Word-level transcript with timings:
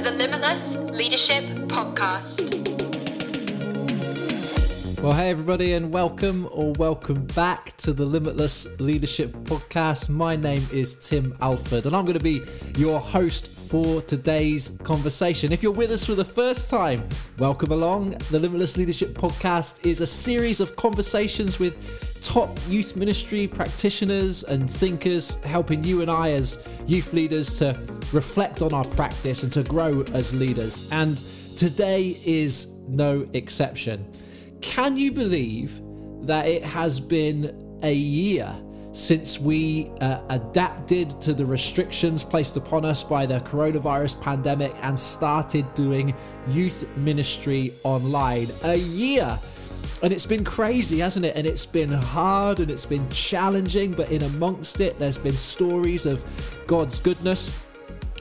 to 0.00 0.10
the 0.10 0.16
Limitless 0.16 0.76
Leadership 0.76 1.44
Podcast. 1.68 2.40
Well, 5.02 5.12
hey, 5.12 5.28
everybody, 5.28 5.74
and 5.74 5.92
welcome 5.92 6.48
or 6.52 6.72
welcome 6.72 7.26
back 7.26 7.76
to 7.78 7.92
the 7.92 8.06
Limitless 8.06 8.80
Leadership 8.80 9.32
Podcast. 9.44 10.08
My 10.08 10.36
name 10.36 10.66
is 10.72 10.94
Tim 11.06 11.36
Alford, 11.42 11.84
and 11.84 11.94
I'm 11.94 12.06
going 12.06 12.16
to 12.16 12.24
be 12.24 12.40
your 12.78 12.98
host 12.98 13.48
for 13.48 14.00
today's 14.00 14.78
conversation. 14.84 15.52
If 15.52 15.62
you're 15.62 15.70
with 15.70 15.90
us 15.90 16.06
for 16.06 16.14
the 16.14 16.24
first 16.24 16.70
time, 16.70 17.06
welcome 17.38 17.70
along. 17.70 18.16
The 18.30 18.38
Limitless 18.38 18.78
Leadership 18.78 19.10
Podcast 19.10 19.84
is 19.84 20.00
a 20.00 20.06
series 20.06 20.60
of 20.60 20.76
conversations 20.76 21.58
with 21.58 22.09
top 22.22 22.58
youth 22.68 22.96
ministry 22.96 23.46
practitioners 23.46 24.44
and 24.44 24.70
thinkers, 24.70 25.42
helping 25.44 25.84
you 25.84 26.02
and 26.02 26.10
I, 26.10 26.32
as 26.32 26.66
youth 26.86 27.12
leaders, 27.12 27.58
to 27.58 27.78
reflect 28.12 28.62
on 28.62 28.72
our 28.72 28.84
practice 28.84 29.42
and 29.42 29.52
to 29.52 29.62
grow 29.62 30.02
as 30.12 30.34
leaders. 30.34 30.90
And 30.92 31.16
today 31.56 32.20
is 32.24 32.78
no 32.88 33.26
exception. 33.32 34.10
Can 34.60 34.96
you 34.96 35.12
believe 35.12 35.80
that 36.22 36.46
it 36.46 36.64
has 36.64 37.00
been 37.00 37.78
a 37.82 37.92
year 37.92 38.54
since 38.92 39.38
we 39.38 39.90
uh, 40.00 40.20
adapted 40.30 41.20
to 41.22 41.32
the 41.32 41.46
restrictions 41.46 42.24
placed 42.24 42.56
upon 42.56 42.84
us 42.84 43.04
by 43.04 43.24
the 43.24 43.40
coronavirus 43.40 44.20
pandemic 44.20 44.74
and 44.82 44.98
started 44.98 45.72
doing 45.74 46.14
youth 46.48 46.88
ministry 46.96 47.72
online? 47.84 48.48
A 48.64 48.76
year. 48.76 49.38
And 50.02 50.12
it's 50.12 50.26
been 50.26 50.44
crazy, 50.44 51.00
hasn't 51.00 51.26
it? 51.26 51.36
And 51.36 51.46
it's 51.46 51.66
been 51.66 51.92
hard 51.92 52.58
and 52.58 52.70
it's 52.70 52.86
been 52.86 53.06
challenging, 53.10 53.92
but 53.92 54.10
in 54.10 54.22
amongst 54.22 54.80
it, 54.80 54.98
there's 54.98 55.18
been 55.18 55.36
stories 55.36 56.06
of 56.06 56.24
God's 56.66 56.98
goodness. 56.98 57.50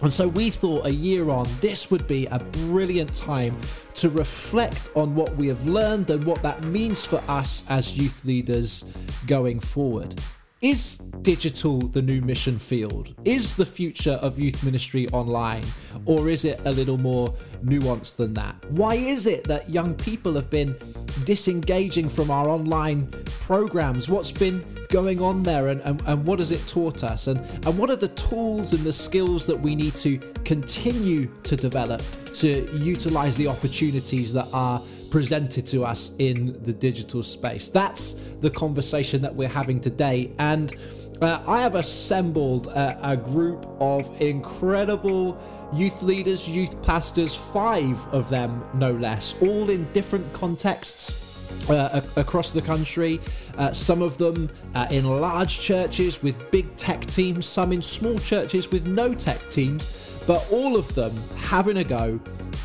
And 0.01 0.11
so 0.11 0.27
we 0.27 0.49
thought 0.49 0.85
a 0.85 0.93
year 0.93 1.29
on, 1.29 1.47
this 1.61 1.89
would 1.91 2.07
be 2.07 2.25
a 2.27 2.39
brilliant 2.39 3.13
time 3.15 3.57
to 3.95 4.09
reflect 4.09 4.89
on 4.95 5.15
what 5.15 5.35
we 5.35 5.47
have 5.47 5.65
learned 5.65 6.09
and 6.09 6.25
what 6.25 6.41
that 6.41 6.63
means 6.65 7.05
for 7.05 7.21
us 7.29 7.69
as 7.69 7.97
youth 7.97 8.23
leaders 8.23 8.91
going 9.27 9.59
forward. 9.59 10.19
Is 10.61 10.97
digital 10.97 11.79
the 11.79 12.01
new 12.01 12.19
mission 12.19 12.59
field? 12.59 13.15
Is 13.23 13.55
the 13.55 13.65
future 13.65 14.19
of 14.21 14.37
youth 14.37 14.61
ministry 14.61 15.07
online? 15.13 15.63
Or 16.03 16.27
is 16.27 16.43
it 16.43 16.59
a 16.65 16.71
little 16.73 16.97
more 16.97 17.29
nuanced 17.63 18.17
than 18.17 18.33
that? 18.33 18.55
Why 18.67 18.95
is 18.95 19.25
it 19.25 19.45
that 19.45 19.69
young 19.69 19.95
people 19.95 20.33
have 20.33 20.49
been 20.49 20.75
disengaging 21.23 22.09
from 22.09 22.29
our 22.29 22.49
online 22.49 23.07
programs? 23.39 24.09
What's 24.09 24.33
been 24.33 24.65
going 24.89 25.21
on 25.21 25.43
there 25.43 25.69
and, 25.69 25.79
and, 25.83 26.03
and 26.05 26.25
what 26.25 26.39
has 26.39 26.51
it 26.51 26.67
taught 26.67 27.05
us? 27.05 27.27
And, 27.27 27.39
and 27.65 27.77
what 27.77 27.89
are 27.89 27.95
the 27.95 28.09
tools 28.09 28.73
and 28.73 28.83
the 28.83 28.91
skills 28.91 29.45
that 29.45 29.57
we 29.57 29.75
need 29.75 29.95
to 29.95 30.17
continue 30.43 31.31
to 31.43 31.55
develop 31.55 32.01
to 32.33 32.69
utilize 32.77 33.37
the 33.37 33.47
opportunities 33.47 34.33
that 34.33 34.49
are 34.51 34.81
presented 35.09 35.65
to 35.67 35.83
us 35.83 36.15
in 36.17 36.61
the 36.63 36.73
digital 36.73 37.23
space? 37.23 37.69
That's 37.69 38.13
the 38.41 38.49
conversation 38.49 39.21
that 39.21 39.35
we're 39.35 39.49
having 39.49 39.79
today. 39.79 40.31
And 40.39 40.75
uh, 41.21 41.43
I 41.45 41.61
have 41.61 41.75
assembled 41.75 42.67
a, 42.67 43.11
a 43.11 43.17
group 43.17 43.65
of 43.79 44.21
incredible 44.21 45.37
youth 45.73 46.01
leaders, 46.01 46.47
youth 46.47 46.81
pastors, 46.81 47.35
five 47.35 47.97
of 48.13 48.29
them 48.29 48.63
no 48.73 48.91
less, 48.91 49.39
all 49.41 49.69
in 49.69 49.91
different 49.91 50.31
contexts 50.33 51.29
uh, 51.69 52.01
across 52.15 52.51
the 52.51 52.61
country. 52.61 53.19
Uh, 53.57 53.71
some 53.71 54.01
of 54.01 54.17
them 54.17 54.49
uh, 54.75 54.87
in 54.91 55.05
large 55.05 55.59
churches 55.59 56.23
with 56.23 56.51
big 56.51 56.73
tech 56.77 57.05
teams, 57.05 57.45
some 57.45 57.73
in 57.73 57.81
small 57.81 58.17
churches 58.19 58.71
with 58.71 58.87
no 58.87 59.13
tech 59.13 59.47
teams, 59.49 60.23
but 60.25 60.45
all 60.51 60.77
of 60.77 60.93
them 60.95 61.13
having 61.35 61.77
a 61.77 61.83
go 61.83 62.19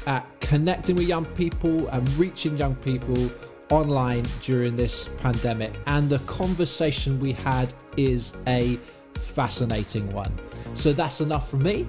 at 0.07 0.27
connecting 0.45 0.95
with 0.95 1.09
young 1.09 1.25
people 1.25 1.89
and 1.89 2.07
reaching 2.19 2.57
young 2.59 2.77
people 2.77 3.31
online 3.71 4.25
during 4.43 4.77
this 4.77 5.09
pandemic. 5.21 5.73
And 5.87 6.09
the 6.09 6.19
conversation 6.21 7.19
we 7.19 7.33
had 7.33 7.73
is 7.97 8.43
a 8.47 8.77
fascinating 9.17 10.13
one. 10.13 10.33
So 10.75 10.93
that's 10.93 11.23
enough 11.23 11.51
from 11.51 11.63
me. 11.63 11.87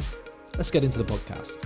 Let's 0.55 0.71
get 0.71 0.85
into 0.85 0.97
the 0.97 1.03
podcast. 1.03 1.63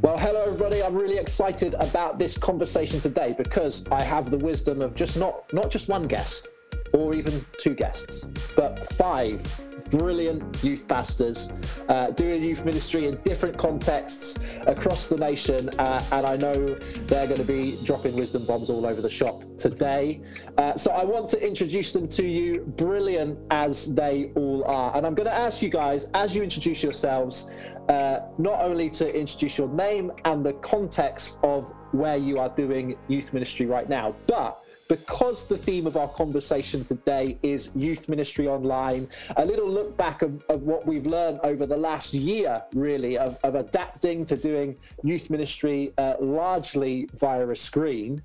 Well, 0.00 0.16
hello 0.16 0.44
everybody. 0.46 0.82
I'm 0.82 0.94
really 0.94 1.18
excited 1.18 1.74
about 1.74 2.18
this 2.18 2.38
conversation 2.38 3.00
today 3.00 3.34
because 3.36 3.86
I 3.88 4.02
have 4.02 4.30
the 4.30 4.38
wisdom 4.38 4.80
of 4.80 4.94
just 4.94 5.18
not 5.18 5.52
not 5.52 5.70
just 5.70 5.90
one 5.90 6.08
guest 6.08 6.48
or 6.92 7.14
even 7.14 7.44
two 7.58 7.74
guests, 7.74 8.28
but 8.56 8.78
five 8.94 9.42
brilliant 9.90 10.62
youth 10.62 10.86
pastors 10.86 11.52
uh, 11.88 12.10
doing 12.10 12.42
youth 12.42 12.64
ministry 12.64 13.06
in 13.06 13.16
different 13.22 13.56
contexts 13.56 14.38
across 14.66 15.08
the 15.08 15.16
nation. 15.16 15.68
Uh, 15.78 16.02
and 16.12 16.26
I 16.26 16.36
know 16.36 16.74
they're 17.06 17.26
going 17.26 17.40
to 17.40 17.46
be 17.46 17.78
dropping 17.84 18.14
wisdom 18.14 18.44
bombs 18.44 18.70
all 18.70 18.86
over 18.86 19.00
the 19.00 19.10
shop 19.10 19.42
today. 19.56 20.20
Uh, 20.56 20.76
so 20.76 20.90
I 20.90 21.04
want 21.04 21.28
to 21.28 21.46
introduce 21.46 21.92
them 21.92 22.06
to 22.08 22.24
you, 22.24 22.64
brilliant 22.76 23.38
as 23.50 23.94
they 23.94 24.30
all 24.34 24.64
are. 24.64 24.96
And 24.96 25.06
I'm 25.06 25.14
going 25.14 25.28
to 25.28 25.34
ask 25.34 25.62
you 25.62 25.70
guys, 25.70 26.06
as 26.14 26.34
you 26.34 26.42
introduce 26.42 26.82
yourselves, 26.82 27.52
uh, 27.88 28.20
not 28.36 28.60
only 28.60 28.90
to 28.90 29.18
introduce 29.18 29.56
your 29.56 29.68
name 29.68 30.12
and 30.26 30.44
the 30.44 30.52
context 30.54 31.38
of 31.42 31.72
where 31.92 32.18
you 32.18 32.36
are 32.36 32.50
doing 32.50 32.98
youth 33.08 33.32
ministry 33.32 33.64
right 33.64 33.88
now, 33.88 34.14
but 34.26 34.58
because 34.88 35.46
the 35.46 35.56
theme 35.56 35.86
of 35.86 35.96
our 35.96 36.08
conversation 36.08 36.84
today 36.84 37.38
is 37.42 37.70
youth 37.76 38.08
ministry 38.08 38.48
online, 38.48 39.08
a 39.36 39.44
little 39.44 39.68
look 39.68 39.96
back 39.96 40.22
of, 40.22 40.42
of 40.48 40.64
what 40.64 40.86
we've 40.86 41.06
learned 41.06 41.40
over 41.44 41.66
the 41.66 41.76
last 41.76 42.14
year, 42.14 42.62
really, 42.74 43.18
of, 43.18 43.38
of 43.44 43.54
adapting 43.54 44.24
to 44.24 44.36
doing 44.36 44.76
youth 45.02 45.28
ministry 45.30 45.92
uh, 45.98 46.14
largely 46.20 47.08
via 47.14 47.46
a 47.48 47.56
screen. 47.56 48.22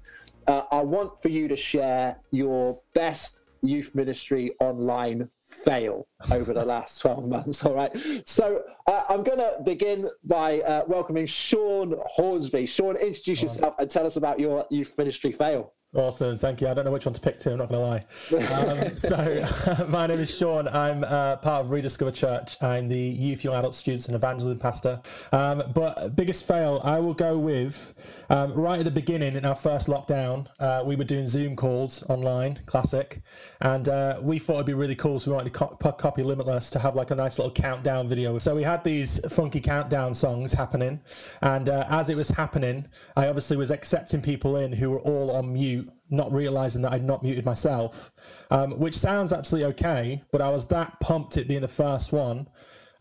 Uh, 0.47 0.63
I 0.71 0.81
want 0.81 1.21
for 1.21 1.29
you 1.29 1.47
to 1.47 1.57
share 1.57 2.17
your 2.31 2.79
best 2.93 3.41
youth 3.61 3.95
ministry 3.95 4.51
online 4.59 5.29
fail 5.39 6.07
over 6.31 6.53
the 6.53 6.65
last 6.65 6.99
12 7.01 7.27
months. 7.27 7.65
All 7.65 7.73
right. 7.73 7.91
So 8.25 8.63
uh, 8.87 9.03
I'm 9.09 9.23
going 9.23 9.37
to 9.37 9.55
begin 9.63 10.09
by 10.23 10.59
uh, 10.61 10.83
welcoming 10.87 11.25
Sean 11.25 11.95
Hornsby. 12.05 12.65
Sean, 12.65 12.95
introduce 12.97 13.41
yourself 13.41 13.75
and 13.79 13.89
tell 13.89 14.05
us 14.05 14.17
about 14.17 14.39
your 14.39 14.65
youth 14.69 14.97
ministry 14.97 15.31
fail. 15.31 15.73
Awesome, 15.95 16.39
thank 16.39 16.59
you. 16.59 16.67
I 16.67 16.73
don't 16.73 16.85
know 16.85 16.91
which 16.91 17.05
one 17.05 17.13
to 17.13 17.21
pick 17.21 17.37
to, 17.39 17.51
I'm 17.51 17.59
not 17.59 17.69
going 17.69 18.01
to 18.31 18.35
lie. 18.35 18.87
Um, 18.87 18.95
so, 18.95 19.85
my 19.89 20.07
name 20.07 20.19
is 20.19 20.35
Sean. 20.35 20.67
I'm 20.67 21.03
uh, 21.03 21.35
part 21.35 21.65
of 21.65 21.69
Rediscover 21.69 22.09
Church. 22.09 22.61
I'm 22.63 22.87
the 22.87 22.97
youth, 22.97 23.43
young 23.43 23.53
adult, 23.53 23.75
students, 23.75 24.07
and 24.07 24.15
evangelism 24.15 24.57
pastor. 24.57 24.99
Um, 25.31 25.61
but 25.71 26.15
biggest 26.15 26.47
fail, 26.47 26.81
I 26.83 26.97
will 26.97 27.13
go 27.13 27.37
with 27.37 27.93
um, 28.31 28.53
right 28.53 28.79
at 28.79 28.85
the 28.85 28.91
beginning 28.91 29.35
in 29.35 29.45
our 29.45 29.53
first 29.53 29.87
lockdown, 29.87 30.47
uh, 30.59 30.81
we 30.83 30.95
were 30.95 31.03
doing 31.03 31.27
Zoom 31.27 31.55
calls 31.55 32.01
online, 32.09 32.61
classic. 32.65 33.21
And 33.61 33.87
uh, 33.87 34.19
we 34.19 34.39
thought 34.39 34.55
it'd 34.55 34.65
be 34.65 34.73
really 34.73 34.95
cool, 34.95 35.19
so 35.19 35.29
we 35.29 35.35
wanted 35.35 35.53
to 35.53 35.59
co- 35.59 35.91
copy 35.91 36.23
Limitless 36.23 36.71
to 36.71 36.79
have 36.79 36.95
like 36.95 37.11
a 37.11 37.15
nice 37.15 37.37
little 37.37 37.53
countdown 37.53 38.07
video. 38.07 38.39
So, 38.39 38.55
we 38.55 38.63
had 38.63 38.83
these 38.83 39.19
funky 39.31 39.61
countdown 39.61 40.15
songs 40.15 40.53
happening. 40.53 41.01
And 41.43 41.69
uh, 41.69 41.85
as 41.87 42.09
it 42.09 42.17
was 42.17 42.29
happening, 42.29 42.87
I 43.15 43.27
obviously 43.27 43.57
was 43.57 43.69
accepting 43.69 44.23
people 44.23 44.57
in 44.57 44.73
who 44.73 44.89
were 44.89 45.01
all 45.01 45.29
on 45.29 45.53
mute 45.53 45.82
not 46.13 46.31
realizing 46.31 46.81
that 46.83 46.93
I'd 46.93 47.03
not 47.03 47.23
muted 47.23 47.45
myself, 47.45 48.11
um, 48.51 48.79
which 48.79 48.95
sounds 48.95 49.33
absolutely 49.33 49.71
okay. 49.71 50.23
But 50.31 50.41
I 50.41 50.49
was 50.49 50.67
that 50.67 50.99
pumped 50.99 51.37
it 51.37 51.47
being 51.47 51.61
the 51.61 51.67
first 51.67 52.13
one. 52.13 52.47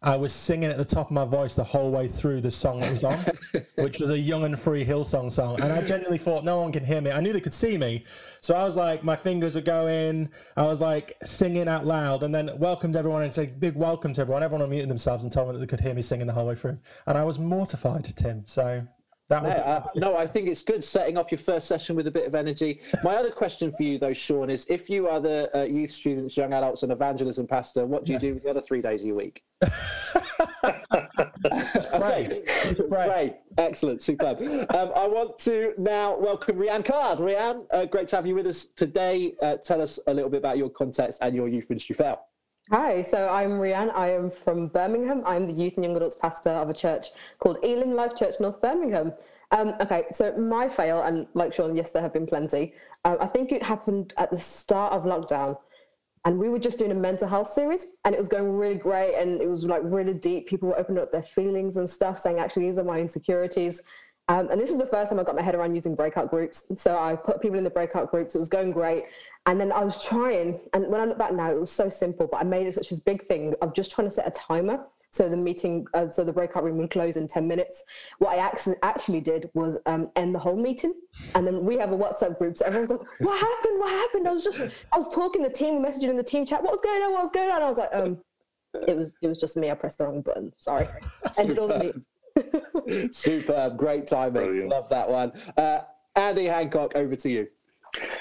I 0.04 0.16
was 0.16 0.32
singing 0.32 0.68
at 0.68 0.78
the 0.78 0.84
top 0.84 1.06
of 1.06 1.12
my 1.12 1.24
voice 1.24 1.54
the 1.54 1.62
whole 1.62 1.92
way 1.92 2.08
through 2.08 2.40
the 2.40 2.50
song 2.50 2.80
that 2.80 2.90
was 2.90 3.04
on, 3.04 3.24
which 3.76 4.00
was 4.00 4.10
a 4.10 4.18
Young 4.18 4.42
and 4.42 4.58
Free 4.58 4.84
Hillsong 4.84 5.30
song. 5.30 5.60
And 5.60 5.72
I 5.72 5.80
genuinely 5.80 6.18
thought 6.18 6.44
no 6.44 6.60
one 6.60 6.72
can 6.72 6.84
hear 6.84 7.00
me. 7.00 7.12
I 7.12 7.20
knew 7.20 7.32
they 7.32 7.40
could 7.40 7.54
see 7.54 7.78
me. 7.78 8.04
So 8.40 8.56
I 8.56 8.64
was 8.64 8.74
like, 8.74 9.04
my 9.04 9.14
fingers 9.14 9.54
were 9.54 9.60
going. 9.60 10.28
I 10.56 10.64
was 10.64 10.80
like 10.80 11.16
singing 11.22 11.68
out 11.68 11.86
loud 11.86 12.24
and 12.24 12.34
then 12.34 12.50
welcomed 12.58 12.96
everyone 12.96 13.22
and 13.22 13.32
said, 13.32 13.60
big 13.60 13.76
welcome 13.76 14.12
to 14.14 14.22
everyone. 14.22 14.42
Everyone 14.42 14.68
unmuted 14.68 14.88
themselves 14.88 15.22
and 15.22 15.32
told 15.32 15.48
me 15.48 15.52
that 15.52 15.60
they 15.60 15.66
could 15.66 15.80
hear 15.80 15.94
me 15.94 16.02
singing 16.02 16.26
the 16.26 16.32
whole 16.32 16.46
way 16.46 16.56
through. 16.56 16.78
And 17.06 17.16
I 17.16 17.22
was 17.22 17.38
mortified 17.38 18.04
to 18.06 18.14
Tim. 18.14 18.44
So 18.44 18.84
that 19.32 19.42
no, 19.42 19.50
uh, 19.50 19.84
no, 19.96 20.16
I 20.16 20.26
think 20.26 20.48
it's 20.48 20.62
good 20.62 20.84
setting 20.84 21.16
off 21.16 21.30
your 21.30 21.38
first 21.38 21.66
session 21.66 21.96
with 21.96 22.06
a 22.06 22.10
bit 22.10 22.26
of 22.26 22.34
energy. 22.34 22.80
My 23.02 23.16
other 23.16 23.30
question 23.30 23.72
for 23.72 23.82
you, 23.82 23.98
though, 23.98 24.12
Sean, 24.12 24.50
is 24.50 24.66
if 24.68 24.90
you 24.90 25.08
are 25.08 25.20
the 25.20 25.50
uh, 25.56 25.62
youth 25.62 25.90
students, 25.90 26.36
young 26.36 26.52
adults, 26.52 26.82
and 26.82 26.92
evangelism 26.92 27.46
pastor, 27.46 27.86
what 27.86 28.04
do 28.04 28.12
you 28.12 28.18
yes. 28.20 28.34
do 28.34 28.40
the 28.40 28.50
other 28.50 28.60
three 28.60 28.82
days 28.82 29.02
of 29.02 29.08
your 29.08 29.16
week? 29.16 29.42
okay. 31.94 32.42
Great. 32.88 33.36
Excellent. 33.58 34.02
Superb. 34.02 34.40
Um, 34.40 34.92
I 34.94 35.06
want 35.06 35.38
to 35.40 35.74
now 35.78 36.16
welcome 36.18 36.56
Rianne 36.56 36.84
Card. 36.84 37.18
Rianne, 37.18 37.64
uh, 37.70 37.86
great 37.86 38.08
to 38.08 38.16
have 38.16 38.26
you 38.26 38.34
with 38.34 38.46
us 38.46 38.66
today. 38.66 39.34
Uh, 39.42 39.56
tell 39.56 39.80
us 39.80 39.98
a 40.06 40.14
little 40.14 40.30
bit 40.30 40.38
about 40.38 40.58
your 40.58 40.70
context 40.70 41.20
and 41.22 41.34
your 41.34 41.48
youth 41.48 41.68
ministry 41.70 41.94
fail. 41.94 42.26
Hi, 42.72 43.02
so 43.02 43.28
I'm 43.28 43.60
Rianne. 43.60 43.94
I 43.94 44.12
am 44.12 44.30
from 44.30 44.68
Birmingham. 44.68 45.22
I'm 45.26 45.46
the 45.46 45.52
youth 45.52 45.74
and 45.74 45.84
young 45.84 45.94
adults 45.94 46.16
pastor 46.16 46.48
of 46.48 46.70
a 46.70 46.72
church 46.72 47.08
called 47.38 47.58
Elim 47.62 47.92
Life 47.92 48.16
Church 48.16 48.36
North 48.40 48.62
Birmingham. 48.62 49.12
Um, 49.50 49.74
okay, 49.78 50.06
so 50.10 50.34
my 50.38 50.70
fail, 50.70 51.02
and 51.02 51.26
like 51.34 51.52
Sean, 51.52 51.76
yes, 51.76 51.92
there 51.92 52.00
have 52.00 52.14
been 52.14 52.26
plenty. 52.26 52.72
Um, 53.04 53.18
I 53.20 53.26
think 53.26 53.52
it 53.52 53.62
happened 53.62 54.14
at 54.16 54.30
the 54.30 54.38
start 54.38 54.94
of 54.94 55.02
lockdown, 55.02 55.58
and 56.24 56.38
we 56.38 56.48
were 56.48 56.58
just 56.58 56.78
doing 56.78 56.92
a 56.92 56.94
mental 56.94 57.28
health 57.28 57.48
series, 57.48 57.96
and 58.06 58.14
it 58.14 58.18
was 58.18 58.30
going 58.30 58.50
really 58.50 58.76
great, 58.76 59.16
and 59.16 59.42
it 59.42 59.50
was 59.50 59.66
like 59.66 59.82
really 59.84 60.14
deep. 60.14 60.46
People 60.48 60.70
were 60.70 60.78
opening 60.78 61.02
up 61.02 61.12
their 61.12 61.22
feelings 61.22 61.76
and 61.76 61.90
stuff, 61.90 62.18
saying, 62.18 62.38
"Actually, 62.38 62.68
these 62.68 62.78
are 62.78 62.84
my 62.84 62.98
insecurities." 62.98 63.82
Um, 64.28 64.48
and 64.50 64.58
this 64.58 64.70
is 64.70 64.78
the 64.78 64.86
first 64.86 65.10
time 65.10 65.20
I 65.20 65.24
got 65.24 65.34
my 65.34 65.42
head 65.42 65.54
around 65.54 65.74
using 65.74 65.94
breakout 65.94 66.30
groups. 66.30 66.72
So 66.80 66.96
I 66.96 67.16
put 67.16 67.42
people 67.42 67.58
in 67.58 67.64
the 67.64 67.70
breakout 67.70 68.10
groups. 68.10 68.34
It 68.34 68.38
was 68.38 68.48
going 68.48 68.70
great. 68.70 69.08
And 69.46 69.60
then 69.60 69.72
I 69.72 69.84
was 69.84 70.04
trying, 70.04 70.60
and 70.72 70.86
when 70.88 71.00
I 71.00 71.04
look 71.04 71.18
back 71.18 71.32
now, 71.32 71.50
it 71.50 71.58
was 71.58 71.70
so 71.70 71.88
simple, 71.88 72.28
but 72.30 72.38
I 72.38 72.44
made 72.44 72.66
it 72.66 72.74
such 72.74 72.92
a 72.92 72.96
big 73.02 73.22
thing 73.22 73.54
of 73.60 73.74
just 73.74 73.90
trying 73.90 74.06
to 74.06 74.10
set 74.10 74.26
a 74.26 74.30
timer. 74.30 74.84
So 75.10 75.28
the 75.28 75.36
meeting, 75.36 75.86
uh, 75.92 76.08
so 76.08 76.24
the 76.24 76.32
breakout 76.32 76.64
room 76.64 76.78
would 76.78 76.90
close 76.90 77.18
in 77.18 77.26
10 77.26 77.46
minutes. 77.46 77.84
What 78.18 78.38
I 78.38 78.76
actually 78.82 79.20
did 79.20 79.50
was 79.52 79.76
um, 79.84 80.10
end 80.16 80.34
the 80.34 80.38
whole 80.38 80.56
meeting. 80.56 80.94
And 81.34 81.46
then 81.46 81.66
we 81.66 81.76
have 81.76 81.92
a 81.92 81.98
WhatsApp 81.98 82.38
group. 82.38 82.56
So 82.56 82.64
everyone's 82.64 82.90
like, 82.92 83.00
what 83.18 83.38
happened? 83.38 83.78
What 83.78 83.90
happened? 83.90 84.28
I 84.28 84.32
was 84.32 84.44
just, 84.44 84.86
I 84.90 84.96
was 84.96 85.12
talking 85.14 85.42
the 85.42 85.50
team, 85.50 85.84
messaging 85.84 86.08
in 86.08 86.16
the 86.16 86.22
team 86.22 86.46
chat, 86.46 86.62
what 86.62 86.72
was 86.72 86.80
going 86.80 87.02
on? 87.02 87.12
What 87.12 87.22
was 87.22 87.30
going 87.30 87.50
on? 87.50 87.62
I 87.62 87.68
was 87.68 87.76
like, 87.76 87.90
um, 87.92 88.18
it 88.88 88.96
was, 88.96 89.14
it 89.20 89.28
was 89.28 89.36
just 89.36 89.56
me. 89.56 89.70
I 89.70 89.74
pressed 89.74 89.98
the 89.98 90.06
wrong 90.06 90.22
button. 90.22 90.52
Sorry. 90.56 90.86
Ended 91.38 91.58
all 91.58 91.68
the 91.68 91.78
meeting. 91.78 93.12
Superb, 93.12 93.76
great 93.76 94.06
timing. 94.06 94.44
Brilliant. 94.44 94.68
Love 94.70 94.88
that 94.88 95.08
one. 95.08 95.32
Uh, 95.58 95.80
Andy 96.16 96.46
Hancock, 96.46 96.92
over 96.94 97.16
to 97.16 97.28
you. 97.28 97.48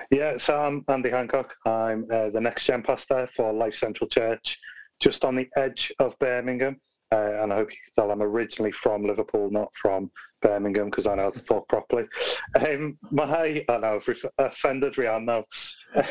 Yeah, 0.10 0.38
so 0.38 0.60
I'm 0.60 0.84
Andy 0.88 1.10
Hancock. 1.10 1.54
I'm 1.66 2.06
uh, 2.12 2.30
the 2.30 2.42
next 2.42 2.66
gen 2.66 2.84
pastor 2.84 3.30
for 3.36 3.54
Life 3.54 3.76
Central 3.76 4.10
Church, 4.10 4.60
just 5.00 5.24
on 5.24 5.36
the 5.36 5.48
edge 5.56 5.92
of 6.00 6.18
Birmingham. 6.20 6.80
Uh, 7.14 7.42
and 7.42 7.52
I 7.52 7.58
hope 7.58 7.70
you 7.70 7.78
can 7.86 8.04
tell 8.04 8.12
I'm 8.12 8.22
originally 8.22 8.72
from 8.72 9.06
Liverpool, 9.06 9.50
not 9.52 9.70
from 9.82 10.10
Birmingham, 10.42 10.90
because 10.90 11.08
I 11.08 11.16
know 11.16 11.24
how 11.24 11.30
to 11.32 11.44
talk 11.44 11.68
properly. 11.68 12.06
Um, 12.56 12.98
my, 13.12 13.66
I 13.68 13.78
know 13.78 14.00
I've 14.08 14.24
offended 14.38 14.94
Rianne 14.94 15.26
now, 15.26 15.46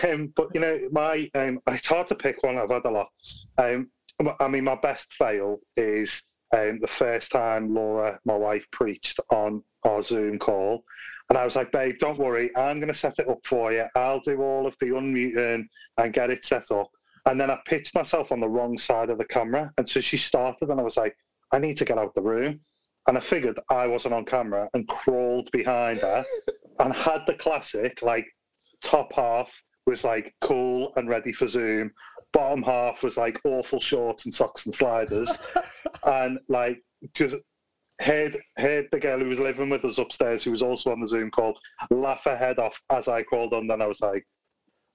um, 0.05 0.33
but 0.37 0.49
you 0.53 0.61
know, 0.61 0.79
my, 0.93 1.31
um, 1.35 1.59
it's 1.69 1.87
hard 1.87 2.09
to 2.09 2.15
pick 2.15 2.43
one. 2.43 2.59
I've 2.59 2.71
had 2.71 2.85
a 2.85 2.91
lot. 2.91 3.09
Um, 3.57 3.91
I 4.39 4.49
mean, 4.49 4.65
my 4.65 4.75
best 4.75 5.15
fail 5.15 5.61
is 5.79 6.23
um, 6.55 6.81
the 6.81 6.89
first 6.89 7.31
time 7.33 7.75
Laura, 7.75 8.19
my 8.27 8.37
wife, 8.37 8.67
preached 8.71 9.21
on 9.31 9.63
our 9.85 10.03
Zoom 10.03 10.39
call. 10.39 10.85
And 11.31 11.39
I 11.39 11.45
was 11.45 11.57
like, 11.57 11.73
babe, 11.73 11.97
don't 11.99 12.19
worry, 12.19 12.51
I'm 12.57 12.81
going 12.81 12.93
to 12.93 12.99
set 12.99 13.19
it 13.19 13.29
up 13.29 13.39
for 13.45 13.73
you. 13.73 13.85
I'll 13.97 14.21
do 14.21 14.43
all 14.43 14.67
of 14.67 14.75
the 14.81 14.87
unmuting 14.87 15.65
and 15.97 16.13
get 16.13 16.31
it 16.31 16.45
set 16.45 16.71
up. 16.71 16.91
And 17.27 17.41
then 17.41 17.51
I 17.51 17.59
pitched 17.67 17.95
myself 17.95 18.33
on 18.33 18.41
the 18.41 18.49
wrong 18.49 18.77
side 18.77 19.11
of 19.11 19.19
the 19.19 19.25
camera. 19.25 19.71
And 19.79 19.89
so 19.89 20.01
she 20.01 20.17
started, 20.17 20.69
and 20.71 20.81
I 20.81 20.83
was 20.83 20.97
like, 20.97 21.15
I 21.53 21.59
need 21.59 21.77
to 21.79 21.85
get 21.85 21.99
out 21.99 22.09
of 22.09 22.15
the 22.15 22.23
room. 22.23 22.61
And 23.07 23.17
I 23.17 23.21
figured 23.21 23.59
I 23.71 23.87
wasn't 23.87 24.15
on 24.15 24.25
camera 24.25 24.69
and 24.75 24.87
crawled 24.89 25.51
behind 25.53 26.01
her 26.01 26.25
and 26.81 26.93
had 26.93 27.23
the 27.27 27.35
classic, 27.35 27.99
like, 28.03 28.27
top 28.83 29.13
half 29.13 29.51
was 29.87 30.05
like 30.05 30.35
cool 30.41 30.93
and 30.97 31.09
ready 31.09 31.33
for 31.33 31.47
Zoom 31.47 31.91
bottom 32.33 32.63
half 32.63 33.03
was 33.03 33.17
like 33.17 33.39
awful 33.45 33.81
shorts 33.81 34.25
and 34.25 34.35
socks 34.35 34.67
and 34.67 34.75
sliders, 34.75 35.39
and 36.05 36.39
like 36.49 36.83
just 37.15 37.37
heard 38.01 38.39
heard 38.57 38.89
the 38.91 39.01
girl 39.01 39.19
who 39.19 39.29
was 39.29 39.41
living 39.41 39.69
with 39.69 39.85
us 39.85 39.99
upstairs, 39.99 40.43
who 40.43 40.51
was 40.51 40.63
also 40.63 40.91
on 40.91 41.01
the 41.01 41.07
Zoom 41.07 41.31
call, 41.31 41.59
laugh 41.91 42.23
her 42.25 42.37
head 42.37 42.59
off 42.59 42.81
as 42.91 43.09
I 43.09 43.23
called 43.23 43.53
on. 43.53 43.67
Then 43.67 43.83
I 43.83 43.87
was 43.87 44.01
like, 44.01 44.27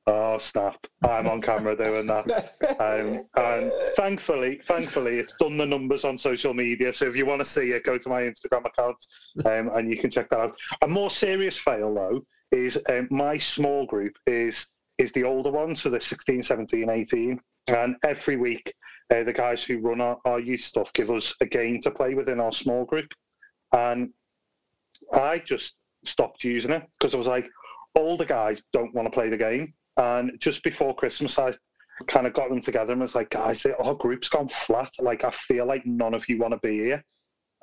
"Oh 0.08 0.38
snap! 0.38 0.78
I'm 1.08 1.28
on 1.28 1.42
camera 1.42 1.76
doing 1.76 2.08
that." 2.08 2.56
Um, 2.80 3.26
and 3.36 3.72
thankfully, 3.96 4.60
thankfully, 4.66 5.18
it's 5.20 5.34
done 5.40 5.58
the 5.58 5.66
numbers 5.66 6.04
on 6.04 6.18
social 6.18 6.54
media. 6.54 6.92
So 6.92 7.06
if 7.06 7.16
you 7.16 7.26
want 7.26 7.40
to 7.40 7.46
see 7.46 7.72
it, 7.72 7.84
go 7.84 7.98
to 7.98 8.10
my 8.10 8.24
Instagram 8.24 8.66
account, 8.66 8.98
um, 9.46 9.70
and 9.76 9.90
you 9.92 10.00
can 10.00 10.12
check 10.12 10.30
that 10.30 10.40
out. 10.40 10.58
A 10.82 10.88
more 10.88 11.10
serious 11.10 11.58
fail 11.58 11.94
though 11.94 12.26
is 12.52 12.80
um, 12.90 13.08
my 13.12 13.38
small 13.38 13.86
group 13.86 14.14
is 14.28 14.68
is 14.98 15.12
the 15.12 15.24
older 15.24 15.52
ones, 15.52 15.82
so 15.82 15.90
they're 15.90 16.00
16, 16.00 16.42
17, 16.42 16.90
18. 16.90 17.40
And 17.68 17.96
every 18.04 18.38
week, 18.38 18.74
uh, 19.14 19.24
the 19.24 19.34
guys 19.34 19.64
who 19.64 19.80
run 19.80 20.02
our, 20.02 20.18
our 20.26 20.40
youth 20.40 20.62
stuff 20.62 20.92
give 20.94 21.10
us 21.10 21.34
a 21.42 21.46
game 21.46 21.80
to 21.82 21.92
play 21.92 22.16
within 22.16 22.40
our 22.40 22.52
small 22.52 22.86
group. 22.86 23.08
And 23.74 24.10
I 25.14 25.40
just 25.40 25.76
stopped 26.04 26.44
using 26.44 26.72
it 26.72 26.84
because 26.98 27.14
I 27.14 27.18
was 27.18 27.28
like, 27.28 27.46
older 27.96 28.26
guys 28.26 28.62
don't 28.74 28.94
want 28.94 29.06
to 29.06 29.12
play 29.12 29.30
the 29.30 29.38
game. 29.38 29.74
And 29.98 30.32
just 30.40 30.64
before 30.64 30.96
Christmas, 30.96 31.38
I 31.40 31.54
kind 32.08 32.28
of 32.28 32.34
got 32.34 32.50
them 32.50 32.62
together 32.62 32.92
and 32.92 33.02
was 33.02 33.16
like, 33.16 33.30
guys, 33.30 33.66
our 33.66 33.96
group's 33.96 34.30
gone 34.30 34.50
flat. 34.50 34.92
Like, 35.00 35.24
I 35.24 35.32
feel 35.32 35.66
like 35.66 35.86
none 35.86 36.14
of 36.14 36.28
you 36.28 36.38
want 36.38 36.54
to 36.54 36.60
be 36.60 36.78
here. 36.80 37.04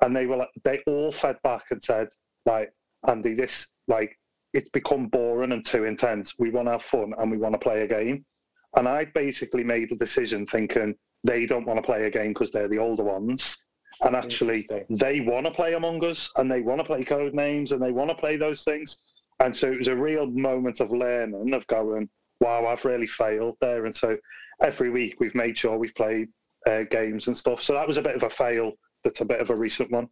And 0.01 0.15
they 0.15 0.25
were 0.25 0.37
like, 0.37 0.49
they 0.63 0.81
all 0.87 1.11
fed 1.11 1.37
back 1.43 1.63
and 1.69 1.81
said, 1.81 2.07
like, 2.45 2.73
Andy, 3.07 3.35
this, 3.35 3.69
like, 3.87 4.17
it's 4.53 4.69
become 4.69 5.07
boring 5.07 5.51
and 5.51 5.65
too 5.65 5.85
intense. 5.85 6.35
We 6.39 6.49
want 6.49 6.67
to 6.67 6.73
have 6.73 6.83
fun 6.83 7.13
and 7.17 7.31
we 7.31 7.37
want 7.37 7.53
to 7.53 7.59
play 7.59 7.81
a 7.81 7.87
game. 7.87 8.25
And 8.75 8.87
I 8.87 9.05
basically 9.05 9.63
made 9.63 9.91
a 9.91 9.95
decision 9.95 10.47
thinking 10.47 10.95
they 11.23 11.45
don't 11.45 11.65
want 11.65 11.77
to 11.77 11.83
play 11.83 12.05
a 12.05 12.09
game 12.09 12.29
because 12.29 12.51
they're 12.51 12.67
the 12.67 12.79
older 12.79 13.03
ones. 13.03 13.57
And 14.01 14.15
actually, 14.15 14.65
they 14.89 15.21
want 15.21 15.45
to 15.45 15.51
play 15.51 15.73
Among 15.73 16.03
Us 16.03 16.31
and 16.35 16.51
they 16.51 16.61
want 16.61 16.79
to 16.79 16.85
play 16.85 17.03
code 17.03 17.33
names 17.33 17.71
and 17.71 17.81
they 17.81 17.91
want 17.91 18.09
to 18.09 18.15
play 18.15 18.37
those 18.37 18.63
things. 18.63 18.99
And 19.39 19.55
so 19.55 19.71
it 19.71 19.79
was 19.79 19.87
a 19.87 19.95
real 19.95 20.25
moment 20.25 20.79
of 20.79 20.91
learning, 20.91 21.53
of 21.53 21.65
going, 21.67 22.09
wow, 22.39 22.65
I've 22.65 22.83
really 22.85 23.07
failed 23.07 23.55
there. 23.61 23.85
And 23.85 23.95
so 23.95 24.17
every 24.61 24.89
week 24.89 25.19
we've 25.19 25.35
made 25.35 25.57
sure 25.57 25.77
we've 25.77 25.95
played 25.95 26.29
uh, 26.67 26.83
games 26.89 27.27
and 27.27 27.37
stuff. 27.37 27.61
So 27.61 27.73
that 27.73 27.87
was 27.87 27.97
a 27.97 28.01
bit 28.01 28.15
of 28.15 28.23
a 28.23 28.29
fail. 28.29 28.71
That's 29.03 29.21
a 29.21 29.25
bit 29.25 29.41
of 29.41 29.49
a 29.49 29.55
recent 29.55 29.91
one. 29.91 30.07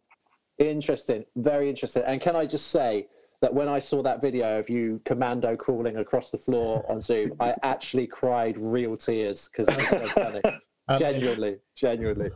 Interesting. 0.58 1.24
Very 1.34 1.68
interesting. 1.68 2.04
And 2.06 2.20
can 2.20 2.36
I 2.36 2.46
just 2.46 2.68
say, 2.68 3.06
that 3.42 3.52
when 3.52 3.68
I 3.68 3.80
saw 3.80 4.02
that 4.02 4.22
video 4.22 4.58
of 4.58 4.70
you 4.70 5.00
commando 5.04 5.56
crawling 5.56 5.96
across 5.96 6.30
the 6.30 6.38
floor 6.38 6.84
on 6.88 7.00
Zoom, 7.00 7.32
I 7.40 7.54
actually 7.64 8.06
cried 8.06 8.56
real 8.56 8.96
tears 8.96 9.48
because 9.48 9.68
it 9.68 9.76
was 9.76 9.88
so 9.88 10.08
funny. 10.10 10.40
genuinely, 10.98 11.56
genuinely. 11.74 12.30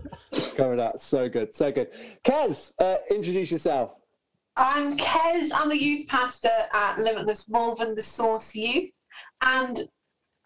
Coming 0.56 0.80
out 0.80 1.00
so 1.00 1.28
good, 1.28 1.54
so 1.54 1.72
good. 1.72 1.88
Kez, 2.24 2.74
uh, 2.78 2.96
introduce 3.10 3.50
yourself. 3.50 3.98
I'm 4.56 4.96
Kez. 4.96 5.50
I'm 5.54 5.68
the 5.68 5.76
youth 5.76 6.08
pastor 6.08 6.50
at 6.72 6.98
Limitless 6.98 7.50
Malvern, 7.50 7.94
the 7.94 8.02
Source 8.02 8.54
Youth, 8.54 8.90
and 9.42 9.78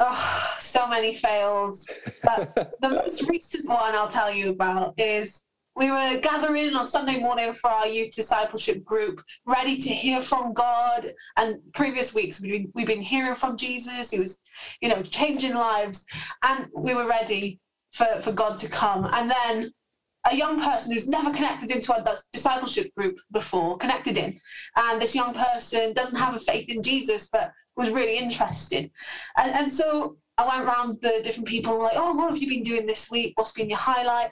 oh, 0.00 0.54
so 0.58 0.88
many 0.88 1.14
fails. 1.14 1.88
But 2.24 2.74
the 2.80 2.88
most 2.90 3.28
recent 3.28 3.68
one 3.68 3.94
I'll 3.94 4.08
tell 4.08 4.32
you 4.32 4.50
about 4.50 4.94
is 4.98 5.46
we 5.76 5.90
were 5.90 6.18
gathering 6.18 6.74
on 6.74 6.86
Sunday 6.86 7.20
morning 7.20 7.54
for 7.54 7.70
our 7.70 7.86
youth 7.86 8.14
discipleship 8.14 8.84
group, 8.84 9.22
ready 9.46 9.78
to 9.78 9.88
hear 9.88 10.20
from 10.20 10.52
God. 10.52 11.06
And 11.36 11.58
previous 11.72 12.12
weeks 12.12 12.42
we've 12.42 12.52
been, 12.52 12.72
we've 12.74 12.86
been 12.86 13.00
hearing 13.00 13.36
from 13.36 13.56
Jesus. 13.56 14.10
He 14.10 14.18
was, 14.18 14.42
you 14.80 14.88
know, 14.88 15.02
changing 15.02 15.54
lives, 15.54 16.04
and 16.42 16.66
we 16.74 16.94
were 16.94 17.06
ready 17.06 17.60
for, 17.90 18.06
for 18.20 18.32
God 18.32 18.58
to 18.58 18.68
come. 18.68 19.08
And 19.12 19.30
then 19.30 19.72
a 20.30 20.36
young 20.36 20.60
person 20.60 20.92
who's 20.92 21.08
never 21.08 21.32
connected 21.32 21.70
into 21.70 21.94
a 21.94 22.16
discipleship 22.32 22.94
group 22.94 23.18
before 23.32 23.78
connected 23.78 24.18
in, 24.18 24.38
and 24.76 25.00
this 25.00 25.14
young 25.14 25.34
person 25.34 25.92
doesn't 25.94 26.18
have 26.18 26.34
a 26.34 26.38
faith 26.38 26.68
in 26.68 26.82
Jesus, 26.82 27.28
but 27.32 27.52
was 27.76 27.90
really 27.90 28.18
interested. 28.18 28.90
And, 29.36 29.52
and 29.52 29.72
so 29.72 30.16
I 30.36 30.46
went 30.46 30.64
around 30.64 31.00
the 31.00 31.20
different 31.24 31.48
people, 31.48 31.78
like, 31.78 31.94
oh, 31.96 32.12
what 32.12 32.30
have 32.30 32.38
you 32.38 32.48
been 32.48 32.62
doing 32.62 32.86
this 32.86 33.10
week? 33.10 33.32
What's 33.36 33.52
been 33.52 33.70
your 33.70 33.78
highlight? 33.78 34.30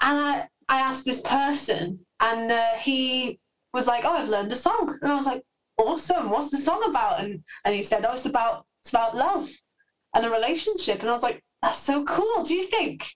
And 0.00 0.18
I, 0.18 0.48
I 0.68 0.80
asked 0.80 1.04
this 1.04 1.20
person, 1.20 2.04
and 2.20 2.52
uh, 2.52 2.74
he 2.78 3.40
was 3.72 3.86
like, 3.86 4.04
"Oh, 4.04 4.12
I've 4.12 4.28
learned 4.28 4.52
a 4.52 4.56
song," 4.56 4.98
and 5.00 5.12
I 5.12 5.14
was 5.14 5.26
like, 5.26 5.42
"Awesome! 5.78 6.30
What's 6.30 6.50
the 6.50 6.58
song 6.58 6.82
about?" 6.88 7.20
And 7.20 7.42
and 7.64 7.74
he 7.74 7.82
said, 7.82 8.04
"Oh, 8.04 8.12
it's 8.12 8.26
about 8.26 8.66
it's 8.80 8.90
about 8.90 9.16
love 9.16 9.48
and 10.14 10.26
a 10.26 10.30
relationship," 10.30 11.00
and 11.00 11.08
I 11.08 11.12
was 11.12 11.22
like, 11.22 11.42
"That's 11.66 11.78
so 11.78 12.04
cool! 12.04 12.44
Do 12.44 12.54
you 12.54 12.62
think 12.62 13.06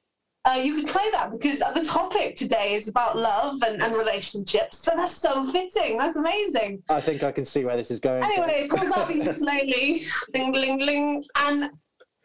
uh, 0.45 0.55
you 0.55 0.75
could 0.75 0.89
play 0.89 1.09
that 1.13 1.31
because 1.31 1.61
the 1.61 1.85
topic 1.85 2.35
today 2.35 2.75
is 2.75 2.89
about 2.89 3.17
love 3.17 3.63
and, 3.63 3.83
and 3.83 3.95
relationships. 3.95 4.79
So 4.79 4.93
that's 4.97 5.15
so 5.15 5.45
fitting. 5.45 5.99
That's 5.99 6.17
amazing. 6.17 6.83
I 6.89 7.01
think 7.01 7.23
I 7.23 7.31
can 7.31 7.45
see 7.45 7.65
where 7.65 7.77
this 7.77 7.91
is 7.91 8.01
going. 8.01 8.25
Anyway, 8.25 8.63
it 8.65 8.71
comes 8.71 8.93
out 8.93 9.09
the 9.09 9.19
ukulele, 9.19 10.03
ding, 10.33 10.53
ding, 10.53 10.79
ding, 10.79 11.25
and 11.37 11.71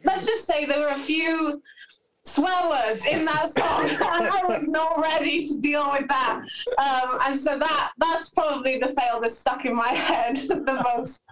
let's 0.06 0.26
just 0.26 0.48
say 0.48 0.66
there 0.66 0.80
were 0.80 0.96
a 0.96 0.98
few 0.98 1.62
swear 2.24 2.70
words 2.70 3.06
in 3.06 3.26
that 3.26 3.50
song, 3.50 3.84
and 3.90 4.28
I 4.28 4.42
was 4.48 4.64
not 4.66 5.00
ready 5.00 5.48
to 5.48 5.60
deal 5.60 5.92
with 5.92 6.08
that. 6.08 6.42
Um, 6.78 7.20
and 7.26 7.38
so 7.38 7.60
that 7.60 7.92
that's 7.98 8.32
probably 8.32 8.80
the 8.80 8.88
fail 8.88 9.20
that's 9.20 9.38
stuck 9.38 9.66
in 9.66 9.76
my 9.76 9.90
head 10.08 10.38
the 10.38 10.82
most, 10.96 11.24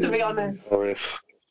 to 0.00 0.10
be 0.10 0.20
honest. 0.20 0.66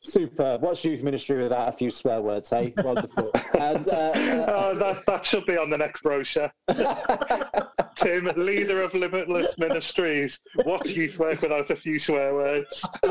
Superb. 0.08 0.62
What's 0.62 0.84
youth 0.84 1.02
ministry 1.02 1.42
without 1.42 1.68
a 1.68 1.72
few 1.72 1.90
swear 1.90 2.22
words, 2.22 2.48
hey? 2.48 2.72
Wonderful. 2.78 3.30
and, 3.58 3.88
uh, 3.88 3.92
uh, 3.92 4.44
oh, 4.48 4.74
that, 4.78 5.04
that 5.06 5.26
should 5.26 5.44
be 5.44 5.56
on 5.56 5.70
the 5.70 5.76
next 5.76 6.02
brochure. 6.02 6.50
Tim, 7.96 8.30
leader 8.36 8.82
of 8.82 8.94
Limitless 8.94 9.58
Ministries. 9.58 10.40
What's 10.64 10.94
youth 10.96 11.18
work 11.18 11.42
without 11.42 11.70
a 11.70 11.76
few 11.76 11.98
swear 11.98 12.32
words? 12.32 12.84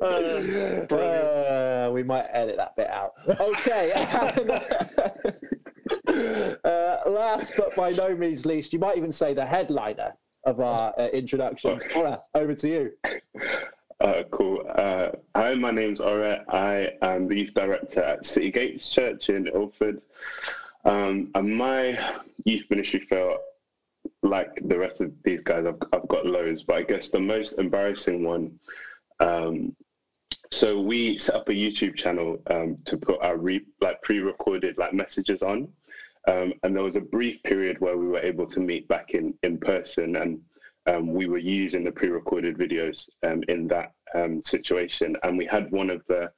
uh, 0.00 1.90
we 1.92 2.02
might 2.02 2.26
edit 2.32 2.56
that 2.58 2.76
bit 2.76 2.88
out. 2.88 3.12
Okay. 3.40 3.92
uh, 6.64 7.10
last 7.10 7.54
but 7.56 7.74
by 7.74 7.90
no 7.90 8.14
means 8.14 8.46
least, 8.46 8.72
you 8.72 8.78
might 8.78 8.96
even 8.96 9.12
say 9.12 9.34
the 9.34 9.46
headliner 9.46 10.12
of 10.44 10.60
our 10.60 10.94
uh, 10.98 11.08
introductions. 11.08 11.84
Over 12.34 12.54
to 12.54 12.68
you. 12.68 12.92
Uh, 13.98 14.22
cool. 14.30 14.62
Uh, 14.74 15.08
hi, 15.34 15.54
my 15.54 15.70
name's 15.70 16.00
Ora. 16.00 16.44
I 16.48 16.92
am 17.00 17.28
the 17.28 17.38
youth 17.38 17.54
director 17.54 18.02
at 18.02 18.26
City 18.26 18.50
Gates 18.50 18.90
Church 18.90 19.30
in 19.30 19.46
Ilford. 19.48 20.02
Um, 20.84 21.30
and 21.34 21.56
my 21.56 21.98
youth 22.44 22.66
ministry 22.68 23.00
felt 23.00 23.40
like 24.22 24.60
the 24.68 24.78
rest 24.78 25.00
of 25.00 25.12
these 25.24 25.40
guys, 25.40 25.64
I've, 25.64 25.80
I've 25.94 26.06
got 26.08 26.26
loads, 26.26 26.62
but 26.62 26.76
I 26.76 26.82
guess 26.82 27.08
the 27.08 27.20
most 27.20 27.58
embarrassing 27.58 28.22
one. 28.22 28.58
Um, 29.18 29.74
so 30.50 30.78
we 30.78 31.16
set 31.16 31.36
up 31.36 31.48
a 31.48 31.52
YouTube 31.52 31.96
channel 31.96 32.38
um, 32.50 32.76
to 32.84 32.98
put 32.98 33.22
our 33.22 33.38
re- 33.38 33.64
like 33.80 34.02
pre-recorded 34.02 34.76
like 34.76 34.92
messages 34.92 35.42
on, 35.42 35.68
um, 36.28 36.52
and 36.62 36.76
there 36.76 36.84
was 36.84 36.96
a 36.96 37.00
brief 37.00 37.42
period 37.42 37.80
where 37.80 37.96
we 37.96 38.06
were 38.06 38.20
able 38.20 38.46
to 38.46 38.60
meet 38.60 38.86
back 38.88 39.14
in 39.14 39.34
in 39.42 39.58
person, 39.58 40.16
and 40.16 40.40
um, 40.86 41.12
we 41.12 41.26
were 41.26 41.38
using 41.38 41.84
the 41.84 41.92
pre-recorded 41.92 42.56
videos 42.56 43.08
um, 43.22 43.42
in 43.48 43.66
that 43.68 43.92
um, 44.14 44.40
situation. 44.40 45.16
And 45.22 45.36
we 45.36 45.44
had 45.44 45.70
one 45.70 45.90
of 45.90 46.02
the 46.08 46.30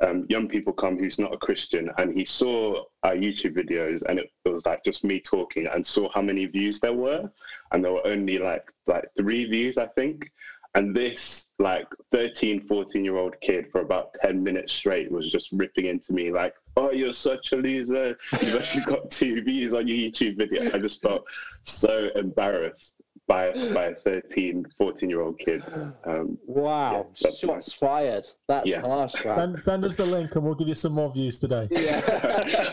um, 0.00 0.26
young 0.28 0.48
people 0.48 0.72
come 0.72 0.98
who's 0.98 1.18
not 1.18 1.34
a 1.34 1.38
Christian, 1.38 1.90
and 1.98 2.16
he 2.16 2.24
saw 2.24 2.84
our 3.02 3.14
YouTube 3.14 3.56
videos, 3.56 4.00
and 4.08 4.20
it, 4.20 4.30
it 4.44 4.48
was 4.48 4.64
like 4.64 4.84
just 4.84 5.02
me 5.02 5.20
talking, 5.20 5.66
and 5.66 5.84
saw 5.84 6.08
how 6.12 6.22
many 6.22 6.46
views 6.46 6.78
there 6.78 6.92
were, 6.92 7.28
and 7.72 7.84
there 7.84 7.92
were 7.92 8.06
only 8.06 8.38
like 8.38 8.70
like 8.86 9.08
three 9.16 9.44
views, 9.44 9.76
I 9.76 9.86
think. 9.86 10.30
And 10.74 10.94
this 10.94 11.46
like 11.58 11.88
13, 12.12 12.68
14 12.68 13.04
year 13.04 13.16
old 13.16 13.34
kid 13.40 13.66
for 13.72 13.80
about 13.80 14.14
10 14.20 14.44
minutes 14.44 14.72
straight 14.72 15.10
was 15.10 15.32
just 15.32 15.50
ripping 15.50 15.86
into 15.86 16.12
me 16.12 16.30
like, 16.30 16.54
oh, 16.76 16.92
you're 16.92 17.12
such 17.12 17.52
a 17.52 17.56
loser. 17.56 18.16
You've 18.40 18.54
actually 18.54 18.84
got 18.84 19.10
two 19.10 19.42
views 19.42 19.72
on 19.72 19.88
your 19.88 19.96
YouTube 19.96 20.36
video. 20.36 20.70
I 20.72 20.78
just 20.78 21.02
felt 21.02 21.24
so 21.64 22.10
embarrassed 22.14 22.94
by 23.28 23.52
by 23.74 23.84
a 23.88 23.94
13, 23.94 24.66
14 24.76 25.10
year 25.10 25.20
old 25.20 25.38
kid. 25.38 25.62
Um, 26.04 26.38
Wow, 26.46 26.92
yeah, 26.92 27.02
that's 27.22 27.38
shots 27.38 27.72
fired. 27.72 28.26
That's 28.48 28.70
Yeah. 28.70 28.80
harsh, 28.80 29.22
man. 29.24 29.36
Send, 29.36 29.62
send 29.62 29.84
us 29.84 29.96
the 29.96 30.06
link 30.06 30.34
and 30.34 30.44
we'll 30.44 30.54
give 30.54 30.66
you 30.66 30.74
some 30.74 30.92
more 30.92 31.12
views 31.12 31.38
today. 31.38 31.68
Yeah, 31.78 32.00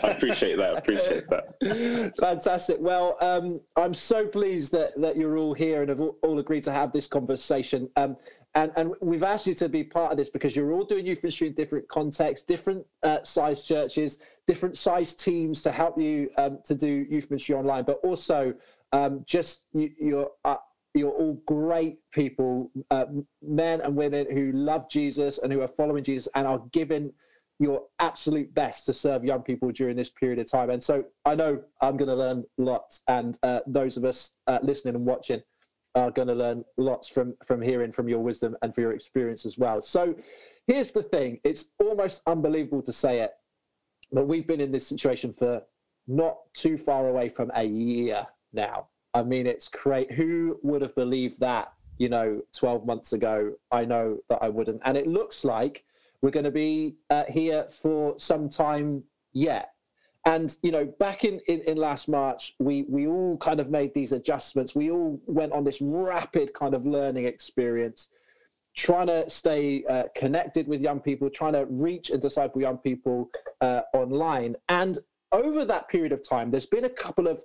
I 0.02 0.08
appreciate 0.08 0.56
that. 0.56 0.74
I 0.74 0.78
appreciate 0.78 1.24
that. 1.30 2.14
Fantastic. 2.18 2.78
Well, 2.80 3.16
um, 3.20 3.60
I'm 3.76 3.94
so 3.94 4.26
pleased 4.26 4.72
that, 4.72 4.98
that 5.00 5.16
you're 5.16 5.36
all 5.38 5.54
here 5.54 5.80
and 5.82 5.90
have 5.90 6.00
all, 6.00 6.16
all 6.22 6.38
agreed 6.38 6.64
to 6.64 6.72
have 6.72 6.90
this 6.92 7.06
conversation. 7.06 7.88
Um, 7.96 8.16
and, 8.54 8.72
and 8.76 8.92
we've 9.02 9.22
asked 9.22 9.46
you 9.46 9.52
to 9.54 9.68
be 9.68 9.84
part 9.84 10.12
of 10.12 10.16
this 10.18 10.30
because 10.30 10.56
you're 10.56 10.72
all 10.72 10.84
doing 10.84 11.06
youth 11.06 11.22
ministry 11.22 11.48
in 11.48 11.52
different 11.52 11.86
contexts, 11.88 12.44
different 12.46 12.86
uh, 13.02 13.22
size 13.22 13.64
churches, 13.64 14.22
different 14.46 14.76
size 14.78 15.14
teams 15.14 15.60
to 15.62 15.70
help 15.70 16.00
you 16.00 16.30
um, 16.38 16.58
to 16.64 16.74
do 16.74 17.06
youth 17.10 17.30
ministry 17.30 17.54
online, 17.54 17.84
but 17.84 18.00
also 18.02 18.54
um, 18.92 19.24
just 19.26 19.66
you, 19.72 19.90
you're 20.00 20.30
uh, 20.44 20.56
you're 20.94 21.10
all 21.12 21.40
great 21.46 21.98
people, 22.12 22.70
uh, 22.90 23.04
men 23.42 23.80
and 23.82 23.94
women 23.94 24.26
who 24.30 24.52
love 24.52 24.88
Jesus 24.88 25.38
and 25.38 25.52
who 25.52 25.60
are 25.60 25.68
following 25.68 26.02
Jesus 26.02 26.28
and 26.34 26.46
are 26.46 26.62
giving 26.72 27.12
your 27.58 27.82
absolute 27.98 28.52
best 28.54 28.86
to 28.86 28.92
serve 28.92 29.24
young 29.24 29.42
people 29.42 29.70
during 29.70 29.96
this 29.96 30.10
period 30.10 30.38
of 30.38 30.50
time. 30.50 30.70
And 30.70 30.82
so 30.82 31.04
I 31.24 31.34
know 31.34 31.62
I'm 31.80 31.96
going 31.96 32.08
to 32.08 32.16
learn 32.16 32.44
lots, 32.58 33.02
and 33.08 33.38
uh, 33.42 33.60
those 33.66 33.96
of 33.96 34.04
us 34.04 34.34
uh, 34.46 34.58
listening 34.62 34.94
and 34.94 35.06
watching 35.06 35.42
are 35.94 36.10
going 36.10 36.28
to 36.28 36.34
learn 36.34 36.64
lots 36.76 37.08
from 37.08 37.34
from 37.44 37.62
hearing 37.62 37.92
from 37.92 38.08
your 38.08 38.18
wisdom 38.18 38.56
and 38.62 38.74
for 38.74 38.82
your 38.82 38.92
experience 38.92 39.46
as 39.46 39.56
well. 39.56 39.80
So 39.80 40.14
here's 40.66 40.92
the 40.92 41.02
thing: 41.02 41.40
it's 41.44 41.72
almost 41.78 42.22
unbelievable 42.26 42.82
to 42.82 42.92
say 42.92 43.20
it, 43.20 43.32
but 44.12 44.26
we've 44.26 44.46
been 44.46 44.60
in 44.60 44.72
this 44.72 44.86
situation 44.86 45.32
for 45.32 45.62
not 46.06 46.36
too 46.54 46.76
far 46.76 47.08
away 47.08 47.28
from 47.28 47.50
a 47.54 47.64
year 47.64 48.26
now. 48.56 48.88
I 49.14 49.22
mean, 49.22 49.46
it's 49.46 49.68
great. 49.68 50.10
Who 50.12 50.58
would 50.62 50.82
have 50.82 50.94
believed 50.94 51.38
that? 51.40 51.72
You 51.98 52.08
know, 52.08 52.42
12 52.54 52.84
months 52.84 53.12
ago, 53.12 53.54
I 53.70 53.84
know 53.84 54.18
that 54.28 54.40
I 54.42 54.48
wouldn't. 54.48 54.82
And 54.84 54.98
it 54.98 55.06
looks 55.06 55.44
like 55.44 55.84
we're 56.20 56.30
going 56.30 56.44
to 56.44 56.50
be 56.50 56.96
uh, 57.08 57.24
here 57.28 57.66
for 57.68 58.18
some 58.18 58.48
time 58.48 59.04
yet. 59.32 59.70
And 60.26 60.54
you 60.62 60.72
know, 60.72 60.84
back 60.98 61.24
in, 61.24 61.40
in, 61.46 61.60
in 61.62 61.76
last 61.76 62.08
March, 62.08 62.56
we 62.58 62.84
we 62.88 63.06
all 63.06 63.36
kind 63.36 63.60
of 63.60 63.70
made 63.70 63.94
these 63.94 64.12
adjustments. 64.12 64.74
We 64.74 64.90
all 64.90 65.20
went 65.26 65.52
on 65.52 65.62
this 65.62 65.80
rapid 65.80 66.52
kind 66.52 66.74
of 66.74 66.84
learning 66.84 67.26
experience, 67.26 68.10
trying 68.74 69.06
to 69.06 69.30
stay 69.30 69.84
uh, 69.88 70.04
connected 70.16 70.66
with 70.66 70.82
young 70.82 70.98
people, 70.98 71.30
trying 71.30 71.52
to 71.52 71.66
reach 71.66 72.10
and 72.10 72.20
disciple 72.20 72.60
young 72.60 72.78
people 72.78 73.30
uh, 73.60 73.82
online. 73.94 74.56
And 74.68 74.98
over 75.30 75.64
that 75.64 75.88
period 75.88 76.12
of 76.12 76.28
time, 76.28 76.50
there's 76.50 76.66
been 76.66 76.84
a 76.84 76.90
couple 76.90 77.28
of, 77.28 77.42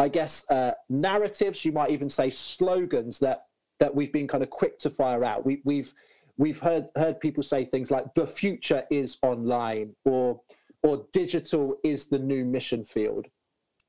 I 0.00 0.08
guess, 0.08 0.50
uh, 0.50 0.72
narratives. 0.88 1.64
You 1.64 1.72
might 1.72 1.90
even 1.90 2.08
say 2.08 2.30
slogans 2.30 3.18
that 3.20 3.44
that 3.80 3.94
we've 3.94 4.12
been 4.12 4.28
kind 4.28 4.42
of 4.42 4.50
quick 4.50 4.78
to 4.80 4.90
fire 4.90 5.24
out. 5.24 5.44
We, 5.44 5.60
we've 5.64 5.92
we've 6.40 6.58
heard 6.58 6.88
heard 6.96 7.20
people 7.20 7.42
say 7.42 7.66
things 7.66 7.90
like 7.90 8.06
the 8.14 8.26
future 8.26 8.84
is 8.90 9.18
online 9.22 9.94
or 10.06 10.40
or 10.82 11.06
digital 11.12 11.76
is 11.84 12.06
the 12.06 12.18
new 12.18 12.44
mission 12.44 12.82
field 12.84 13.26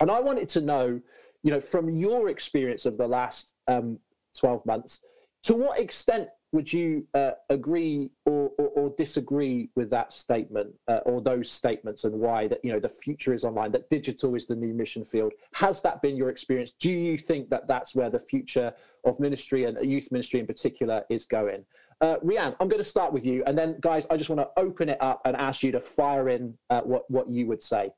and 0.01 0.11
i 0.11 0.19
wanted 0.19 0.49
to 0.49 0.59
know 0.59 0.99
you 1.43 1.51
know 1.51 1.61
from 1.61 1.89
your 1.89 2.27
experience 2.29 2.85
of 2.85 2.97
the 2.97 3.07
last 3.07 3.55
um, 3.67 3.97
12 4.37 4.65
months 4.65 5.03
to 5.43 5.53
what 5.53 5.79
extent 5.79 6.27
would 6.51 6.71
you 6.71 7.07
uh, 7.13 7.31
agree 7.49 8.11
or, 8.25 8.51
or, 8.57 8.67
or 8.69 8.93
disagree 8.97 9.69
with 9.75 9.89
that 9.89 10.11
statement 10.11 10.73
uh, 10.87 10.99
or 11.05 11.21
those 11.21 11.49
statements 11.49 12.03
and 12.03 12.13
why 12.13 12.47
that 12.47 12.59
you 12.63 12.71
know 12.71 12.79
the 12.79 12.89
future 12.89 13.33
is 13.33 13.45
online 13.45 13.71
that 13.71 13.89
digital 13.89 14.35
is 14.35 14.45
the 14.45 14.55
new 14.55 14.73
mission 14.73 15.03
field? 15.03 15.31
Has 15.53 15.81
that 15.83 16.01
been 16.01 16.17
your 16.17 16.29
experience? 16.29 16.71
Do 16.71 16.89
you 16.89 17.17
think 17.17 17.49
that 17.49 17.67
that's 17.67 17.95
where 17.95 18.09
the 18.09 18.19
future 18.19 18.73
of 19.05 19.19
ministry 19.19 19.63
and 19.65 19.77
youth 19.89 20.11
ministry 20.11 20.39
in 20.39 20.47
particular 20.47 21.03
is 21.09 21.25
going? 21.25 21.63
Uh, 22.01 22.17
Rianne, 22.17 22.55
I'm 22.59 22.67
going 22.67 22.81
to 22.81 22.83
start 22.83 23.13
with 23.13 23.27
you, 23.27 23.43
and 23.45 23.55
then, 23.55 23.77
guys, 23.79 24.07
I 24.09 24.17
just 24.17 24.27
want 24.27 24.41
to 24.41 24.49
open 24.59 24.89
it 24.89 24.97
up 25.01 25.21
and 25.23 25.37
ask 25.37 25.61
you 25.61 25.71
to 25.71 25.79
fire 25.79 26.29
in 26.29 26.57
uh, 26.69 26.81
what 26.81 27.03
what 27.09 27.29
you 27.29 27.45
would 27.47 27.63
say. 27.63 27.91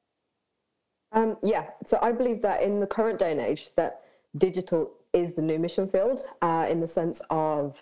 Um, 1.14 1.38
yeah, 1.44 1.68
so 1.86 2.00
I 2.02 2.12
believe 2.12 2.42
that 2.42 2.62
in 2.62 2.80
the 2.80 2.88
current 2.88 3.20
day 3.20 3.32
and 3.32 3.40
age, 3.40 3.74
that 3.76 4.02
digital 4.38 4.92
is 5.14 5.36
the 5.36 5.42
new 5.42 5.58
mission 5.60 5.88
field, 5.88 6.22
uh, 6.42 6.66
in 6.70 6.82
the 6.82 6.88
sense 6.88 7.22
of 7.30 7.82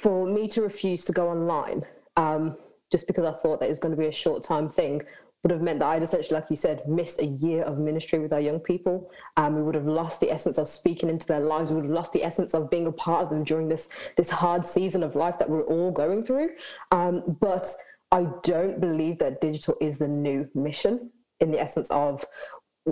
for 0.00 0.26
me 0.26 0.48
to 0.48 0.62
refuse 0.62 1.04
to 1.04 1.12
go 1.12 1.28
online 1.28 1.82
um, 2.16 2.56
just 2.90 3.06
because 3.06 3.24
I 3.24 3.32
thought 3.32 3.60
that 3.60 3.66
it 3.66 3.70
was 3.70 3.78
going 3.78 3.94
to 3.94 4.00
be 4.00 4.08
a 4.08 4.12
short 4.12 4.42
time 4.42 4.68
thing 4.68 5.02
would 5.46 5.52
have 5.52 5.62
meant 5.62 5.78
that 5.78 5.86
I'd 5.86 6.02
essentially, 6.02 6.34
like 6.34 6.50
you 6.50 6.56
said, 6.56 6.82
missed 6.88 7.20
a 7.20 7.26
year 7.26 7.62
of 7.62 7.78
ministry 7.78 8.18
with 8.18 8.32
our 8.32 8.40
young 8.40 8.58
people. 8.58 9.08
Um, 9.36 9.54
we 9.54 9.62
would 9.62 9.76
have 9.76 9.86
lost 9.86 10.18
the 10.18 10.30
essence 10.30 10.58
of 10.58 10.66
speaking 10.68 11.08
into 11.08 11.26
their 11.26 11.38
lives. 11.38 11.70
We 11.70 11.76
would 11.76 11.84
have 11.84 11.94
lost 11.94 12.12
the 12.12 12.24
essence 12.24 12.52
of 12.52 12.68
being 12.68 12.88
a 12.88 12.92
part 12.92 13.22
of 13.22 13.30
them 13.30 13.44
during 13.44 13.68
this 13.68 13.88
this 14.16 14.28
hard 14.28 14.66
season 14.66 15.04
of 15.04 15.14
life 15.14 15.38
that 15.38 15.48
we're 15.48 15.62
all 15.62 15.92
going 15.92 16.24
through. 16.24 16.50
Um, 16.90 17.36
but 17.40 17.68
I 18.10 18.26
don't 18.42 18.80
believe 18.80 19.18
that 19.20 19.40
digital 19.40 19.76
is 19.80 19.98
the 19.98 20.08
new 20.08 20.48
mission 20.54 21.12
in 21.38 21.52
the 21.52 21.60
essence 21.60 21.90
of 21.92 22.24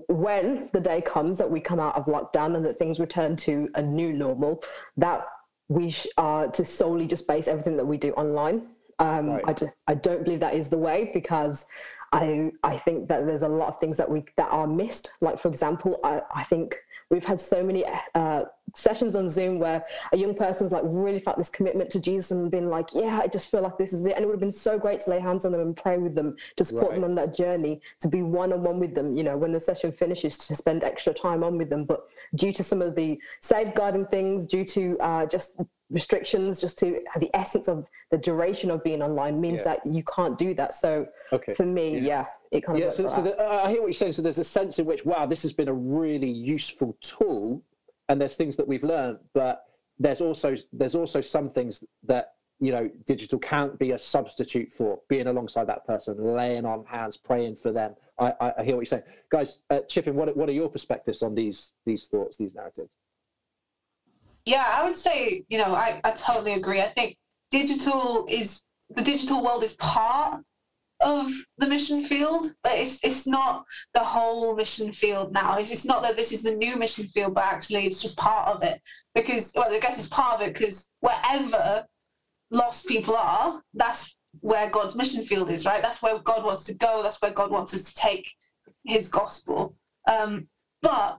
when 0.09 0.71
the 0.73 0.81
day 0.81 1.01
comes 1.01 1.39
that 1.39 1.51
we 1.51 1.61
come 1.61 1.81
out 1.81 1.97
of 1.97 2.07
lockdown 2.07 2.57
and 2.57 2.65
that 2.65 2.79
things 2.79 3.01
return 3.01 3.35
to 3.37 3.69
a 3.75 3.83
new 3.83 4.13
normal, 4.13 4.63
that 4.97 5.25
we 5.69 5.91
sh- 5.91 6.07
are 6.19 6.49
to 6.49 6.65
solely 6.65 7.07
just 7.07 7.27
base 7.27 7.49
everything 7.49 7.77
that 7.77 7.87
we 7.87 7.97
do 7.97 8.13
online. 8.13 8.69
Um, 8.99 9.31
Right. 9.31 9.45
I, 9.47 9.53
do, 9.53 9.67
I 9.89 9.95
don't 9.95 10.25
believe 10.25 10.41
that 10.41 10.55
is 10.55 10.71
the 10.71 10.79
way 10.79 11.11
because 11.13 11.67
I 12.13 12.53
I 12.63 12.77
think 12.77 13.09
that 13.09 13.27
there's 13.27 13.43
a 13.43 13.49
lot 13.49 13.69
of 13.69 13.79
things 13.79 13.97
that 13.97 14.09
we 14.09 14.25
that 14.37 14.49
are 14.51 14.69
missed. 14.69 15.15
Like 15.21 15.39
for 15.41 15.49
example, 15.49 15.99
I, 16.05 16.23
I 16.33 16.45
think 16.45 16.77
we've 17.15 17.25
had 17.25 17.41
so 17.41 17.63
many 17.63 17.85
uh, 18.17 18.43
sessions 18.75 19.15
on 19.15 19.29
Zoom 19.29 19.61
where 19.61 19.85
a 20.13 20.17
young 20.17 20.35
person's 20.35 20.73
like 20.73 20.83
really 20.85 21.21
felt 21.21 21.37
this 21.39 21.49
commitment 21.49 21.89
to 21.91 22.01
Jesus 22.01 22.33
and 22.33 22.51
been 22.51 22.69
like, 22.69 22.89
yeah, 22.93 23.21
I 23.23 23.29
just 23.29 23.49
feel 23.51 23.63
like 23.63 23.79
this 23.79 23.93
is 23.93 24.05
it. 24.05 24.15
And 24.17 24.25
it 24.25 24.27
would 24.27 24.33
have 24.35 24.41
been 24.41 24.51
so 24.51 24.77
great 24.79 24.99
to 25.01 25.11
lay 25.11 25.21
hands 25.21 25.45
on 25.45 25.53
them 25.53 25.61
and 25.61 25.77
pray 25.77 25.97
with 25.97 26.17
them 26.17 26.35
to 26.57 26.65
support 26.65 26.93
them 26.95 27.05
on 27.05 27.15
that 27.15 27.33
journey, 27.37 27.81
to 28.01 28.09
be 28.09 28.23
one 28.23 28.53
on 28.53 28.65
one 28.65 28.81
with 28.81 28.97
them. 28.97 29.17
You 29.17 29.23
know, 29.23 29.37
when 29.37 29.53
the 29.53 29.61
session 29.61 29.93
finishes, 29.93 30.37
to 30.39 30.57
spend 30.57 30.83
extra 30.83 31.15
time 31.15 31.45
on 31.45 31.57
with 31.57 31.71
them. 31.71 31.85
But 31.85 32.05
due 32.35 32.53
to 32.53 32.65
some 32.65 32.83
of 32.83 32.97
the 32.97 33.17
safeguarding 33.41 34.07
things, 34.07 34.49
due 34.49 34.65
to 34.65 34.99
uh, 34.99 35.27
just 35.27 35.61
restrictions, 35.91 36.61
just 36.61 36.79
to 36.81 37.01
the 37.21 37.31
essence 37.35 37.69
of 37.69 37.89
the 38.11 38.19
duration 38.19 38.71
of 38.73 38.83
being 38.83 39.03
online 39.03 39.41
means 39.41 39.59
Yeah. 39.65 39.75
that 39.75 39.87
you 39.87 40.03
can't 40.03 40.37
do 40.37 40.53
that. 40.55 40.75
So 40.75 41.07
Okay. 41.33 41.53
for 41.53 41.65
me, 41.67 42.01
yeah, 42.01 42.27
it 42.55 42.63
kind 42.63 42.79
of 42.79 42.85
Yeah, 42.85 42.91
so, 42.91 43.07
so 43.09 43.21
the, 43.21 43.41
I 43.43 43.69
hear 43.71 43.81
what 43.81 43.89
you're 43.89 43.93
saying. 43.93 44.13
So 44.13 44.23
there's 44.23 44.39
a 44.39 44.45
sense 44.45 44.79
in 44.79 44.87
which, 44.87 45.05
wow, 45.05 45.27
this 45.27 45.43
has 45.43 45.53
been 45.53 45.69
a 45.69 45.75
really 45.75 46.31
useful 46.31 46.97
tool, 47.01 47.63
and 48.09 48.21
there's 48.21 48.37
things 48.37 48.57
that 48.57 48.69
we've 48.69 48.85
learned, 48.85 49.19
but 49.35 49.65
there's 49.99 50.21
also 50.21 50.55
there's 50.73 50.95
also 50.95 51.21
some 51.21 51.49
things 51.49 51.85
that 52.05 52.35
you 52.61 52.71
know 52.71 52.89
digital 53.07 53.39
can't 53.39 53.79
be 53.79 53.91
a 53.91 53.99
substitute 53.99 54.71
for 54.71 55.01
being 55.09 55.27
alongside 55.27 55.67
that 55.67 55.85
person, 55.85 56.17
laying 56.19 56.65
on 56.65 56.85
hands, 56.85 57.17
praying 57.17 57.57
for 57.57 57.73
them. 57.73 57.95
I, 58.19 58.33
I, 58.41 58.53
I 58.59 58.65
hear 58.65 58.77
what 58.77 58.81
you're 58.81 58.87
saying, 58.87 59.03
guys. 59.31 59.63
Uh, 59.69 59.81
Chippin, 59.89 60.15
what 60.15 60.37
what 60.37 60.49
are 60.49 60.53
your 60.53 60.69
perspectives 60.69 61.23
on 61.23 61.35
these 61.35 61.75
these 61.85 62.07
thoughts, 62.07 62.39
these 62.39 62.55
narratives? 62.55 62.97
Yeah, 64.47 64.65
I 64.69 64.85
would 64.85 64.97
say, 64.97 65.43
you 65.49 65.59
know, 65.59 65.75
I, 65.75 66.01
I 66.05 66.11
totally 66.13 66.53
agree. 66.53 66.81
I 66.81 66.89
think 66.89 67.17
digital 67.51 68.27
is 68.29 68.65
the 68.91 69.03
digital 69.03 69.43
world 69.43 69.65
is 69.65 69.75
part 69.75 70.45
of 71.05 71.31
the 71.59 71.69
mission 71.69 72.03
field, 72.03 72.55
but 72.63 72.73
it's 72.73 73.05
it's 73.05 73.27
not 73.27 73.65
the 73.93 74.01
whole 74.01 74.57
mission 74.57 74.91
field 74.91 75.33
now. 75.33 75.59
It's, 75.59 75.71
it's 75.71 75.85
not 75.85 76.03
that 76.03 76.17
this 76.17 76.33
is 76.33 76.43
the 76.43 76.57
new 76.57 76.77
mission 76.77 77.07
field, 77.07 77.35
but 77.35 77.45
actually 77.45 77.87
it's 77.87 78.01
just 78.01 78.19
part 78.19 78.49
of 78.49 78.63
it. 78.63 78.81
Because 79.15 79.53
well, 79.55 79.73
I 79.73 79.79
guess 79.79 79.99
it's 79.99 80.09
part 80.09 80.41
of 80.41 80.47
it 80.47 80.55
because 80.55 80.91
wherever 81.01 81.87
lost 82.51 82.89
people 82.89 83.15
are, 83.17 83.63
that's 83.75 84.17
where 84.41 84.71
God's 84.71 84.97
mission 84.97 85.25
field 85.25 85.51
is, 85.51 85.67
right? 85.67 85.83
That's 85.83 86.03
where 86.03 86.19
God 86.19 86.45
wants 86.45 86.65
to 86.65 86.75
go. 86.75 87.03
That's 87.03 87.21
where 87.21 87.33
God 87.33 87.51
wants 87.51 87.75
us 87.75 87.93
to 87.93 87.95
take 87.95 88.33
His 88.85 89.09
gospel. 89.09 89.77
Um, 90.11 90.49
but 90.81 91.19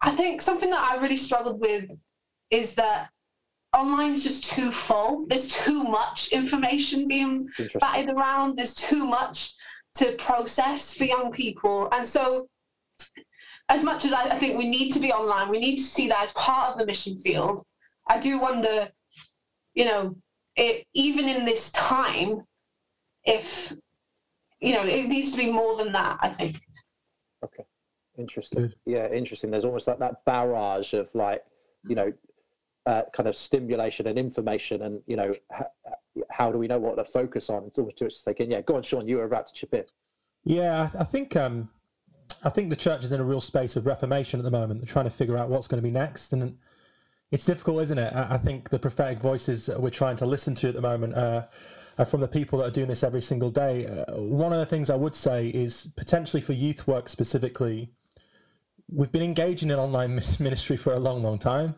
I 0.00 0.10
think 0.10 0.40
something 0.40 0.70
that 0.70 0.90
I 0.92 1.00
really 1.02 1.16
struggled 1.16 1.60
with 1.60 1.90
is 2.50 2.74
that 2.76 3.10
online 3.74 4.12
is 4.12 4.24
just 4.24 4.44
too 4.44 4.70
full. 4.70 5.26
There's 5.26 5.48
too 5.48 5.84
much 5.84 6.28
information 6.32 7.08
being 7.08 7.48
batted 7.80 8.10
around. 8.10 8.56
There's 8.56 8.74
too 8.74 9.06
much 9.06 9.54
to 9.94 10.12
process 10.12 10.94
for 10.94 11.04
young 11.04 11.32
people. 11.32 11.88
And 11.92 12.06
so, 12.06 12.48
as 13.68 13.82
much 13.82 14.04
as 14.04 14.12
I, 14.12 14.24
I 14.30 14.36
think 14.36 14.58
we 14.58 14.68
need 14.68 14.90
to 14.92 15.00
be 15.00 15.12
online, 15.12 15.48
we 15.48 15.58
need 15.58 15.76
to 15.76 15.82
see 15.82 16.08
that 16.08 16.22
as 16.22 16.32
part 16.32 16.72
of 16.72 16.78
the 16.78 16.86
mission 16.86 17.16
field. 17.18 17.62
I 18.08 18.20
do 18.20 18.40
wonder, 18.40 18.88
you 19.74 19.84
know, 19.84 20.16
it, 20.56 20.86
even 20.94 21.28
in 21.28 21.44
this 21.44 21.72
time, 21.72 22.42
if, 23.24 23.72
you 24.60 24.74
know, 24.74 24.84
it 24.84 25.08
needs 25.08 25.32
to 25.32 25.38
be 25.38 25.50
more 25.50 25.76
than 25.76 25.92
that, 25.92 26.18
I 26.20 26.28
think. 26.28 26.60
Okay. 27.44 27.64
Interesting. 28.18 28.72
Yeah, 28.86 29.08
interesting. 29.12 29.50
There's 29.50 29.64
almost 29.64 29.88
like 29.88 29.98
that 29.98 30.24
barrage 30.24 30.94
of 30.94 31.12
like, 31.14 31.42
you 31.88 31.94
know, 31.94 32.12
uh, 32.86 33.02
kind 33.12 33.28
of 33.28 33.34
stimulation 33.34 34.06
and 34.06 34.18
information, 34.18 34.82
and 34.82 35.02
you 35.06 35.16
know, 35.16 35.34
how, 35.50 35.66
how 36.30 36.52
do 36.52 36.58
we 36.58 36.66
know 36.66 36.78
what 36.78 36.96
to 36.96 37.04
focus 37.04 37.50
on? 37.50 37.64
It's 37.64 37.78
almost 37.78 37.98
just 37.98 38.24
thinking, 38.24 38.50
yeah, 38.50 38.60
go 38.60 38.76
on, 38.76 38.82
Sean, 38.82 39.08
you 39.08 39.16
were 39.16 39.24
about 39.24 39.46
to 39.48 39.52
chip 39.54 39.74
in. 39.74 39.84
Yeah, 40.44 40.90
I 40.98 41.04
think 41.04 41.36
um, 41.36 41.70
I 42.42 42.50
think 42.50 42.68
the 42.68 42.76
church 42.76 43.04
is 43.04 43.12
in 43.12 43.20
a 43.20 43.24
real 43.24 43.40
space 43.40 43.76
of 43.76 43.86
reformation 43.86 44.38
at 44.38 44.44
the 44.44 44.50
moment. 44.50 44.80
They're 44.80 44.92
trying 44.92 45.06
to 45.06 45.10
figure 45.10 45.38
out 45.38 45.48
what's 45.48 45.66
going 45.66 45.82
to 45.82 45.86
be 45.86 45.90
next, 45.90 46.32
and 46.32 46.58
it's 47.30 47.46
difficult, 47.46 47.82
isn't 47.82 47.98
it? 47.98 48.12
I 48.14 48.38
think 48.38 48.70
the 48.70 48.78
prophetic 48.78 49.18
voices 49.18 49.70
we're 49.76 49.90
trying 49.90 50.16
to 50.16 50.26
listen 50.26 50.54
to 50.56 50.68
at 50.68 50.74
the 50.74 50.82
moment 50.82 51.14
uh, 51.14 51.46
are 51.98 52.04
from 52.04 52.20
the 52.20 52.28
people 52.28 52.58
that 52.58 52.66
are 52.66 52.70
doing 52.70 52.88
this 52.88 53.02
every 53.02 53.22
single 53.22 53.50
day. 53.50 53.86
Uh, 53.86 54.20
one 54.20 54.52
of 54.52 54.58
the 54.58 54.66
things 54.66 54.90
I 54.90 54.96
would 54.96 55.14
say 55.14 55.48
is 55.48 55.92
potentially 55.96 56.40
for 56.40 56.52
youth 56.52 56.86
work 56.86 57.08
specifically, 57.08 57.90
we've 58.92 59.12
been 59.12 59.22
engaging 59.22 59.70
in 59.70 59.78
online 59.78 60.14
ministry 60.38 60.76
for 60.76 60.92
a 60.92 60.98
long, 60.98 61.22
long 61.22 61.38
time. 61.38 61.76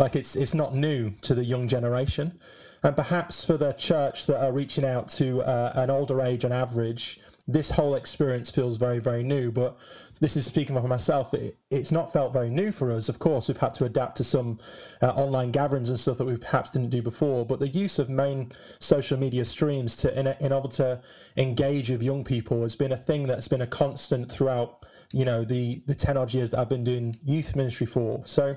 Like 0.00 0.16
it's 0.16 0.34
it's 0.34 0.54
not 0.54 0.74
new 0.74 1.10
to 1.20 1.34
the 1.34 1.44
young 1.44 1.68
generation, 1.68 2.40
and 2.82 2.96
perhaps 2.96 3.44
for 3.44 3.58
the 3.58 3.74
church 3.74 4.24
that 4.26 4.42
are 4.42 4.50
reaching 4.50 4.82
out 4.82 5.10
to 5.10 5.42
uh, 5.42 5.72
an 5.74 5.90
older 5.90 6.22
age 6.22 6.42
on 6.42 6.52
average, 6.52 7.20
this 7.46 7.72
whole 7.72 7.94
experience 7.94 8.50
feels 8.50 8.78
very 8.78 8.98
very 8.98 9.22
new. 9.22 9.52
But 9.52 9.76
this 10.18 10.38
is 10.38 10.46
speaking 10.46 10.74
for 10.74 10.88
myself. 10.88 11.34
It, 11.34 11.58
it's 11.70 11.92
not 11.92 12.10
felt 12.10 12.32
very 12.32 12.48
new 12.48 12.72
for 12.72 12.90
us. 12.92 13.10
Of 13.10 13.18
course, 13.18 13.48
we've 13.48 13.58
had 13.58 13.74
to 13.74 13.84
adapt 13.84 14.16
to 14.16 14.24
some 14.24 14.58
uh, 15.02 15.08
online 15.08 15.50
gatherings 15.50 15.90
and 15.90 16.00
stuff 16.00 16.16
that 16.16 16.24
we 16.24 16.38
perhaps 16.38 16.70
didn't 16.70 16.88
do 16.88 17.02
before. 17.02 17.44
But 17.44 17.60
the 17.60 17.68
use 17.68 17.98
of 17.98 18.08
main 18.08 18.52
social 18.78 19.18
media 19.18 19.44
streams 19.44 19.96
to 19.98 20.18
in, 20.18 20.28
in 20.40 20.50
order 20.50 20.68
to 20.76 21.02
engage 21.36 21.90
with 21.90 22.02
young 22.02 22.24
people 22.24 22.62
has 22.62 22.74
been 22.74 22.90
a 22.90 22.96
thing 22.96 23.26
that's 23.26 23.48
been 23.48 23.60
a 23.60 23.66
constant 23.66 24.32
throughout 24.32 24.86
you 25.12 25.24
know 25.24 25.44
the 25.44 25.82
the 25.86 25.94
10 25.94 26.16
odd 26.16 26.32
years 26.32 26.50
that 26.50 26.60
I've 26.60 26.68
been 26.68 26.84
doing 26.84 27.16
youth 27.24 27.56
ministry 27.56 27.86
for. 27.86 28.22
So 28.24 28.56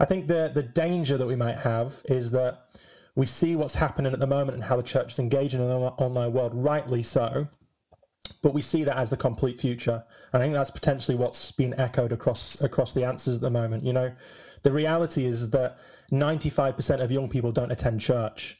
I 0.00 0.04
think 0.04 0.26
the 0.26 0.50
the 0.52 0.62
danger 0.62 1.16
that 1.16 1.26
we 1.26 1.36
might 1.36 1.58
have 1.58 2.02
is 2.06 2.30
that 2.32 2.66
we 3.14 3.26
see 3.26 3.56
what's 3.56 3.76
happening 3.76 4.12
at 4.12 4.18
the 4.18 4.26
moment 4.26 4.54
and 4.54 4.64
how 4.64 4.76
the 4.76 4.82
church 4.82 5.12
is 5.12 5.18
engaging 5.18 5.60
in 5.60 5.68
the 5.68 5.74
online 5.74 6.32
world, 6.32 6.52
rightly 6.54 7.02
so. 7.02 7.48
But 8.42 8.54
we 8.54 8.62
see 8.62 8.84
that 8.84 8.96
as 8.96 9.10
the 9.10 9.16
complete 9.16 9.60
future. 9.60 10.04
And 10.32 10.42
I 10.42 10.46
think 10.46 10.54
that's 10.54 10.70
potentially 10.70 11.16
what's 11.16 11.52
been 11.52 11.78
echoed 11.78 12.12
across 12.12 12.62
across 12.62 12.92
the 12.92 13.04
answers 13.04 13.36
at 13.36 13.42
the 13.42 13.50
moment. 13.50 13.84
You 13.84 13.92
know, 13.92 14.12
the 14.62 14.72
reality 14.72 15.26
is 15.26 15.50
that 15.50 15.78
95% 16.10 17.02
of 17.02 17.10
young 17.10 17.28
people 17.28 17.52
don't 17.52 17.70
attend 17.70 18.00
church. 18.00 18.58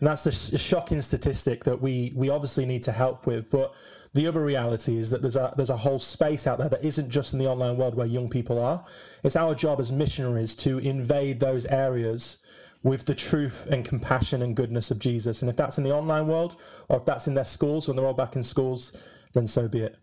And 0.00 0.08
that's 0.08 0.26
a 0.26 0.58
shocking 0.58 1.00
statistic 1.02 1.64
that 1.64 1.80
we 1.80 2.12
we 2.14 2.28
obviously 2.28 2.66
need 2.66 2.82
to 2.84 2.92
help 2.92 3.26
with. 3.26 3.50
But 3.50 3.72
the 4.14 4.28
other 4.28 4.44
reality 4.44 4.96
is 4.96 5.10
that 5.10 5.22
there's 5.22 5.36
a 5.36 5.52
there's 5.56 5.70
a 5.70 5.76
whole 5.76 5.98
space 5.98 6.46
out 6.46 6.58
there 6.58 6.68
that 6.68 6.84
isn't 6.84 7.10
just 7.10 7.32
in 7.32 7.38
the 7.40 7.46
online 7.46 7.76
world 7.76 7.96
where 7.96 8.06
young 8.06 8.30
people 8.30 8.62
are. 8.62 8.84
It's 9.24 9.36
our 9.36 9.54
job 9.54 9.80
as 9.80 9.90
missionaries 9.90 10.54
to 10.56 10.78
invade 10.78 11.40
those 11.40 11.66
areas 11.66 12.38
with 12.84 13.06
the 13.06 13.14
truth 13.14 13.66
and 13.70 13.84
compassion 13.84 14.42
and 14.42 14.54
goodness 14.54 14.90
of 14.90 15.00
Jesus. 15.00 15.42
And 15.42 15.50
if 15.50 15.56
that's 15.56 15.78
in 15.78 15.84
the 15.84 15.92
online 15.92 16.28
world 16.28 16.56
or 16.88 16.98
if 16.98 17.04
that's 17.04 17.26
in 17.26 17.34
their 17.34 17.44
schools 17.44 17.88
when 17.88 17.96
they're 17.96 18.06
all 18.06 18.14
back 18.14 18.36
in 18.36 18.42
schools, 18.42 18.92
then 19.32 19.46
so 19.46 19.66
be 19.66 19.80
it. 19.80 19.96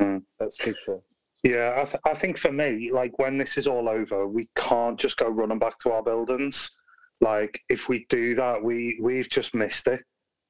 Mm, 0.00 0.22
that's 0.40 0.56
crucial. 0.56 1.04
Yeah, 1.44 1.74
I, 1.76 1.84
th- 1.84 2.00
I 2.04 2.14
think 2.14 2.38
for 2.38 2.50
me, 2.50 2.90
like 2.90 3.18
when 3.18 3.38
this 3.38 3.56
is 3.56 3.68
all 3.68 3.88
over, 3.88 4.26
we 4.26 4.48
can't 4.56 4.98
just 4.98 5.16
go 5.16 5.28
running 5.28 5.60
back 5.60 5.78
to 5.80 5.92
our 5.92 6.02
buildings. 6.02 6.72
Like 7.20 7.60
if 7.68 7.88
we 7.88 8.04
do 8.08 8.34
that, 8.34 8.62
we 8.62 8.98
we've 9.00 9.28
just 9.28 9.54
missed 9.54 9.86
it. 9.86 10.00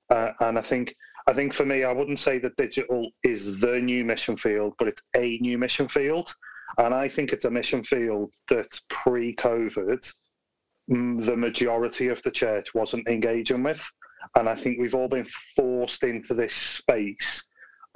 Uh, 0.08 0.30
and 0.40 0.58
I 0.58 0.62
think 0.62 0.94
I 1.26 1.32
think 1.32 1.54
for 1.54 1.64
me, 1.64 1.84
I 1.84 1.92
wouldn't 1.92 2.20
say 2.20 2.38
that 2.38 2.56
digital 2.56 3.10
is 3.24 3.58
the 3.58 3.80
new 3.80 4.04
mission 4.04 4.36
field, 4.36 4.74
but 4.78 4.88
it's 4.88 5.02
a 5.16 5.38
new 5.38 5.58
mission 5.58 5.88
field. 5.88 6.32
And 6.78 6.94
I 6.94 7.08
think 7.08 7.32
it's 7.32 7.46
a 7.46 7.50
mission 7.50 7.82
field 7.82 8.32
that 8.48 8.80
pre-COVID, 8.88 10.14
the 10.88 11.36
majority 11.36 12.08
of 12.08 12.22
the 12.22 12.30
church 12.30 12.74
wasn't 12.74 13.08
engaging 13.08 13.62
with. 13.62 13.80
And 14.36 14.48
I 14.48 14.54
think 14.54 14.78
we've 14.78 14.94
all 14.94 15.08
been 15.08 15.26
forced 15.56 16.04
into 16.04 16.34
this 16.34 16.54
space 16.54 17.44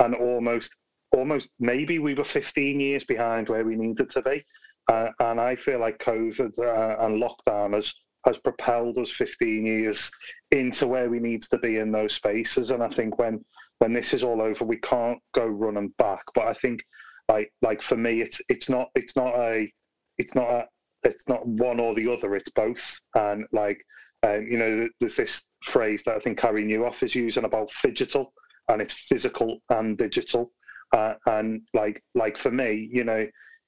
and 0.01 0.15
almost 0.15 0.75
almost 1.13 1.49
maybe 1.59 1.99
we 1.99 2.15
were 2.15 2.25
15 2.25 2.79
years 2.79 3.05
behind 3.05 3.49
where 3.49 3.65
we 3.65 3.77
needed 3.77 4.11
to 4.11 4.23
be. 4.23 4.45
Uh, 4.89 5.09
and 5.21 5.41
I 5.41 5.57
feel 5.57 5.81
like 5.81 5.99
COVID 5.99 6.59
uh, 6.59 7.05
and 7.05 7.23
lockdown 7.23 7.75
has 7.75 7.95
has 8.27 8.39
propelled 8.39 8.99
us 8.99 9.11
15 9.13 9.65
years 9.65 10.11
into 10.51 10.87
where 10.87 11.09
we 11.09 11.19
need 11.19 11.43
to 11.43 11.59
be 11.59 11.79
in 11.79 11.91
those 11.91 12.15
spaces. 12.15 12.71
And 12.71 12.83
I 12.83 12.89
think 12.89 13.19
when 13.19 13.45
when 13.79 13.93
this 13.95 14.13
is 14.13 14.25
all 14.25 14.43
over, 14.43 14.65
we 14.65 14.77
can't 14.77 15.19
go 15.35 15.47
running 15.47 15.93
back. 15.99 16.23
But 16.35 16.47
I 16.47 16.55
think 16.55 16.85
like 17.31 17.53
like 17.63 17.83
for 17.83 17.97
me, 17.97 18.21
it's 18.21 18.41
it's 18.49 18.69
not 18.69 18.89
it's 18.95 19.17
not 19.17 19.35
a 19.37 19.73
it's 20.19 20.35
not 20.35 20.51
a 20.51 20.65
it's 21.03 21.29
not 21.29 21.47
one 21.47 21.81
or 21.81 21.95
the 21.95 22.13
other. 22.13 22.37
It's 22.37 22.51
both. 22.51 23.01
And 23.15 23.47
like 23.53 23.81
um, 24.23 24.47
you 24.47 24.59
know, 24.59 24.89
there's 25.01 25.17
this 25.17 25.45
phrase 25.65 26.05
that 26.05 26.17
I 26.17 26.19
think 26.19 26.39
Carey 26.39 26.65
Nieuwhof 26.65 27.03
is 27.03 27.15
using 27.15 27.45
about 27.45 27.71
phygital, 27.83 28.27
and 28.69 28.83
it's 28.83 28.93
physical 28.93 29.59
and 29.71 29.97
digital. 29.97 30.53
Uh, 30.95 31.15
and 31.27 31.63
like 31.73 32.03
like 32.15 32.37
for 32.37 32.51
me, 32.51 32.89
you 32.93 33.05
know, 33.05 33.27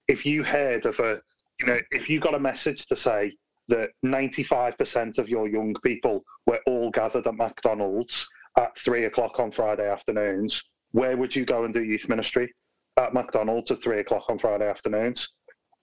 if 0.08 0.26
you 0.26 0.42
heard 0.42 0.84
of 0.84 0.98
a 1.00 1.20
you 1.60 1.66
know, 1.66 1.78
if 1.90 2.08
you 2.10 2.20
got 2.20 2.34
a 2.34 2.40
message 2.40 2.86
to 2.88 2.96
say 2.96 3.32
that 3.68 3.90
95% 4.04 5.18
of 5.18 5.28
your 5.28 5.48
young 5.48 5.74
people 5.84 6.24
were 6.46 6.60
all 6.66 6.90
gathered 6.90 7.26
at 7.26 7.34
McDonald's 7.34 8.28
at 8.58 8.76
three 8.78 9.04
o'clock 9.04 9.38
on 9.38 9.50
Friday 9.50 9.88
afternoons, 9.90 10.62
where 10.92 11.16
would 11.16 11.34
you 11.34 11.44
go 11.44 11.64
and 11.64 11.72
do 11.72 11.82
youth 11.82 12.08
ministry? 12.08 12.52
At 12.98 13.14
McDonald's 13.14 13.70
at 13.70 13.82
three 13.82 14.00
o'clock 14.00 14.24
on 14.28 14.38
Friday 14.38 14.68
afternoons. 14.68 15.30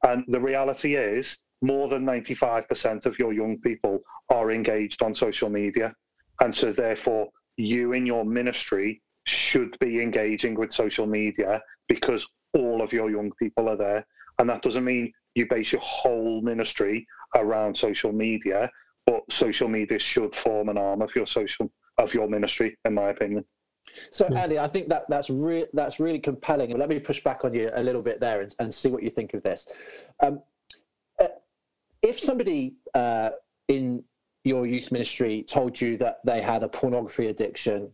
And 0.04 0.24
the 0.28 0.40
reality 0.40 0.96
is, 0.96 1.40
more 1.62 1.90
than 1.90 2.06
95% 2.06 3.06
of 3.06 3.20
your 3.20 3.34
young 3.34 3.60
people 3.60 4.00
are 4.30 4.52
engaged 4.52 5.02
on 5.02 5.14
social 5.14 5.50
media. 5.50 5.94
And 6.42 6.56
so, 6.56 6.72
therefore, 6.72 7.28
you 7.58 7.94
in 7.94 8.06
your 8.06 8.24
ministry 8.24 9.02
should 9.26 9.78
be 9.80 10.02
engaging 10.02 10.56
with 10.56 10.72
social 10.72 11.06
media 11.06 11.62
because 11.88 12.26
all 12.54 12.82
of 12.82 12.94
your 12.94 13.10
young 13.10 13.32
people 13.42 13.68
are 13.68 13.76
there. 13.76 14.06
And 14.38 14.50
that 14.50 14.62
doesn't 14.62 14.86
mean 14.86 15.12
you 15.36 15.46
base 15.48 15.74
your 15.74 15.82
whole 15.82 16.42
ministry 16.42 17.06
around 17.36 17.76
social 17.78 18.12
media, 18.12 18.70
but 19.06 19.22
social 19.30 19.68
media 19.68 20.00
should 20.00 20.36
form 20.36 20.70
an 20.70 20.78
arm 20.78 21.02
of 21.02 21.14
your 21.16 21.28
social 21.28 21.72
of 21.98 22.14
your 22.14 22.28
ministry, 22.30 22.78
in 22.86 22.94
my 22.94 23.10
opinion. 23.10 23.44
So, 24.12 24.26
Andy, 24.26 24.60
I 24.60 24.68
think 24.68 24.88
that 24.90 25.06
that's 25.10 25.30
re- 25.30 25.68
that's 25.74 26.00
really 26.00 26.20
compelling. 26.20 26.78
Let 26.78 26.90
me 26.90 27.00
push 27.00 27.24
back 27.24 27.44
on 27.44 27.54
you 27.54 27.72
a 27.74 27.84
little 27.84 28.02
bit 28.02 28.20
there 28.20 28.42
and, 28.42 28.56
and 28.60 28.74
see 28.74 28.90
what 28.90 29.04
you 29.04 29.10
think 29.10 29.34
of 29.34 29.44
this. 29.44 29.68
Um, 30.24 30.42
uh, 31.20 31.28
if 32.02 32.20
somebody 32.20 32.76
uh, 32.94 33.32
in 33.68 34.04
your 34.44 34.66
youth 34.66 34.92
ministry 34.92 35.44
told 35.44 35.80
you 35.80 35.98
that 35.98 36.20
they 36.26 36.42
had 36.42 36.64
a 36.64 36.70
pornography 36.70 37.28
addiction, 37.28 37.92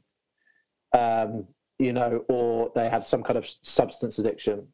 um, 0.98 1.48
you 1.80 1.94
know, 1.94 2.24
or 2.30 2.72
they 2.76 2.90
had 2.90 3.06
some 3.06 3.24
kind 3.24 3.38
of 3.38 3.48
substance 3.62 4.20
addiction, 4.20 4.68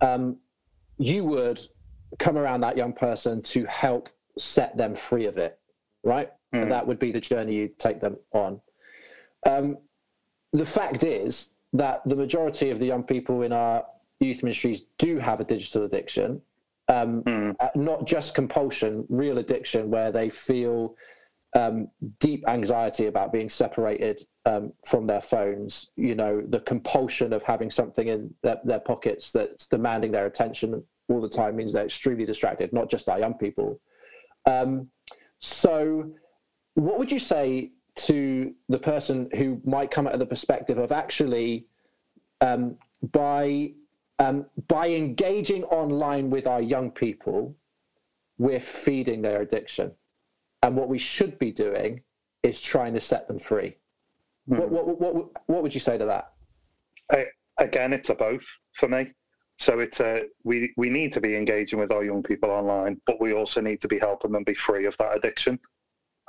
um, 0.00 0.38
you 0.98 1.24
would 1.24 1.60
come 2.18 2.36
around 2.36 2.60
that 2.60 2.76
young 2.76 2.92
person 2.92 3.42
to 3.42 3.64
help 3.66 4.08
set 4.38 4.76
them 4.76 4.94
free 4.94 5.26
of 5.26 5.38
it, 5.38 5.58
right? 6.04 6.30
Mm. 6.54 6.62
And 6.62 6.70
that 6.70 6.86
would 6.86 6.98
be 6.98 7.12
the 7.12 7.20
journey 7.20 7.54
you 7.54 7.70
take 7.78 8.00
them 8.00 8.16
on. 8.32 8.60
Um, 9.46 9.78
the 10.52 10.64
fact 10.64 11.04
is 11.04 11.54
that 11.72 12.02
the 12.04 12.16
majority 12.16 12.70
of 12.70 12.78
the 12.78 12.86
young 12.86 13.02
people 13.02 13.42
in 13.42 13.52
our 13.52 13.84
youth 14.20 14.42
ministries 14.42 14.86
do 14.98 15.18
have 15.18 15.40
a 15.40 15.44
digital 15.44 15.84
addiction, 15.84 16.40
um, 16.88 17.22
mm. 17.22 17.56
not 17.74 18.06
just 18.06 18.34
compulsion, 18.34 19.06
real 19.08 19.38
addiction, 19.38 19.90
where 19.90 20.12
they 20.12 20.28
feel 20.28 20.94
um, 21.54 21.88
deep 22.18 22.44
anxiety 22.48 23.06
about 23.06 23.32
being 23.32 23.48
separated 23.48 24.22
um, 24.46 24.72
from 24.86 25.06
their 25.06 25.20
phones. 25.20 25.90
You 25.96 26.14
know, 26.14 26.40
the 26.40 26.60
compulsion 26.60 27.32
of 27.32 27.42
having 27.42 27.70
something 27.70 28.08
in 28.08 28.34
their, 28.42 28.58
their, 28.64 28.80
pockets 28.80 29.32
that's 29.32 29.68
demanding 29.68 30.12
their 30.12 30.26
attention 30.26 30.82
all 31.08 31.20
the 31.20 31.28
time 31.28 31.56
means 31.56 31.72
they're 31.72 31.84
extremely 31.84 32.24
distracted. 32.24 32.72
Not 32.72 32.90
just 32.90 33.08
our 33.08 33.18
young 33.18 33.34
people. 33.34 33.80
Um, 34.46 34.88
so, 35.38 36.12
what 36.74 36.98
would 36.98 37.12
you 37.12 37.18
say 37.18 37.72
to 37.94 38.54
the 38.68 38.78
person 38.78 39.28
who 39.36 39.60
might 39.64 39.90
come 39.90 40.06
at 40.06 40.18
the 40.18 40.26
perspective 40.26 40.78
of 40.78 40.92
actually 40.92 41.66
um, 42.40 42.76
by 43.12 43.72
um, 44.18 44.46
by 44.68 44.88
engaging 44.88 45.64
online 45.64 46.30
with 46.30 46.46
our 46.46 46.60
young 46.60 46.90
people, 46.90 47.56
we're 48.38 48.60
feeding 48.60 49.22
their 49.22 49.42
addiction? 49.42 49.92
and 50.62 50.76
what 50.76 50.88
we 50.88 50.98
should 50.98 51.38
be 51.38 51.50
doing 51.50 52.02
is 52.42 52.60
trying 52.60 52.94
to 52.94 53.00
set 53.00 53.28
them 53.28 53.38
free. 53.38 53.76
Mm. 54.48 54.58
What, 54.58 54.70
what, 54.70 55.00
what, 55.00 55.30
what 55.46 55.62
would 55.62 55.74
you 55.74 55.80
say 55.80 55.98
to 55.98 56.06
that? 56.06 56.32
I, 57.10 57.26
again, 57.58 57.92
it's 57.92 58.10
a 58.10 58.14
both 58.14 58.44
for 58.74 58.88
me. 58.88 59.12
So 59.62 59.78
it's 59.78 60.00
we 60.44 60.72
we 60.76 60.90
need 60.90 61.12
to 61.12 61.20
be 61.20 61.36
engaging 61.36 61.78
with 61.78 61.92
our 61.92 62.04
young 62.04 62.22
people 62.22 62.50
online, 62.50 63.00
but 63.06 63.20
we 63.20 63.32
also 63.32 63.60
need 63.60 63.80
to 63.82 63.88
be 63.88 63.98
helping 63.98 64.32
them 64.32 64.44
be 64.44 64.54
free 64.54 64.86
of 64.86 64.96
that 64.98 65.16
addiction. 65.16 65.58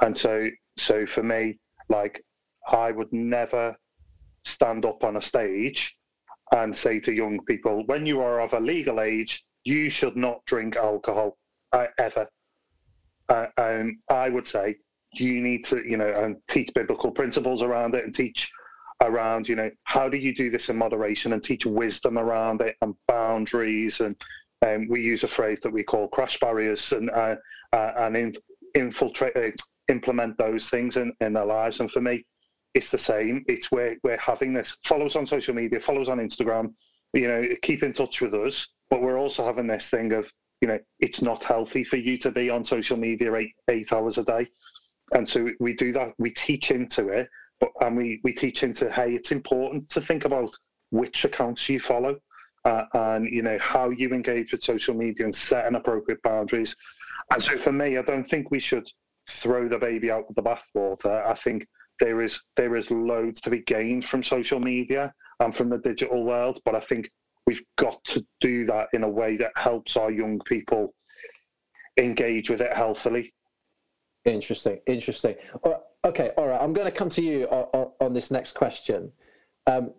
And 0.01 0.15
so 0.15 0.47
so 0.77 1.05
for 1.07 1.23
me, 1.23 1.59
like 1.89 2.23
I 2.67 2.91
would 2.91 3.11
never 3.11 3.75
stand 4.45 4.85
up 4.85 5.03
on 5.03 5.17
a 5.17 5.21
stage 5.21 5.97
and 6.51 6.75
say 6.75 6.99
to 6.99 7.13
young 7.13 7.39
people, 7.45 7.83
when 7.87 8.05
you 8.05 8.21
are 8.21 8.39
of 8.41 8.53
a 8.53 8.59
legal 8.59 9.01
age, 9.01 9.43
you 9.63 9.89
should 9.89 10.15
not 10.15 10.45
drink 10.45 10.75
alcohol 10.75 11.37
uh, 11.71 11.87
ever 11.97 12.27
uh, 13.29 13.47
um, 13.57 13.99
I 14.09 14.29
would 14.29 14.47
say 14.47 14.75
you 15.13 15.41
need 15.41 15.63
to, 15.65 15.81
you 15.87 15.97
know, 15.97 16.07
and 16.23 16.37
teach 16.47 16.69
biblical 16.73 17.11
principles 17.11 17.63
around 17.63 17.95
it 17.95 18.03
and 18.03 18.13
teach 18.13 18.51
around, 19.01 19.47
you 19.47 19.55
know, 19.55 19.69
how 19.83 20.07
do 20.09 20.17
you 20.17 20.33
do 20.33 20.49
this 20.49 20.69
in 20.69 20.77
moderation 20.77 21.33
and 21.33 21.43
teach 21.43 21.65
wisdom 21.65 22.17
around 22.17 22.61
it 22.61 22.75
and 22.81 22.95
boundaries. 23.07 23.99
And 23.99 24.15
um, 24.65 24.87
we 24.89 25.01
use 25.01 25.23
a 25.23 25.27
phrase 25.27 25.59
that 25.61 25.73
we 25.73 25.83
call 25.83 26.07
crash 26.07 26.39
barriers 26.39 26.91
and, 26.93 27.09
uh, 27.09 27.35
uh, 27.73 27.91
and 27.97 28.15
in, 28.15 28.33
infiltrate, 28.75 29.35
uh, 29.35 29.51
implement 29.89 30.37
those 30.37 30.69
things 30.69 30.97
in, 30.97 31.11
in 31.21 31.33
their 31.33 31.45
lives. 31.45 31.79
And 31.79 31.91
for 31.91 32.01
me, 32.01 32.25
it's 32.73 32.91
the 32.91 32.97
same. 32.97 33.43
It's 33.47 33.71
where 33.71 33.97
we're 34.03 34.17
having 34.17 34.53
this. 34.53 34.77
Follow 34.83 35.05
us 35.05 35.15
on 35.15 35.27
social 35.27 35.53
media, 35.53 35.79
follow 35.79 36.01
us 36.01 36.09
on 36.09 36.19
Instagram, 36.19 36.73
you 37.13 37.27
know, 37.27 37.43
keep 37.61 37.83
in 37.83 37.93
touch 37.93 38.21
with 38.21 38.33
us. 38.33 38.69
But 38.89 39.01
we're 39.01 39.19
also 39.19 39.45
having 39.45 39.67
this 39.67 39.89
thing 39.89 40.13
of 40.13 40.31
you 40.63 40.67
know, 40.67 40.79
it's 41.01 41.21
not 41.21 41.43
healthy 41.43 41.83
for 41.83 41.97
you 41.97 42.17
to 42.19 42.31
be 42.31 42.49
on 42.49 42.63
social 42.63 42.95
media 42.95 43.35
eight, 43.35 43.53
eight 43.69 43.91
hours 43.91 44.17
a 44.17 44.23
day. 44.23 44.47
And 45.13 45.27
so 45.27 45.49
we 45.59 45.73
do 45.73 45.91
that, 45.91 46.13
we 46.19 46.29
teach 46.29 46.71
into 46.71 47.09
it, 47.09 47.27
and 47.81 47.97
we, 47.97 48.19
we 48.23 48.33
teach 48.33 48.63
into, 48.63 48.91
hey, 48.91 49.13
it's 49.13 49.31
important 49.31 49.89
to 49.89 50.01
think 50.01 50.25
about 50.25 50.51
which 50.91 51.25
accounts 51.25 51.69
you 51.69 51.79
follow 51.79 52.17
uh, 52.65 52.83
and, 52.93 53.25
you 53.27 53.41
know, 53.41 53.57
how 53.59 53.89
you 53.89 54.09
engage 54.09 54.51
with 54.51 54.63
social 54.63 54.93
media 54.93 55.25
and 55.25 55.35
setting 55.35 55.75
appropriate 55.75 56.21
boundaries. 56.23 56.75
And 57.31 57.41
so 57.41 57.57
for 57.57 57.71
me, 57.71 57.97
I 57.97 58.01
don't 58.01 58.29
think 58.29 58.51
we 58.51 58.59
should 58.59 58.87
throw 59.29 59.67
the 59.67 59.77
baby 59.77 60.11
out 60.11 60.27
with 60.27 60.35
the 60.35 60.43
bathwater. 60.43 61.25
I 61.25 61.35
think 61.35 61.65
there 61.99 62.21
is 62.21 62.41
there 62.55 62.75
is 62.75 62.91
loads 62.91 63.39
to 63.41 63.49
be 63.49 63.59
gained 63.59 64.05
from 64.05 64.23
social 64.23 64.59
media 64.59 65.13
and 65.39 65.55
from 65.55 65.69
the 65.69 65.77
digital 65.77 66.23
world, 66.23 66.59
but 66.65 66.75
I 66.75 66.81
think 66.81 67.09
we've 67.45 67.63
got 67.77 68.03
to 68.05 68.25
do 68.41 68.65
that 68.65 68.87
in 68.93 69.03
a 69.03 69.09
way 69.09 69.37
that 69.37 69.51
helps 69.55 69.95
our 69.97 70.11
young 70.11 70.39
people 70.45 70.93
engage 71.97 72.49
with 72.49 72.61
it 72.61 72.73
healthily. 72.73 73.33
Interesting, 74.25 74.79
interesting. 74.87 75.35
Okay, 76.05 76.31
all 76.37 76.47
right. 76.47 76.61
I'm 76.61 76.73
going 76.73 76.85
to 76.85 76.91
come 76.91 77.09
to 77.09 77.23
you 77.23 77.45
on, 77.45 77.91
on 78.01 78.13
this 78.13 78.29
next 78.29 78.55
question, 78.55 79.11
um, 79.67 79.91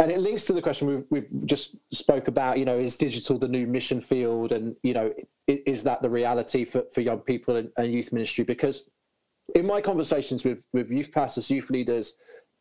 and 0.00 0.10
it 0.10 0.20
links 0.20 0.44
to 0.44 0.54
the 0.54 0.62
question 0.62 0.88
we've, 0.88 1.04
we've, 1.10 1.46
just 1.46 1.76
spoke 1.92 2.28
about. 2.28 2.58
You 2.58 2.64
know, 2.64 2.78
is 2.78 2.96
digital 2.96 3.38
the 3.38 3.48
new 3.48 3.66
mission 3.66 4.00
field, 4.00 4.52
and 4.52 4.74
you 4.82 4.94
know, 4.94 5.12
is 5.46 5.84
that 5.84 6.00
the 6.00 6.08
reality 6.08 6.64
for, 6.64 6.84
for 6.94 7.02
young 7.02 7.18
people 7.20 7.56
and, 7.56 7.70
and 7.76 7.92
youth 7.92 8.10
ministry? 8.10 8.44
Because 8.44 8.88
in 9.54 9.66
my 9.66 9.82
conversations 9.82 10.46
with 10.46 10.64
with 10.72 10.90
youth 10.90 11.12
pastors, 11.12 11.50
youth 11.50 11.68
leaders 11.68 12.16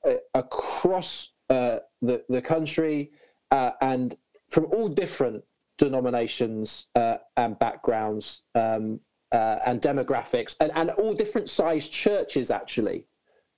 uh, 0.05 0.15
across 0.33 1.31
uh, 1.49 1.77
the 2.01 2.21
the 2.27 2.41
country, 2.41 3.11
uh, 3.51 3.71
and 3.79 4.15
from 4.49 4.65
all 4.73 4.89
different 4.89 5.41
denominations 5.77 6.87
uh, 6.95 7.15
and 7.37 7.57
backgrounds 7.59 8.43
um, 8.55 8.99
uh, 9.31 9.59
and 9.65 9.81
demographics, 9.81 10.55
and, 10.59 10.71
and, 10.75 10.91
all 10.91 11.13
different 11.13 11.49
sized 11.49 11.91
churches, 11.91 12.51
actually. 12.51 13.07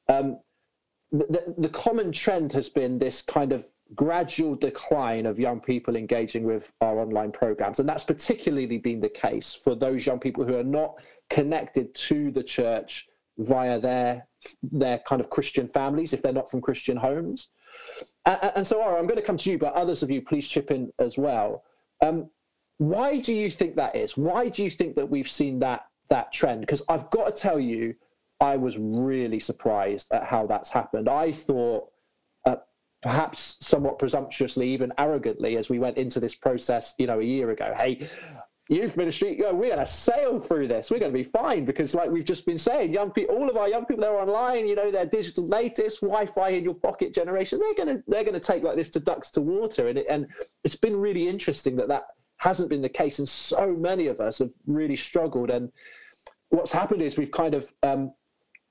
Um, 0.07 0.39
the, 1.11 1.53
the 1.57 1.69
common 1.69 2.11
trend 2.11 2.53
has 2.53 2.69
been 2.69 2.97
this 2.97 3.21
kind 3.21 3.51
of 3.51 3.65
gradual 3.95 4.55
decline 4.55 5.25
of 5.25 5.39
young 5.39 5.59
people 5.59 5.95
engaging 5.95 6.43
with 6.43 6.71
our 6.81 6.99
online 6.99 7.31
programs. 7.31 7.79
And 7.79 7.87
that's 7.87 8.03
particularly 8.03 8.77
been 8.77 8.99
the 8.99 9.09
case 9.09 9.53
for 9.53 9.75
those 9.75 10.05
young 10.05 10.19
people 10.19 10.45
who 10.45 10.57
are 10.57 10.63
not 10.63 11.07
connected 11.29 11.93
to 11.93 12.31
the 12.31 12.43
church 12.43 13.07
via 13.37 13.79
their, 13.79 14.27
their 14.63 14.99
kind 14.99 15.21
of 15.21 15.29
Christian 15.29 15.67
families, 15.67 16.11
if 16.13 16.21
they're 16.21 16.33
not 16.33 16.49
from 16.49 16.61
Christian 16.61 16.97
homes. 16.97 17.51
And, 18.25 18.51
and 18.55 18.67
so, 18.67 18.81
Ora, 18.81 18.99
I'm 18.99 19.07
going 19.07 19.19
to 19.19 19.25
come 19.25 19.37
to 19.37 19.51
you, 19.51 19.57
but 19.57 19.73
others 19.73 20.03
of 20.03 20.11
you, 20.11 20.21
please 20.21 20.47
chip 20.47 20.71
in 20.71 20.91
as 20.99 21.17
well. 21.17 21.63
Um, 22.01 22.29
why 22.77 23.19
do 23.19 23.33
you 23.33 23.49
think 23.49 23.75
that 23.75 23.95
is? 23.95 24.17
Why 24.17 24.49
do 24.49 24.63
you 24.63 24.69
think 24.69 24.95
that 24.95 25.09
we've 25.09 25.27
seen 25.27 25.59
that 25.59 25.85
that 26.09 26.31
trend? 26.31 26.61
Because 26.61 26.83
I've 26.87 27.09
got 27.09 27.35
to 27.35 27.41
tell 27.41 27.59
you, 27.59 27.95
I 28.39 28.57
was 28.57 28.77
really 28.77 29.39
surprised 29.39 30.11
at 30.11 30.23
how 30.23 30.45
that's 30.45 30.69
happened. 30.69 31.09
I 31.09 31.31
thought, 31.31 31.89
uh, 32.45 32.57
perhaps 33.01 33.57
somewhat 33.65 33.97
presumptuously, 33.97 34.69
even 34.69 34.93
arrogantly, 34.97 35.57
as 35.57 35.69
we 35.69 35.79
went 35.79 35.97
into 35.97 36.19
this 36.19 36.35
process, 36.35 36.93
you 36.99 37.07
know, 37.07 37.19
a 37.19 37.23
year 37.23 37.49
ago, 37.49 37.73
hey, 37.75 38.07
youth 38.69 38.95
ministry, 38.95 39.35
you 39.35 39.43
know, 39.43 39.53
we're 39.53 39.73
going 39.73 39.79
to 39.79 39.85
sail 39.85 40.39
through 40.39 40.67
this. 40.67 40.91
We're 40.91 40.99
going 40.99 41.11
to 41.11 41.17
be 41.17 41.23
fine 41.23 41.65
because, 41.65 41.95
like 41.95 42.11
we've 42.11 42.25
just 42.25 42.45
been 42.45 42.59
saying, 42.59 42.93
young 42.93 43.09
people, 43.09 43.35
all 43.35 43.49
of 43.49 43.57
our 43.57 43.67
young 43.67 43.85
people, 43.85 44.03
they're 44.03 44.19
online. 44.19 44.67
You 44.67 44.75
know, 44.75 44.91
they're 44.91 45.07
digital 45.07 45.47
natives, 45.47 45.97
Wi-Fi 45.97 46.49
in 46.49 46.63
your 46.63 46.75
pocket 46.75 47.11
generation. 47.11 47.59
They're 47.59 47.85
going 47.85 47.97
to 47.97 48.03
they're 48.07 48.23
going 48.23 48.39
to 48.39 48.39
take 48.39 48.61
like 48.61 48.75
this 48.75 48.91
to 48.91 48.99
ducks 48.99 49.31
to 49.31 49.41
water, 49.41 49.87
and 49.87 49.97
it, 49.97 50.05
and 50.09 50.27
it's 50.63 50.75
been 50.75 50.95
really 50.95 51.27
interesting 51.27 51.75
that 51.77 51.87
that 51.87 52.03
hasn't 52.37 52.69
been 52.69 52.81
the 52.81 52.89
case, 52.89 53.19
and 53.19 53.27
so 53.27 53.75
many 53.75 54.07
of 54.07 54.19
us 54.19 54.39
have 54.39 54.51
really 54.65 54.95
struggled. 54.95 55.49
And 55.49 55.71
what's 56.49 56.71
happened 56.71 57.01
is 57.01 57.17
we've 57.17 57.31
kind 57.31 57.53
of 57.53 57.73
um, 57.83 58.13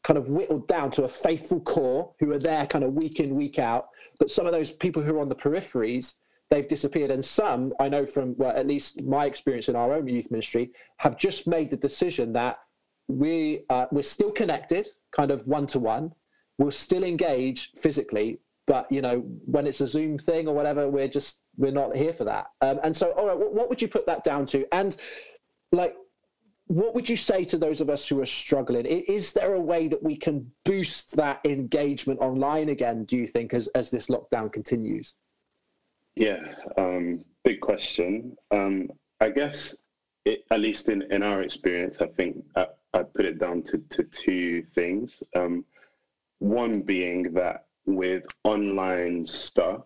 kind 0.05 0.19
of 0.19 0.29
whittled 0.29 0.69
down 0.69 0.91
to 0.93 1.05
a 1.05 1.09
faithful 1.09 1.61
core 1.61 2.13
who 2.21 2.33
are 2.33 2.39
there, 2.39 2.67
kind 2.67 2.85
of 2.85 2.93
week 2.93 3.21
in 3.21 3.35
week 3.35 3.59
out. 3.59 3.89
But 4.19 4.31
some 4.31 4.47
of 4.47 4.53
those 4.53 4.71
people 4.71 5.03
who 5.03 5.17
are 5.17 5.21
on 5.21 5.29
the 5.29 5.35
peripheries 5.35 6.17
they've 6.51 6.69
disappeared. 6.69 7.11
And 7.11 7.25
some, 7.25 7.73
I 7.81 7.89
know 7.89 8.07
from 8.07 8.37
well, 8.37 8.57
at 8.57 8.67
least 8.67 9.03
my 9.03 9.27
experience 9.27 9.69
in 9.69 9.77
our 9.77 9.93
own 9.93 10.07
youth 10.07 10.31
ministry, 10.31 10.71
have 10.99 11.17
just 11.17 11.47
made 11.47 11.71
the 11.71 11.77
decision 11.77 12.33
that 12.35 12.59
we 13.09 13.65
uh, 13.71 13.87
we're 13.91 14.03
still 14.03 14.31
connected, 14.31 14.89
kind 15.15 15.31
of 15.31 15.47
one 15.47 15.67
to 15.69 15.79
one. 15.79 16.13
We'll 16.59 16.71
still 16.71 17.05
engage 17.05 17.73
physically, 17.73 18.39
but 18.67 18.91
you 18.91 19.01
know 19.01 19.21
when 19.45 19.67
it's 19.67 19.81
a 19.81 19.87
Zoom 19.87 20.19
thing 20.19 20.49
or 20.49 20.55
whatever, 20.55 20.89
we're 20.89 21.09
just 21.09 21.43
we're 21.57 21.73
not 21.73 21.97
here 21.97 22.13
for 22.13 22.25
that. 22.25 22.47
Um, 22.61 22.81
and 22.83 22.95
so, 22.95 23.11
all 23.13 23.27
right, 23.27 23.39
what, 23.39 23.53
what 23.53 23.69
would 23.69 23.81
you 23.81 23.89
put 23.89 24.07
that 24.07 24.25
down 24.25 24.47
to? 24.47 24.67
And 24.75 24.97
like 25.73 25.97
what 26.69 26.95
would 26.95 27.09
you 27.09 27.17
say 27.17 27.45
to 27.45 27.57
those 27.57 27.81
of 27.81 27.89
us 27.89 28.09
who 28.09 28.21
are 28.21 28.27
struggling? 28.27 28.87
Is 28.87 29.33
there 29.33 29.55
a 29.55 29.61
way 29.61 29.87
that 29.89 30.03
we 30.03 30.17
can 30.17 30.51
boost 30.65 31.15
that 31.17 31.41
engagement 31.45 32.21
online 32.21 32.69
again, 32.71 33.05
do 33.05 33.17
you 33.17 33.27
think, 33.27 33.55
as, 33.55 33.69
as 33.69 33.91
this 33.91 34.09
lockdown 34.09 34.53
continues? 34.53 35.17
Yeah, 36.17 36.41
um, 36.77 37.25
big 37.45 37.61
question. 37.61 38.37
Um, 38.51 38.91
I 39.21 39.31
guess, 39.31 39.77
it, 40.25 40.45
at 40.51 40.61
least 40.61 40.89
in, 40.89 41.03
in 41.13 41.23
our 41.23 41.43
experience, 41.43 41.99
I 42.01 42.07
think 42.09 42.45
I, 42.57 42.67
I 42.93 43.05
put 43.05 43.27
it 43.27 43.39
down 43.39 43.63
to, 43.65 43.79
to 43.79 44.03
two 44.03 44.65
things. 44.75 45.23
Um, 45.37 45.65
one 46.41 46.83
being 46.83 47.33
that 47.35 47.66
with 47.87 48.25
online 48.45 49.25
stuff, 49.25 49.83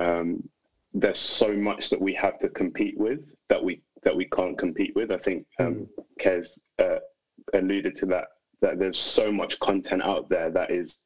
um, 0.00 0.48
there's 0.92 1.18
so 1.18 1.52
much 1.52 1.90
that 1.90 2.00
we 2.00 2.12
have 2.14 2.38
to 2.38 2.48
compete 2.48 2.98
with 2.98 3.34
that 3.48 3.62
we 3.62 3.82
that 4.02 4.16
we 4.16 4.24
can't 4.26 4.58
compete 4.58 4.94
with. 4.94 5.10
I 5.10 5.18
think 5.18 5.46
um, 5.58 5.74
hmm. 5.74 5.84
Kez 6.20 6.58
uh, 6.78 6.98
alluded 7.54 7.94
to 7.96 8.06
that 8.06 8.28
that 8.62 8.78
there's 8.78 8.98
so 8.98 9.30
much 9.30 9.58
content 9.60 10.02
out 10.02 10.28
there 10.28 10.50
that 10.50 10.70
is 10.70 10.98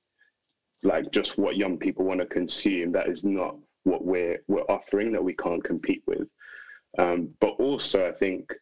like 0.83 1.11
just 1.11 1.37
what 1.39 1.57
young 1.57 1.77
people 1.77 2.05
want 2.05 2.21
to 2.21 2.27
consume 2.27 2.91
that 2.91 3.09
is 3.09 3.25
not 3.25 3.57
what 3.85 4.05
we're 4.05 4.39
we're 4.49 4.63
offering 4.63 5.13
that 5.13 5.25
we 5.25 5.35
can't 5.35 5.65
compete 5.65 6.03
with. 6.07 6.29
Um, 6.99 7.31
but 7.41 7.55
also, 7.59 8.09
I 8.09 8.13
think 8.13 8.53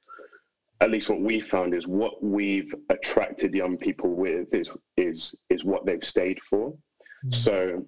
at 0.81 0.91
least 0.91 1.11
what 1.11 1.21
we 1.21 1.41
found 1.41 1.75
is 1.75 1.87
what 1.87 2.23
we've 2.23 2.75
attracted 2.91 3.55
young 3.55 3.77
people 3.77 4.15
with 4.15 4.55
is 4.55 4.71
is 4.97 5.35
is 5.51 5.65
what 5.65 5.85
they've 5.85 6.05
stayed 6.05 6.41
for. 6.43 6.75
Mm-hmm. 7.25 7.31
So 7.33 7.87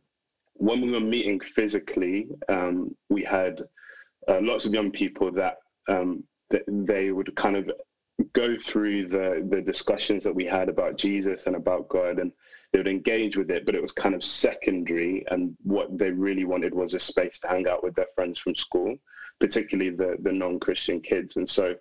when 0.54 0.80
we 0.82 0.90
were 0.90 1.00
meeting 1.00 1.40
physically, 1.40 2.28
um, 2.48 2.94
we 3.08 3.22
had 3.22 3.62
uh, 4.28 4.40
lots 4.42 4.66
of 4.66 4.74
young 4.74 4.90
people 4.90 5.32
that 5.32 5.56
um, 5.88 6.24
that 6.50 6.62
they 6.68 7.10
would 7.10 7.34
kind 7.36 7.56
of 7.56 7.70
go 8.32 8.58
through 8.58 9.06
the 9.06 9.46
the 9.48 9.60
discussions 9.62 10.24
that 10.24 10.34
we 10.34 10.44
had 10.44 10.68
about 10.68 10.98
Jesus 10.98 11.46
and 11.46 11.56
about 11.56 11.88
God, 11.88 12.18
and 12.18 12.32
they 12.72 12.78
would 12.78 12.88
engage 12.88 13.36
with 13.36 13.50
it, 13.50 13.64
but 13.64 13.74
it 13.74 13.82
was 13.82 13.92
kind 13.92 14.14
of 14.14 14.22
secondary. 14.22 15.24
And 15.30 15.56
what 15.62 15.96
they 15.96 16.10
really 16.10 16.44
wanted 16.44 16.74
was 16.74 16.94
a 16.94 17.00
space 17.00 17.38
to 17.40 17.48
hang 17.48 17.66
out 17.66 17.82
with 17.82 17.94
their 17.94 18.06
friends 18.14 18.38
from 18.38 18.54
school, 18.54 18.96
particularly 19.38 19.90
the 19.90 20.16
the 20.20 20.32
non 20.32 20.60
Christian 20.60 21.00
kids. 21.00 21.36
And 21.36 21.48
so, 21.48 21.74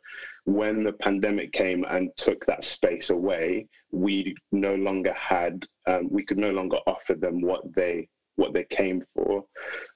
when 0.49 0.83
the 0.83 0.93
pandemic 0.93 1.51
came 1.51 1.85
and 1.85 2.09
took 2.17 2.45
that 2.45 2.63
space 2.63 3.09
away, 3.11 3.67
we 3.91 4.35
no 4.51 4.75
longer 4.75 5.13
had 5.13 5.65
um, 5.85 6.09
we 6.09 6.23
could 6.23 6.37
no 6.37 6.51
longer 6.51 6.77
offer 6.87 7.13
them 7.13 7.41
what 7.41 7.61
they 7.75 8.07
what 8.35 8.53
they 8.53 8.63
came 8.63 9.03
for, 9.15 9.43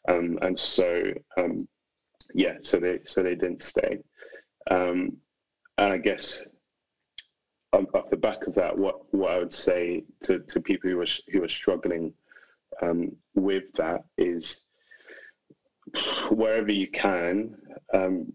um, 0.08 0.38
and 0.42 0.58
so 0.58 1.12
um, 1.38 1.68
yeah, 2.34 2.56
so 2.62 2.80
they 2.80 3.00
so 3.04 3.24
they 3.24 3.36
didn't 3.36 3.63
stay. 3.63 4.00
Um, 4.70 5.18
and 5.78 5.94
I 5.94 5.98
guess 5.98 6.44
off 7.74 8.10
the 8.10 8.18
back 8.18 8.46
of 8.46 8.54
that, 8.54 8.78
what, 8.78 9.02
what 9.13 9.32
I 9.32 9.39
would 9.39 9.54
say 9.54 10.04
to, 10.24 10.39
to 10.39 10.62
people 10.62 10.89
who 10.89 11.02
are 11.02 11.08
who 11.32 11.44
are 11.44 11.50
struggling 11.50 12.13
um, 12.82 13.16
with 13.34 13.74
that 13.74 14.04
is 14.18 14.62
wherever 16.30 16.72
you 16.72 16.88
can, 16.88 17.56
um, 17.94 18.32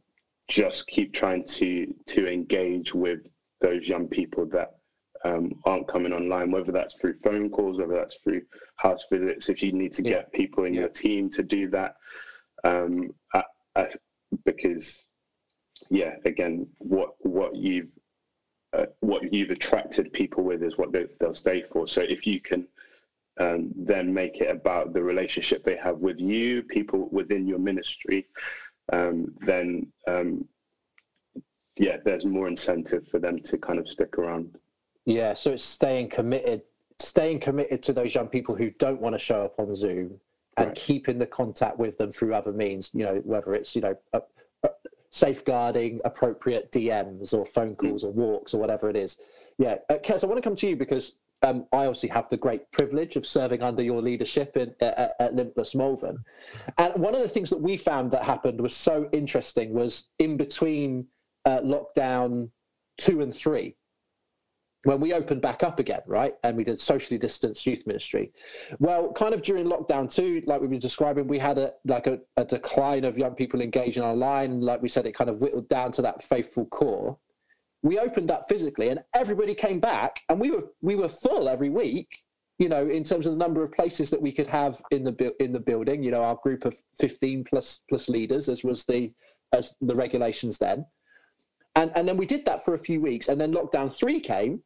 just 0.48 0.86
keep 0.86 1.12
trying 1.12 1.44
to 1.44 1.94
to 2.06 2.26
engage 2.26 2.94
with 2.94 3.28
those 3.60 3.86
young 3.88 4.08
people 4.08 4.46
that 4.46 4.76
um, 5.24 5.52
aren't 5.64 5.88
coming 5.88 6.12
online, 6.12 6.50
whether 6.50 6.72
that's 6.72 6.94
through 6.94 7.18
phone 7.18 7.50
calls, 7.50 7.78
whether 7.78 7.94
that's 7.94 8.16
through 8.22 8.42
house 8.76 9.04
visits. 9.10 9.48
If 9.48 9.62
you 9.62 9.72
need 9.72 9.92
to 9.94 10.02
get 10.02 10.28
yeah. 10.32 10.38
people 10.38 10.64
in 10.64 10.74
yeah. 10.74 10.80
your 10.80 10.88
team 10.88 11.28
to 11.30 11.42
do 11.42 11.68
that, 11.70 11.96
um, 12.64 13.10
I, 13.34 13.42
I, 13.76 13.88
because 14.44 15.04
yeah, 15.90 16.14
again, 16.24 16.66
what 16.78 17.14
what 17.20 17.54
you've 17.56 17.88
uh, 18.72 18.86
what 19.00 19.32
you've 19.32 19.50
attracted 19.50 20.12
people 20.12 20.44
with 20.44 20.62
is 20.62 20.76
what 20.76 20.92
they, 20.92 21.06
will 21.20 21.34
stay 21.34 21.64
for. 21.72 21.88
So 21.88 22.02
if 22.02 22.26
you 22.26 22.40
can 22.40 22.66
um, 23.38 23.70
then 23.76 24.12
make 24.12 24.40
it 24.40 24.50
about 24.50 24.92
the 24.92 25.02
relationship 25.02 25.62
they 25.62 25.76
have 25.76 25.98
with 25.98 26.20
you, 26.20 26.62
people 26.62 27.08
within 27.10 27.46
your 27.46 27.58
ministry, 27.58 28.26
um, 28.92 29.34
then 29.40 29.86
um, 30.06 30.46
yeah, 31.76 31.98
there's 32.04 32.24
more 32.24 32.48
incentive 32.48 33.06
for 33.08 33.18
them 33.18 33.38
to 33.40 33.56
kind 33.56 33.78
of 33.78 33.88
stick 33.88 34.18
around. 34.18 34.56
Yeah, 35.04 35.34
so 35.34 35.52
it's 35.52 35.62
staying 35.62 36.08
committed, 36.08 36.62
staying 36.98 37.40
committed 37.40 37.82
to 37.84 37.92
those 37.92 38.14
young 38.14 38.28
people 38.28 38.54
who 38.56 38.70
don't 38.70 39.00
want 39.00 39.14
to 39.14 39.18
show 39.18 39.44
up 39.44 39.58
on 39.58 39.74
Zoom, 39.74 40.20
and 40.56 40.68
right. 40.68 40.74
keeping 40.74 41.18
the 41.18 41.26
contact 41.26 41.78
with 41.78 41.98
them 41.98 42.10
through 42.10 42.34
other 42.34 42.52
means. 42.52 42.90
You 42.94 43.04
know, 43.04 43.14
whether 43.24 43.54
it's 43.54 43.74
you 43.74 43.82
know 43.82 43.96
safeguarding 45.10 46.00
appropriate 46.04 46.70
DMs 46.70 47.32
or 47.32 47.46
phone 47.46 47.70
hmm. 47.70 47.86
calls 47.86 48.04
or 48.04 48.12
walks 48.12 48.54
or 48.54 48.60
whatever 48.60 48.90
it 48.90 48.96
is. 48.96 49.20
Yeah, 49.58 49.76
uh, 49.88 49.94
Kez, 49.94 50.22
I 50.22 50.26
want 50.26 50.38
to 50.38 50.42
come 50.42 50.56
to 50.56 50.68
you 50.68 50.76
because 50.76 51.18
um, 51.42 51.66
I 51.72 51.86
obviously 51.86 52.08
have 52.10 52.28
the 52.28 52.36
great 52.36 52.70
privilege 52.72 53.16
of 53.16 53.26
serving 53.26 53.62
under 53.62 53.82
your 53.82 54.02
leadership 54.02 54.56
in, 54.56 54.74
at, 54.80 55.14
at 55.20 55.34
Limitless 55.34 55.74
Malvern. 55.74 56.24
And 56.78 56.94
one 56.94 57.14
of 57.14 57.20
the 57.20 57.28
things 57.28 57.50
that 57.50 57.60
we 57.60 57.76
found 57.76 58.10
that 58.10 58.24
happened 58.24 58.60
was 58.60 58.74
so 58.74 59.08
interesting 59.12 59.72
was 59.72 60.10
in 60.18 60.36
between 60.36 61.06
uh, 61.44 61.60
lockdown 61.60 62.50
two 62.98 63.22
and 63.22 63.34
three, 63.34 63.76
when 64.84 65.00
we 65.00 65.12
opened 65.12 65.42
back 65.42 65.62
up 65.62 65.78
again, 65.80 66.00
right, 66.06 66.34
and 66.44 66.56
we 66.56 66.62
did 66.62 66.78
socially 66.78 67.18
distanced 67.18 67.66
youth 67.66 67.86
ministry, 67.86 68.32
well, 68.78 69.12
kind 69.12 69.34
of 69.34 69.42
during 69.42 69.66
lockdown 69.66 70.12
two, 70.12 70.42
like 70.46 70.60
we 70.60 70.68
were 70.68 70.76
describing, 70.76 71.26
we 71.26 71.38
had 71.38 71.58
a 71.58 71.72
like 71.84 72.06
a, 72.06 72.20
a, 72.36 72.44
decline 72.44 73.04
of 73.04 73.18
young 73.18 73.34
people 73.34 73.60
engaging 73.60 74.04
online. 74.04 74.60
Like 74.60 74.80
we 74.80 74.88
said, 74.88 75.04
it 75.06 75.14
kind 75.14 75.30
of 75.30 75.40
whittled 75.40 75.68
down 75.68 75.90
to 75.92 76.02
that 76.02 76.22
faithful 76.22 76.66
core. 76.66 77.18
We 77.82 77.98
opened 77.98 78.30
up 78.30 78.44
physically, 78.48 78.88
and 78.88 79.00
everybody 79.14 79.54
came 79.54 79.80
back, 79.80 80.20
and 80.28 80.40
we 80.40 80.50
were 80.50 80.64
we 80.82 80.96
were 80.96 81.08
full 81.08 81.48
every 81.48 81.70
week. 81.70 82.08
You 82.58 82.68
know, 82.68 82.88
in 82.88 83.04
terms 83.04 83.26
of 83.26 83.32
the 83.32 83.38
number 83.38 83.62
of 83.62 83.72
places 83.72 84.10
that 84.10 84.20
we 84.20 84.32
could 84.32 84.48
have 84.48 84.82
in 84.90 85.04
the 85.04 85.32
in 85.40 85.52
the 85.52 85.60
building. 85.60 86.02
You 86.02 86.10
know, 86.10 86.22
our 86.22 86.38
group 86.42 86.64
of 86.64 86.76
fifteen 86.98 87.44
plus 87.44 87.84
plus 87.88 88.08
leaders, 88.08 88.48
as 88.48 88.64
was 88.64 88.84
the 88.84 89.12
as 89.52 89.76
the 89.80 89.94
regulations 89.94 90.58
then. 90.58 90.86
And, 91.74 91.92
and 91.94 92.08
then 92.08 92.16
we 92.16 92.26
did 92.26 92.44
that 92.46 92.64
for 92.64 92.74
a 92.74 92.78
few 92.78 93.00
weeks, 93.00 93.28
and 93.28 93.40
then 93.40 93.52
lockdown 93.52 93.96
three 93.96 94.18
came, 94.18 94.62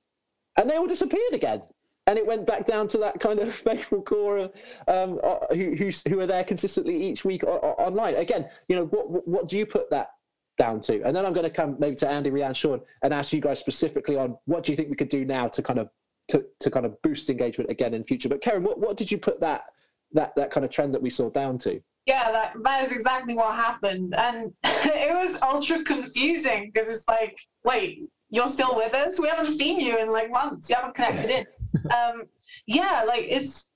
and 0.56 0.68
they 0.68 0.76
all 0.76 0.86
disappeared 0.86 1.34
again. 1.34 1.62
And 2.06 2.18
it 2.18 2.26
went 2.26 2.46
back 2.46 2.64
down 2.64 2.88
to 2.88 2.98
that 2.98 3.20
kind 3.20 3.38
of 3.38 3.52
faithful 3.68 4.02
core 4.02 4.50
um, 4.88 5.20
uh, 5.22 5.54
who, 5.54 5.90
who 6.08 6.20
are 6.20 6.26
there 6.26 6.44
consistently 6.44 7.04
each 7.04 7.24
week 7.24 7.44
online. 7.44 8.16
Again, 8.16 8.48
you 8.68 8.76
know, 8.76 8.86
what, 8.86 9.28
what 9.28 9.48
do 9.48 9.58
you 9.58 9.66
put 9.66 9.90
that 9.90 10.08
down 10.56 10.80
to? 10.82 11.02
And 11.02 11.14
then 11.14 11.24
I'm 11.26 11.32
going 11.32 11.44
to 11.44 11.50
come 11.50 11.76
maybe 11.78 11.96
to 11.96 12.08
Andy, 12.08 12.30
Rianne, 12.30 12.54
Sean, 12.54 12.80
and 13.02 13.12
ask 13.12 13.32
you 13.32 13.40
guys 13.40 13.58
specifically 13.58 14.16
on 14.16 14.36
what 14.46 14.64
do 14.64 14.72
you 14.72 14.76
think 14.76 14.90
we 14.90 14.96
could 14.96 15.08
do 15.08 15.24
now 15.24 15.48
to 15.48 15.62
kind 15.62 15.78
of 15.78 15.88
to, 16.28 16.44
to 16.60 16.70
kind 16.70 16.86
of 16.86 17.00
boost 17.02 17.28
engagement 17.30 17.70
again 17.70 17.94
in 17.94 18.04
future. 18.04 18.28
But 18.28 18.40
Karen, 18.40 18.62
what, 18.62 18.78
what 18.78 18.96
did 18.96 19.10
you 19.10 19.18
put 19.18 19.40
that 19.40 19.64
that 20.12 20.34
that 20.36 20.50
kind 20.50 20.64
of 20.64 20.70
trend 20.70 20.94
that 20.94 21.02
we 21.02 21.10
saw 21.10 21.30
down 21.30 21.58
to? 21.58 21.80
Yeah, 22.06 22.30
that, 22.32 22.54
that 22.64 22.84
is 22.84 22.92
exactly 22.92 23.34
what 23.34 23.54
happened. 23.54 24.14
And 24.16 24.52
it 24.64 25.14
was 25.14 25.40
ultra 25.40 25.84
confusing 25.84 26.70
because 26.72 26.88
it's 26.88 27.06
like, 27.06 27.38
wait, 27.64 28.08
you're 28.30 28.48
still 28.48 28.74
with 28.74 28.92
us. 28.94 29.20
We 29.20 29.28
haven't 29.28 29.52
seen 29.52 29.78
you 29.78 29.98
in 29.98 30.10
like 30.10 30.30
months. 30.30 30.68
You 30.68 30.76
haven't 30.76 30.94
connected 30.94 31.30
in. 31.30 31.46
Um, 31.90 32.24
yeah, 32.66 33.04
like 33.06 33.24
it's. 33.28 33.71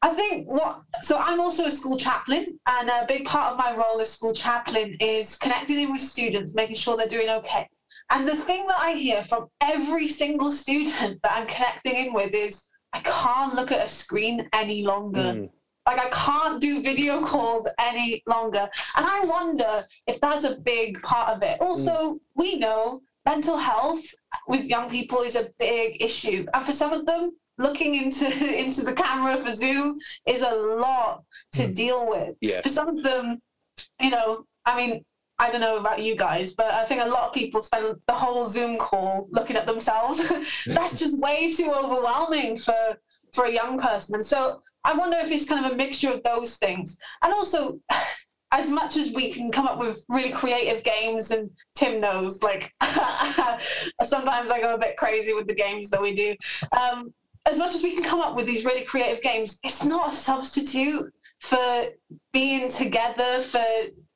I 0.00 0.10
think 0.10 0.46
what. 0.46 0.82
So 1.02 1.18
I'm 1.18 1.40
also 1.40 1.66
a 1.66 1.70
school 1.70 1.96
chaplain, 1.96 2.58
and 2.66 2.88
a 2.88 3.04
big 3.08 3.24
part 3.24 3.52
of 3.52 3.58
my 3.58 3.74
role 3.74 4.00
as 4.00 4.12
school 4.12 4.32
chaplain 4.32 4.96
is 5.00 5.36
connecting 5.36 5.80
in 5.80 5.92
with 5.92 6.00
students, 6.00 6.54
making 6.54 6.76
sure 6.76 6.96
they're 6.96 7.08
doing 7.08 7.28
okay. 7.28 7.68
And 8.10 8.26
the 8.26 8.36
thing 8.36 8.66
that 8.68 8.78
I 8.80 8.92
hear 8.92 9.22
from 9.22 9.48
every 9.60 10.08
single 10.08 10.50
student 10.50 11.20
that 11.22 11.32
I'm 11.32 11.46
connecting 11.46 12.06
in 12.06 12.12
with 12.12 12.32
is, 12.34 12.70
I 12.92 13.00
can't 13.00 13.54
look 13.54 13.72
at 13.72 13.84
a 13.84 13.88
screen 13.88 14.48
any 14.52 14.82
longer. 14.82 15.20
Mm. 15.20 15.50
Like 15.86 15.98
I 15.98 16.08
can't 16.10 16.60
do 16.60 16.82
video 16.82 17.24
calls 17.24 17.66
any 17.78 18.22
longer. 18.26 18.68
And 18.96 19.06
I 19.06 19.24
wonder 19.24 19.84
if 20.06 20.20
that's 20.20 20.44
a 20.44 20.56
big 20.56 21.02
part 21.02 21.34
of 21.34 21.42
it. 21.42 21.60
Also, 21.60 21.92
mm. 21.92 22.20
we 22.34 22.58
know 22.58 23.00
mental 23.26 23.58
health 23.58 24.04
with 24.46 24.66
young 24.66 24.88
people 24.88 25.20
is 25.20 25.36
a 25.36 25.50
big 25.58 26.02
issue. 26.02 26.46
And 26.54 26.64
for 26.64 26.72
some 26.72 26.92
of 26.92 27.04
them, 27.04 27.32
looking 27.58 27.94
into 27.94 28.26
into 28.58 28.82
the 28.82 28.94
camera 28.94 29.36
for 29.42 29.52
Zoom 29.52 29.98
is 30.26 30.42
a 30.42 30.54
lot 30.54 31.24
to 31.52 31.62
mm. 31.62 31.76
deal 31.76 32.08
with. 32.08 32.36
Yeah. 32.40 32.60
For 32.62 32.68
some 32.68 32.88
of 32.88 33.04
them, 33.04 33.40
you 34.00 34.10
know, 34.10 34.44
I 34.64 34.76
mean, 34.76 35.04
I 35.38 35.50
don't 35.50 35.60
know 35.60 35.78
about 35.78 36.02
you 36.02 36.16
guys, 36.16 36.54
but 36.54 36.72
I 36.72 36.84
think 36.84 37.02
a 37.02 37.08
lot 37.08 37.28
of 37.28 37.32
people 37.32 37.62
spend 37.62 37.96
the 38.06 38.12
whole 38.12 38.46
Zoom 38.46 38.76
call 38.76 39.28
looking 39.30 39.56
at 39.56 39.66
themselves. 39.66 40.28
That's 40.66 40.98
just 40.98 41.18
way 41.18 41.52
too 41.52 41.72
overwhelming 41.72 42.56
for 42.56 42.98
for 43.32 43.44
a 43.44 43.52
young 43.52 43.78
person. 43.78 44.14
And 44.14 44.24
so 44.24 44.62
I 44.84 44.94
wonder 44.94 45.18
if 45.18 45.30
it's 45.30 45.48
kind 45.48 45.64
of 45.64 45.72
a 45.72 45.76
mixture 45.76 46.10
of 46.10 46.22
those 46.22 46.56
things. 46.56 46.98
And 47.22 47.32
also 47.32 47.78
as 48.50 48.70
much 48.70 48.96
as 48.96 49.12
we 49.12 49.30
can 49.30 49.52
come 49.52 49.66
up 49.66 49.78
with 49.78 50.04
really 50.08 50.30
creative 50.30 50.82
games, 50.82 51.30
and 51.30 51.50
Tim 51.74 52.00
knows, 52.00 52.42
like 52.42 52.72
sometimes 54.02 54.50
I 54.50 54.60
go 54.60 54.74
a 54.74 54.78
bit 54.78 54.96
crazy 54.96 55.34
with 55.34 55.46
the 55.46 55.54
games 55.54 55.90
that 55.90 56.00
we 56.00 56.14
do. 56.14 56.34
Um, 56.72 57.12
as 57.48 57.58
much 57.58 57.74
as 57.74 57.82
we 57.82 57.94
can 57.94 58.04
come 58.04 58.20
up 58.20 58.36
with 58.36 58.46
these 58.46 58.64
really 58.64 58.84
creative 58.84 59.22
games, 59.22 59.58
it's 59.64 59.84
not 59.84 60.12
a 60.12 60.16
substitute 60.16 61.12
for 61.40 61.86
being 62.32 62.70
together, 62.70 63.40
for 63.40 63.62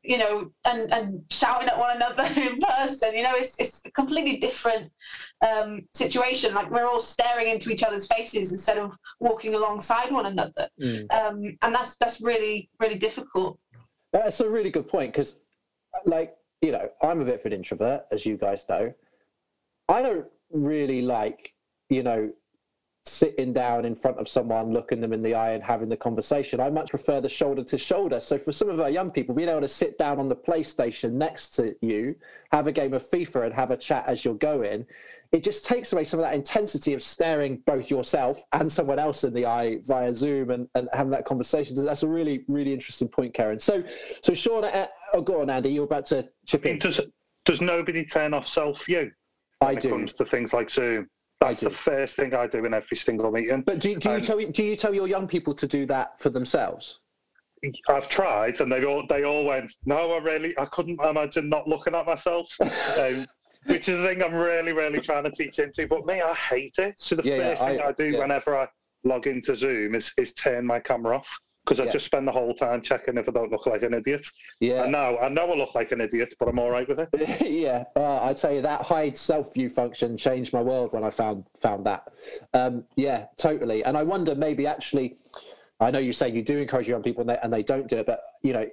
you 0.02 0.18
know, 0.18 0.50
and, 0.66 0.92
and 0.92 1.22
shouting 1.30 1.68
at 1.68 1.78
one 1.78 1.96
another 1.96 2.24
in 2.40 2.58
person. 2.58 3.14
You 3.14 3.22
know, 3.22 3.34
it's 3.34 3.58
it's 3.60 3.84
a 3.86 3.90
completely 3.92 4.38
different 4.38 4.90
um, 5.46 5.82
situation. 5.94 6.54
Like 6.54 6.70
we're 6.70 6.86
all 6.86 7.00
staring 7.00 7.48
into 7.48 7.70
each 7.70 7.82
other's 7.82 8.06
faces 8.06 8.52
instead 8.52 8.78
of 8.78 8.96
walking 9.20 9.54
alongside 9.54 10.12
one 10.12 10.26
another, 10.26 10.68
mm. 10.80 11.10
um, 11.12 11.56
and 11.62 11.74
that's 11.74 11.96
that's 11.96 12.20
really 12.20 12.68
really 12.80 12.98
difficult. 12.98 13.58
That's 14.12 14.40
a 14.40 14.48
really 14.48 14.70
good 14.70 14.88
point 14.88 15.12
because, 15.12 15.40
like, 16.04 16.34
you 16.60 16.72
know, 16.72 16.90
I'm 17.00 17.20
a 17.20 17.24
bit 17.24 17.40
of 17.40 17.46
an 17.46 17.52
introvert, 17.54 18.02
as 18.10 18.26
you 18.26 18.36
guys 18.36 18.68
know. 18.68 18.92
I 19.88 20.02
don't 20.02 20.26
really 20.50 21.02
like, 21.02 21.54
you 21.88 22.02
know, 22.02 22.30
sitting 23.04 23.52
down 23.52 23.84
in 23.84 23.94
front 23.96 24.16
of 24.18 24.28
someone, 24.28 24.72
looking 24.72 25.00
them 25.00 25.12
in 25.12 25.22
the 25.22 25.34
eye 25.34 25.52
and 25.52 25.62
having 25.62 25.88
the 25.88 25.96
conversation. 25.96 26.60
I 26.60 26.70
much 26.70 26.90
prefer 26.90 27.20
the 27.20 27.28
shoulder 27.28 27.64
to 27.64 27.76
shoulder. 27.76 28.20
So 28.20 28.38
for 28.38 28.52
some 28.52 28.68
of 28.68 28.78
our 28.78 28.90
young 28.90 29.10
people, 29.10 29.34
being 29.34 29.48
able 29.48 29.60
to 29.60 29.68
sit 29.68 29.98
down 29.98 30.20
on 30.20 30.28
the 30.28 30.36
PlayStation 30.36 31.12
next 31.12 31.50
to 31.56 31.74
you, 31.80 32.14
have 32.52 32.68
a 32.68 32.72
game 32.72 32.94
of 32.94 33.02
FIFA 33.02 33.46
and 33.46 33.54
have 33.54 33.72
a 33.72 33.76
chat 33.76 34.04
as 34.06 34.24
you're 34.24 34.34
going, 34.34 34.86
it 35.32 35.42
just 35.42 35.66
takes 35.66 35.92
away 35.92 36.04
some 36.04 36.20
of 36.20 36.24
that 36.24 36.34
intensity 36.34 36.94
of 36.94 37.02
staring 37.02 37.56
both 37.66 37.90
yourself 37.90 38.44
and 38.52 38.70
someone 38.70 39.00
else 39.00 39.24
in 39.24 39.34
the 39.34 39.46
eye 39.46 39.78
via 39.82 40.14
Zoom 40.14 40.50
and, 40.50 40.68
and 40.76 40.88
having 40.92 41.10
that 41.10 41.24
conversation. 41.24 41.74
So 41.74 41.82
that's 41.82 42.04
a 42.04 42.08
really, 42.08 42.44
really 42.46 42.72
interesting 42.72 43.08
point, 43.08 43.34
Karen. 43.34 43.58
So, 43.58 43.82
so 44.22 44.32
Sean, 44.32 44.64
uh, 44.64 44.86
oh, 45.12 45.22
go 45.22 45.40
on, 45.40 45.50
Andy, 45.50 45.70
you're 45.70 45.84
about 45.84 46.06
to 46.06 46.28
chip 46.46 46.66
in. 46.66 46.78
Does, 46.78 47.00
does 47.44 47.60
nobody 47.60 48.04
turn 48.04 48.32
off 48.32 48.46
self 48.46 48.84
view? 48.84 49.10
I 49.60 49.74
do. 49.74 49.90
When 49.90 49.98
it 49.98 50.02
comes 50.02 50.14
to 50.14 50.24
things 50.24 50.52
like 50.52 50.70
Zoom. 50.70 51.08
That's 51.42 51.60
the 51.60 51.70
first 51.70 52.16
thing 52.16 52.34
I 52.34 52.46
do 52.46 52.64
in 52.64 52.72
every 52.74 52.96
single 52.96 53.30
meeting. 53.32 53.62
But 53.62 53.80
do, 53.80 53.96
do 53.96 54.12
you 54.12 54.20
tell 54.20 54.38
do 54.38 54.64
you 54.64 54.76
tell 54.76 54.94
your 54.94 55.08
young 55.08 55.26
people 55.26 55.54
to 55.54 55.66
do 55.66 55.86
that 55.86 56.20
for 56.20 56.30
themselves? 56.30 57.00
I've 57.88 58.08
tried, 58.08 58.60
and 58.60 58.70
they 58.70 58.84
all 58.84 59.04
they 59.08 59.24
all 59.24 59.44
went, 59.44 59.72
"No, 59.84 60.12
I 60.12 60.18
really 60.18 60.56
I 60.58 60.66
couldn't 60.66 61.00
imagine 61.04 61.48
not 61.48 61.66
looking 61.68 61.94
at 61.94 62.06
myself." 62.06 62.48
um, 62.98 63.26
which 63.66 63.88
is 63.88 63.98
the 63.98 64.06
thing 64.06 64.22
I'm 64.22 64.34
really, 64.34 64.72
really 64.72 65.00
trying 65.00 65.24
to 65.24 65.30
teach 65.30 65.58
into. 65.60 65.86
But 65.86 66.04
me, 66.06 66.20
I 66.20 66.34
hate 66.34 66.74
it. 66.78 66.98
So 66.98 67.14
the 67.14 67.22
Yeah, 67.22 67.36
yeah, 67.36 67.48
first 67.50 67.62
thing 67.62 67.80
I- 67.80 67.86
I, 67.88 67.92
do 67.92 68.06
yeah. 68.06 68.18
whenever 68.18 68.56
I 68.56 68.66
log 69.04 69.26
into 69.28 69.54
Zoom 69.54 69.94
is, 69.94 70.12
is 70.16 70.32
turn 70.34 70.66
my 70.66 70.80
camera 70.80 71.16
off 71.18 71.28
because 71.64 71.80
I 71.80 71.84
Yeah. 71.84 71.90
just 71.90 72.06
spend 72.06 72.26
the 72.26 72.32
whole 72.32 72.54
time 72.54 72.82
checking 72.82 73.16
if 73.16 73.28
I 73.28 73.32
don't 73.32 73.50
look 73.50 73.66
like 73.66 73.82
an 73.82 73.94
idiot. 73.94 74.26
Yeah. 74.60 74.82
I 74.82 74.88
know, 74.88 75.18
I 75.20 75.28
know 75.28 75.50
I 75.50 75.54
look 75.54 75.74
like 75.74 75.92
an 75.92 76.00
idiot, 76.00 76.34
but 76.38 76.48
I'm 76.48 76.58
all 76.58 76.70
right 76.70 76.88
with 76.88 76.98
it. 77.00 77.40
yeah, 77.50 77.84
uh, 77.96 78.20
I'd 78.22 78.38
say 78.38 78.60
that 78.60 78.82
hide 78.82 79.16
self 79.16 79.54
view 79.54 79.68
function 79.68 80.16
changed 80.16 80.52
my 80.52 80.60
world 80.60 80.92
when 80.92 81.04
I 81.04 81.10
found 81.10 81.44
found 81.60 81.86
that. 81.86 82.04
Um, 82.52 82.84
yeah, 82.96 83.26
totally. 83.36 83.84
And 83.84 83.96
I 83.96 84.02
wonder 84.02 84.34
maybe 84.34 84.66
actually, 84.66 85.16
I 85.80 85.90
know 85.90 85.98
you 86.00 86.12
say 86.12 86.30
you 86.30 86.42
do 86.42 86.58
encourage 86.58 86.88
young 86.88 87.02
people 87.02 87.20
and 87.22 87.30
they, 87.30 87.38
and 87.42 87.52
they 87.52 87.62
don't 87.62 87.86
do 87.88 87.98
it, 87.98 88.06
but 88.06 88.20
you 88.42 88.52
know, 88.52 88.66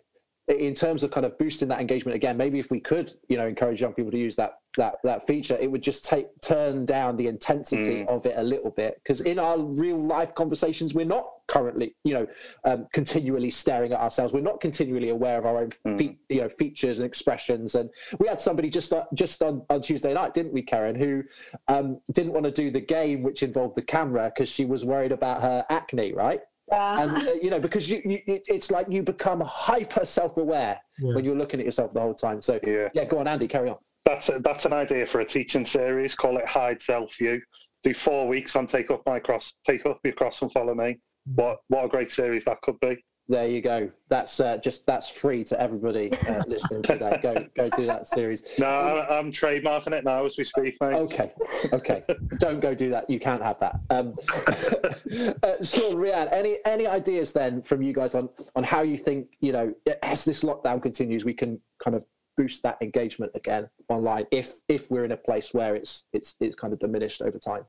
in 0.50 0.74
terms 0.74 1.04
of 1.04 1.12
kind 1.12 1.26
of 1.26 1.38
boosting 1.38 1.68
that 1.68 1.80
engagement 1.80 2.16
again, 2.16 2.36
maybe 2.36 2.58
if 2.58 2.72
we 2.72 2.80
could, 2.80 3.14
you 3.28 3.38
know, 3.38 3.48
encourage 3.48 3.82
young 3.82 3.94
people 3.94 4.12
to 4.12 4.18
use 4.18 4.36
that 4.36 4.54
that 4.78 4.96
that 5.04 5.26
feature, 5.26 5.58
it 5.60 5.70
would 5.70 5.82
just 5.84 6.06
take 6.06 6.28
turn 6.42 6.86
down 6.86 7.16
the 7.16 7.28
intensity 7.28 8.06
of 8.08 8.26
it 8.26 8.36
a 8.38 8.44
little 8.44 8.72
bit. 8.72 9.00
Because 9.04 9.22
in 9.22 9.38
our 9.38 9.60
real 9.60 9.98
life 9.98 10.34
conversations, 10.34 10.94
we're 10.94 11.06
not 11.06 11.28
currently, 11.48 11.96
you 12.04 12.14
know, 12.14 12.28
um, 12.66 12.88
continually 12.94 13.50
staring 13.50 13.94
at 13.94 14.00
ourselves. 14.00 14.34
We're 14.34 14.42
not 14.42 14.62
continually 14.62 15.10
aware 15.10 15.38
of 15.38 15.46
our 15.46 15.58
own, 15.58 15.98
fe- 15.98 16.18
you 16.30 16.42
know, 16.42 16.50
features 16.50 17.00
and 17.00 17.06
expressions. 17.06 17.76
And 17.76 17.90
we 18.20 18.28
had 18.28 18.40
somebody 18.40 18.70
just 18.70 18.92
uh, 18.92 19.06
just 19.14 19.44
on, 19.44 19.64
on 19.70 19.82
Tuesday 19.82 20.14
night, 20.14 20.34
didn't 20.34 20.54
we, 20.54 20.64
Karen, 20.64 20.96
who 20.96 21.24
um, 21.68 22.00
didn't 22.14 22.34
want 22.34 22.46
to 22.46 22.52
do 22.52 22.72
the 22.72 22.82
game 22.82 23.22
which 23.22 23.44
involved 23.44 23.76
the 23.76 23.84
camera 23.84 24.32
because 24.34 24.50
she 24.50 24.66
was 24.66 24.84
worried 24.84 25.12
about 25.12 25.42
her 25.42 25.66
acne, 25.70 26.14
right? 26.14 26.42
Yeah. 26.72 27.04
and 27.04 27.28
uh, 27.28 27.34
you 27.42 27.50
know 27.50 27.60
because 27.60 27.90
you, 27.90 28.02
you 28.06 28.20
it, 28.28 28.44
it's 28.48 28.72
like 28.72 28.88
you 28.90 29.02
become 29.04 29.42
hyper 29.42 30.06
self-aware 30.06 30.80
Yeah. 31.00 31.16
when 31.16 31.26
you're 31.26 31.36
looking 31.36 31.60
at 31.60 31.66
yourself 31.66 31.94
the 31.94 32.02
whole 32.02 32.14
time 32.14 32.42
so 32.42 32.60
Yeah. 32.66 32.90
yeah 32.94 33.06
go 33.06 33.20
on 33.20 33.28
andy 33.28 33.48
carry 33.48 33.70
on 33.70 33.78
That's 34.06 34.30
a, 34.30 34.40
that's 34.40 34.66
an 34.66 34.74
idea 34.74 35.06
for 35.06 35.20
a 35.22 35.26
teaching 35.26 35.66
series. 35.66 36.16
Call 36.16 36.38
it 36.38 36.46
Hide 36.48 36.82
Self 36.82 37.16
View. 37.18 37.42
Do 37.84 37.94
four 37.94 38.28
weeks 38.28 38.56
on 38.56 38.66
Take 38.66 38.90
Up 38.92 39.02
My 39.06 39.20
Cross, 39.20 39.54
Take 39.66 39.86
Up 39.86 40.00
Your 40.04 40.14
Cross 40.14 40.42
and 40.42 40.52
Follow 40.52 40.74
Me. 40.74 40.98
What 41.36 41.58
what 41.68 41.86
a 41.86 41.88
great 41.88 42.12
series 42.12 42.44
that 42.46 42.60
could 42.62 42.80
be. 42.80 42.94
There 43.30 43.48
you 43.48 43.62
go. 43.62 43.92
That's 44.10 44.40
uh, 44.40 44.58
just 44.58 44.88
that's 44.88 45.08
free 45.08 45.44
to 45.46 45.62
everybody 45.62 46.12
uh, 46.28 46.42
listening 46.48 46.82
today 46.82 47.20
go 47.22 47.46
go 47.56 47.70
do 47.78 47.86
that 47.86 48.08
series. 48.08 48.44
No, 48.58 48.66
I, 48.66 49.20
I'm 49.20 49.32
trademarking 49.32 49.94
it 49.94 50.04
now 50.04 50.26
as 50.26 50.36
we 50.36 50.44
speak, 50.44 50.76
mate. 50.82 50.96
okay 50.96 51.32
okay. 51.72 52.04
Don't 52.40 52.60
go 52.60 52.74
do 52.74 52.90
that. 52.90 53.08
You 53.08 53.20
can't 53.20 53.44
have 53.44 53.60
that. 53.60 53.80
Um 53.92 54.16
uh, 55.44 55.62
so 55.62 55.94
Rianne, 55.94 56.30
any 56.32 56.58
any 56.66 56.88
ideas 56.88 57.32
then 57.32 57.62
from 57.62 57.84
you 57.84 57.94
guys 57.94 58.16
on 58.16 58.30
on 58.56 58.64
how 58.64 58.82
you 58.82 58.98
think 58.98 59.28
you 59.42 59.52
know 59.52 59.74
as 60.02 60.26
this 60.26 60.44
lockdown 60.44 60.82
continues 60.82 61.24
we 61.24 61.34
can 61.34 61.62
kind 61.84 61.96
of 61.96 62.04
boost 62.36 62.64
that 62.64 62.78
engagement 62.82 63.32
again 63.36 63.70
online 63.90 64.26
if 64.32 64.62
if 64.68 64.90
we're 64.90 65.06
in 65.06 65.12
a 65.12 65.18
place 65.18 65.54
where 65.54 65.76
it's 65.76 66.08
it's 66.14 66.36
it's 66.40 66.56
kind 66.56 66.74
of 66.74 66.80
diminished 66.80 67.22
over 67.22 67.38
time? 67.38 67.64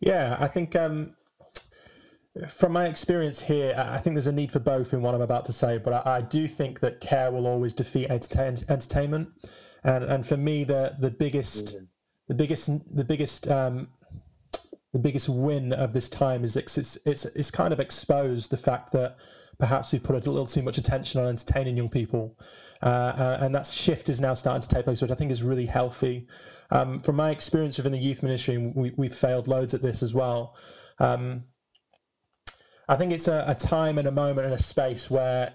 Yeah, 0.00 0.36
I 0.38 0.46
think 0.46 0.76
um, 0.76 1.16
from 2.48 2.72
my 2.72 2.86
experience 2.86 3.42
here, 3.42 3.74
I 3.76 3.98
think 3.98 4.14
there's 4.14 4.26
a 4.26 4.32
need 4.32 4.52
for 4.52 4.58
both 4.58 4.92
in 4.92 5.02
what 5.02 5.14
I'm 5.14 5.20
about 5.20 5.44
to 5.46 5.52
say, 5.52 5.78
but 5.78 6.06
I, 6.06 6.16
I 6.16 6.20
do 6.20 6.46
think 6.46 6.80
that 6.80 7.00
care 7.00 7.30
will 7.30 7.46
always 7.46 7.74
defeat 7.74 8.10
entertain, 8.10 8.56
entertainment, 8.68 9.30
and 9.84 10.04
and 10.04 10.26
for 10.26 10.36
me, 10.36 10.64
the 10.64 10.96
the 10.98 11.10
biggest, 11.10 11.76
the 12.28 12.34
biggest, 12.34 12.94
the 12.94 13.04
biggest. 13.04 13.48
Um, 13.48 13.88
the 14.94 14.98
biggest 14.98 15.28
win 15.28 15.74
of 15.74 15.92
this 15.92 16.08
time 16.08 16.44
is 16.44 16.56
it's, 16.56 16.78
it's 16.78 16.96
it's 17.04 17.26
it's 17.26 17.50
kind 17.50 17.74
of 17.74 17.78
exposed 17.78 18.50
the 18.50 18.56
fact 18.56 18.90
that 18.92 19.18
perhaps 19.58 19.92
we've 19.92 20.02
put 20.02 20.16
a 20.16 20.30
little 20.30 20.46
too 20.46 20.62
much 20.62 20.78
attention 20.78 21.20
on 21.20 21.26
entertaining 21.26 21.76
young 21.76 21.90
people, 21.90 22.38
uh, 22.82 22.86
uh, 22.86 23.38
and 23.42 23.54
that 23.54 23.66
shift 23.66 24.08
is 24.08 24.18
now 24.18 24.32
starting 24.32 24.62
to 24.62 24.68
take 24.68 24.84
place, 24.84 25.02
which 25.02 25.10
I 25.10 25.14
think 25.14 25.30
is 25.30 25.42
really 25.42 25.66
healthy. 25.66 26.26
Um, 26.70 27.00
from 27.00 27.16
my 27.16 27.30
experience 27.30 27.76
within 27.76 27.92
the 27.92 27.98
youth 27.98 28.22
ministry, 28.22 28.56
we, 28.56 28.92
we've 28.96 29.14
failed 29.14 29.46
loads 29.46 29.74
at 29.74 29.82
this 29.82 30.02
as 30.02 30.14
well. 30.14 30.56
Um, 30.98 31.44
I 32.88 32.96
think 32.96 33.12
it's 33.12 33.28
a, 33.28 33.44
a 33.46 33.54
time 33.54 33.98
and 33.98 34.08
a 34.08 34.12
moment 34.12 34.46
and 34.46 34.54
a 34.54 34.62
space 34.62 35.10
where 35.10 35.52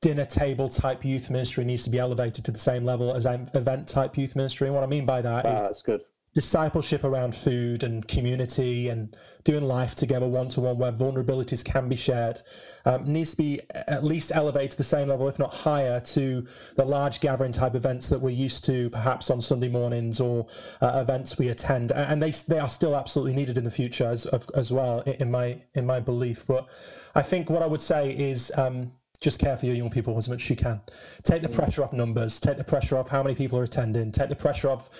dinner 0.00 0.24
table 0.24 0.68
type 0.68 1.04
youth 1.04 1.30
ministry 1.30 1.64
needs 1.64 1.84
to 1.84 1.90
be 1.90 1.98
elevated 1.98 2.44
to 2.44 2.50
the 2.50 2.58
same 2.58 2.84
level 2.84 3.14
as 3.14 3.24
event 3.24 3.86
type 3.86 4.18
youth 4.18 4.34
ministry. 4.34 4.66
And 4.66 4.74
what 4.74 4.82
I 4.82 4.88
mean 4.88 5.06
by 5.06 5.22
that 5.22 5.46
is 5.46 5.60
that's 5.60 5.82
good 5.82 6.02
discipleship 6.34 7.04
around 7.04 7.34
food 7.34 7.82
and 7.82 8.08
community 8.08 8.88
and 8.88 9.14
doing 9.44 9.64
life 9.64 9.94
together 9.94 10.26
one 10.26 10.48
to 10.48 10.60
one 10.60 10.78
where 10.78 10.92
vulnerabilities 10.92 11.64
can 11.64 11.88
be 11.88 11.96
shared 11.96 12.40
um, 12.86 13.04
needs 13.04 13.32
to 13.32 13.36
be 13.36 13.60
at 13.74 14.02
least 14.02 14.32
elevated 14.34 14.70
to 14.70 14.76
the 14.78 14.84
same 14.84 15.08
level 15.08 15.28
if 15.28 15.38
not 15.38 15.52
higher 15.52 16.00
to 16.00 16.46
the 16.76 16.84
large 16.84 17.20
gathering 17.20 17.52
type 17.52 17.74
events 17.74 18.08
that 18.08 18.20
we're 18.20 18.30
used 18.30 18.64
to 18.64 18.88
perhaps 18.90 19.30
on 19.30 19.42
sunday 19.42 19.68
mornings 19.68 20.20
or 20.20 20.46
uh, 20.80 20.98
events 21.00 21.38
we 21.38 21.48
attend. 21.48 21.92
And 21.92 22.22
they 22.22 22.30
they 22.30 22.58
are 22.58 22.68
still 22.68 22.96
absolutely 22.96 23.34
needed 23.34 23.58
in 23.58 23.64
the 23.64 23.70
future 23.70 24.08
as 24.08 24.26
as 24.54 24.72
well 24.72 25.00
in 25.00 25.30
my 25.30 25.62
in 25.74 25.86
my 25.86 26.00
belief. 26.00 26.46
But 26.46 26.68
i 27.14 27.22
think 27.22 27.50
what 27.50 27.62
i 27.62 27.66
would 27.66 27.82
say 27.82 28.10
is 28.10 28.52
um, 28.56 28.92
just 29.22 29.38
care 29.38 29.56
for 29.56 29.66
your 29.66 29.74
young 29.74 29.90
people 29.90 30.16
as 30.16 30.28
much 30.28 30.42
as 30.42 30.50
you 30.50 30.56
can. 30.56 30.80
Take 31.22 31.42
the 31.42 31.48
pressure 31.48 31.84
off 31.84 31.92
numbers. 31.92 32.40
Take 32.40 32.58
the 32.58 32.64
pressure 32.64 32.98
off 32.98 33.08
how 33.08 33.22
many 33.22 33.34
people 33.34 33.58
are 33.58 33.62
attending. 33.62 34.12
Take 34.12 34.28
the 34.28 34.36
pressure 34.36 34.68
off, 34.68 34.90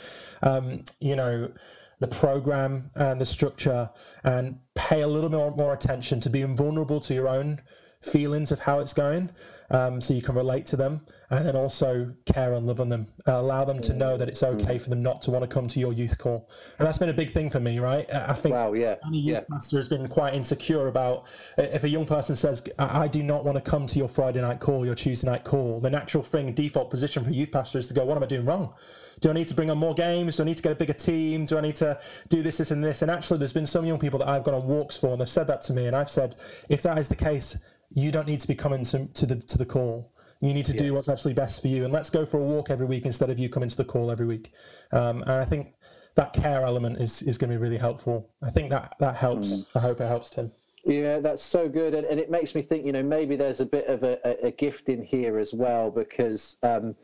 um, 0.43 0.85
you 1.01 1.17
know, 1.17 1.51
the 1.99 2.07
program 2.09 2.91
and 2.95 3.21
the 3.21 3.27
structure, 3.27 3.91
and 4.25 4.59
pay 4.75 5.03
a 5.03 5.09
little 5.09 5.31
more 5.31 5.51
more 5.51 5.73
attention 5.75 6.21
to 6.21 6.31
being 6.31 6.57
vulnerable 6.57 7.01
to 7.01 7.15
your 7.15 7.29
own 7.29 7.61
feelings 8.03 8.53
of 8.53 8.61
how 8.61 8.79
it's 8.81 8.95
going, 8.95 9.31
um, 9.71 10.01
so 10.01 10.13
you 10.13 10.23
can 10.23 10.35
relate 10.35 10.67
to 10.67 10.77
them, 10.77 11.03
and 11.31 11.47
then 11.47 11.57
also 11.57 12.13
care 12.27 12.53
and 12.53 12.67
love 12.67 12.81
on 12.81 12.89
them. 12.89 13.07
Uh, 13.27 13.37
allow 13.41 13.65
them 13.65 13.81
to 13.83 13.95
know 13.95 14.17
that 14.17 14.29
it's 14.29 14.43
okay 14.43 14.79
for 14.79 14.91
them 14.91 15.03
not 15.03 15.23
to 15.23 15.31
want 15.31 15.43
to 15.43 15.49
come 15.49 15.67
to 15.69 15.81
your 15.81 15.93
youth 15.93 16.19
call, 16.19 16.51
and 16.79 16.87
that's 16.87 16.99
been 16.99 17.09
a 17.09 17.15
big 17.15 17.31
thing 17.31 17.49
for 17.49 17.61
me, 17.61 17.79
right? 17.79 18.13
I 18.13 18.35
think 18.35 18.55
wow 18.55 18.73
yeah 18.73 18.97
any 19.07 19.19
youth 19.19 19.35
yeah 19.35 19.41
pastor 19.51 19.77
has 19.77 19.89
been 19.89 20.09
quite 20.09 20.35
insecure 20.35 20.89
about 20.89 21.27
if 21.57 21.85
a 21.85 21.89
young 21.89 22.07
person 22.07 22.37
says, 22.37 22.67
I 22.79 23.03
I 23.03 23.09
do 23.09 23.23
not 23.23 23.45
want 23.45 23.63
to 23.63 23.71
come 23.71 23.87
to 23.89 23.99
your 23.99 24.09
Friday 24.09 24.41
night 24.41 24.61
call, 24.61 24.87
your 24.87 24.95
Tuesday 24.95 25.29
night 25.29 25.43
call, 25.43 25.81
the 25.81 25.91
natural 25.91 26.23
thing, 26.23 26.53
default 26.53 26.89
position 26.89 27.25
for 27.25 27.31
a 27.31 27.33
youth 27.33 27.51
pastor 27.51 27.79
is 27.79 27.89
to 27.89 27.95
go, 27.95 28.05
What 28.05 28.17
am 28.17 28.23
I 28.23 28.27
doing 28.27 28.45
wrong? 28.45 28.75
Do 29.21 29.31
I 29.31 29.33
need 29.33 29.49
to 29.49 29.55
bring 29.55 29.71
on 29.71 29.79
more 29.79 29.95
games? 29.95 30.37
Do 30.37 30.43
I 30.43 30.47
need 30.47 30.57
to 30.57 30.63
get 30.63 30.73
a 30.73 30.77
bigger 30.77 30.93
team? 30.93 31.47
Do 31.47 31.59
I 31.59 31.61
need 31.61 31.77
to 31.77 31.99
do 32.29 32.43
this, 32.43 32.59
this, 32.59 32.71
and 32.71 32.83
this? 32.83 33.03
And 33.03 33.11
actually, 33.11 33.39
there's 33.39 33.53
been 33.53 33.67
some 33.67 33.85
young 33.85 33.99
people 33.99 34.19
that 34.19 34.29
I've 34.29 34.45
gone 34.45 34.55
on 34.55 34.67
walks 34.67 34.97
for, 34.97 35.13
and 35.13 35.21
they've 35.21 35.29
said 35.29 35.47
that 35.47 35.63
to 35.63 35.73
me. 35.73 35.87
And 35.87 35.97
I've 35.97 36.11
said, 36.11 36.37
If 36.69 36.83
that 36.83 36.99
is 36.99 37.09
the 37.09 37.17
case, 37.17 37.57
you 37.95 38.11
don't 38.11 38.27
need 38.27 38.41
to 38.41 38.49
be 38.49 38.55
coming 38.55 38.85
to, 38.85 39.07
to, 39.07 39.27
the, 39.27 39.37
to 39.37 39.59
the 39.59 39.67
call. 39.67 40.13
You 40.41 40.53
need 40.53 40.65
to 40.65 40.73
do 40.73 40.93
what's 40.95 41.09
actually 41.09 41.35
best 41.35 41.63
for 41.63 41.69
you. 41.69 41.85
And 41.85 41.93
let's 41.93 42.11
go 42.11 42.27
for 42.27 42.41
a 42.41 42.43
walk 42.43 42.69
every 42.69 42.87
week 42.87 43.07
instead 43.07 43.31
of 43.31 43.39
you 43.39 43.49
coming 43.49 43.69
to 43.69 43.77
the 43.77 43.85
call 43.85 44.11
every 44.11 44.27
week. 44.27 44.53
Um, 44.91 45.23
and 45.23 45.31
I 45.31 45.45
think 45.45 45.75
that 46.17 46.33
care 46.33 46.63
element 46.63 46.99
is, 46.99 47.23
is 47.23 47.39
going 47.39 47.51
to 47.51 47.57
be 47.57 47.63
really 47.63 47.79
helpful. 47.79 48.31
I 48.43 48.51
think 48.51 48.71
that 48.71 48.97
that 48.99 49.15
helps. 49.15 49.75
I 49.77 49.79
hope 49.79 50.01
it 50.01 50.09
helps 50.09 50.31
Tim. 50.31 50.51
Yeah, 50.85 51.21
that's 51.21 51.45
so 51.45 51.69
good, 51.69 51.95
and, 51.95 52.05
and 52.07 52.19
it 52.19 52.29
makes 52.29 52.57
me 52.57 52.61
think. 52.61 52.85
You 52.85 52.91
know, 52.91 53.05
maybe 53.05 53.37
there's 53.37 53.61
a 53.61 53.67
bit 53.67 53.87
of 53.87 54.03
a, 54.03 54.19
a, 54.25 54.49
a 54.49 54.51
gift 54.51 54.89
in 54.89 55.03
here 55.03 55.39
as 55.39 55.55
well, 55.55 55.93
because 55.93 56.59
um, 56.65 56.97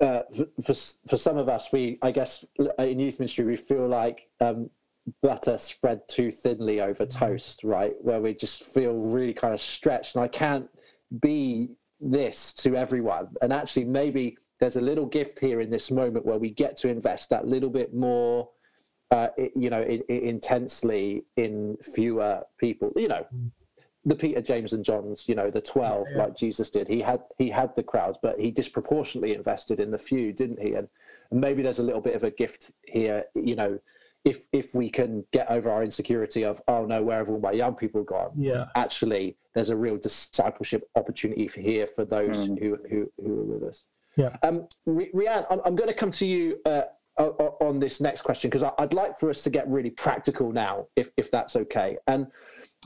uh, 0.00 0.20
for, 0.36 0.46
for 0.62 0.74
for 1.08 1.16
some 1.16 1.38
of 1.38 1.48
us, 1.48 1.72
we 1.72 1.98
I 2.02 2.10
guess 2.10 2.44
in 2.78 3.00
youth 3.00 3.18
ministry 3.18 3.46
we 3.46 3.56
feel 3.56 3.88
like 3.88 4.28
um, 4.40 4.68
butter 5.22 5.58
spread 5.58 6.00
too 6.08 6.30
thinly 6.30 6.80
over 6.80 7.06
toast, 7.06 7.64
right? 7.64 7.94
Where 8.00 8.20
we 8.20 8.34
just 8.34 8.64
feel 8.64 8.94
really 8.94 9.34
kind 9.34 9.54
of 9.54 9.60
stretched, 9.60 10.16
and 10.16 10.24
I 10.24 10.28
can't 10.28 10.68
be 11.20 11.70
this 12.00 12.52
to 12.54 12.76
everyone. 12.76 13.28
And 13.42 13.52
actually, 13.52 13.84
maybe 13.84 14.38
there's 14.60 14.76
a 14.76 14.80
little 14.80 15.06
gift 15.06 15.40
here 15.40 15.60
in 15.60 15.68
this 15.68 15.90
moment 15.90 16.24
where 16.24 16.38
we 16.38 16.50
get 16.50 16.76
to 16.78 16.88
invest 16.88 17.30
that 17.30 17.46
little 17.46 17.70
bit 17.70 17.94
more 17.94 18.48
uh, 19.10 19.28
you 19.54 19.70
know, 19.70 19.80
i 19.80 20.00
i 20.08 20.12
intensely 20.12 21.24
in 21.36 21.76
fewer 21.82 22.42
people. 22.58 22.92
You 22.96 23.08
know, 23.08 23.26
the 24.04 24.16
Peter, 24.16 24.40
James, 24.40 24.72
and 24.72 24.84
Johns. 24.84 25.28
You 25.28 25.34
know, 25.34 25.50
the 25.50 25.60
twelve, 25.60 26.08
like 26.16 26.36
Jesus 26.36 26.70
did. 26.70 26.88
He 26.88 27.00
had 27.00 27.20
he 27.38 27.50
had 27.50 27.74
the 27.76 27.82
crowds, 27.82 28.18
but 28.20 28.40
he 28.40 28.50
disproportionately 28.50 29.34
invested 29.34 29.78
in 29.78 29.90
the 29.90 29.98
few, 29.98 30.32
didn't 30.32 30.60
he? 30.60 30.74
And, 30.74 30.88
and 31.30 31.40
maybe 31.40 31.62
there's 31.62 31.78
a 31.78 31.84
little 31.84 32.00
bit 32.00 32.16
of 32.16 32.24
a 32.24 32.30
gift 32.30 32.72
here. 32.84 33.24
You 33.34 33.56
know, 33.56 33.78
if 34.24 34.46
if 34.52 34.74
we 34.74 34.88
can 34.90 35.24
get 35.32 35.50
over 35.50 35.70
our 35.70 35.82
insecurity 35.82 36.44
of 36.44 36.60
oh 36.68 36.86
no, 36.86 37.02
where 37.02 37.18
have 37.18 37.28
all 37.28 37.40
my 37.40 37.52
young 37.52 37.74
people 37.74 38.02
gone? 38.02 38.30
Yeah. 38.36 38.66
Actually, 38.74 39.36
there's 39.54 39.70
a 39.70 39.76
real 39.76 39.96
discipleship 39.98 40.88
opportunity 40.96 41.46
for 41.48 41.60
here 41.60 41.86
for 41.86 42.04
those 42.04 42.46
who, 42.46 42.78
who 42.90 43.10
who 43.22 43.40
are 43.40 43.44
with 43.44 43.62
us. 43.64 43.86
Yeah. 44.16 44.36
Um, 44.42 44.66
Ri- 44.86 45.10
Rianne, 45.14 45.46
I'm, 45.50 45.60
I'm 45.64 45.74
going 45.76 45.88
to 45.88 45.94
come 45.94 46.10
to 46.12 46.26
you 46.26 46.58
uh, 46.64 46.82
o- 47.18 47.36
o- 47.38 47.56
on 47.66 47.80
this 47.80 48.00
next 48.00 48.22
question 48.22 48.48
because 48.48 48.64
I'd 48.78 48.94
like 48.94 49.18
for 49.18 49.28
us 49.28 49.42
to 49.42 49.50
get 49.50 49.68
really 49.68 49.90
practical 49.90 50.52
now, 50.52 50.86
if 50.96 51.10
if 51.16 51.30
that's 51.30 51.56
okay. 51.56 51.98
And 52.06 52.28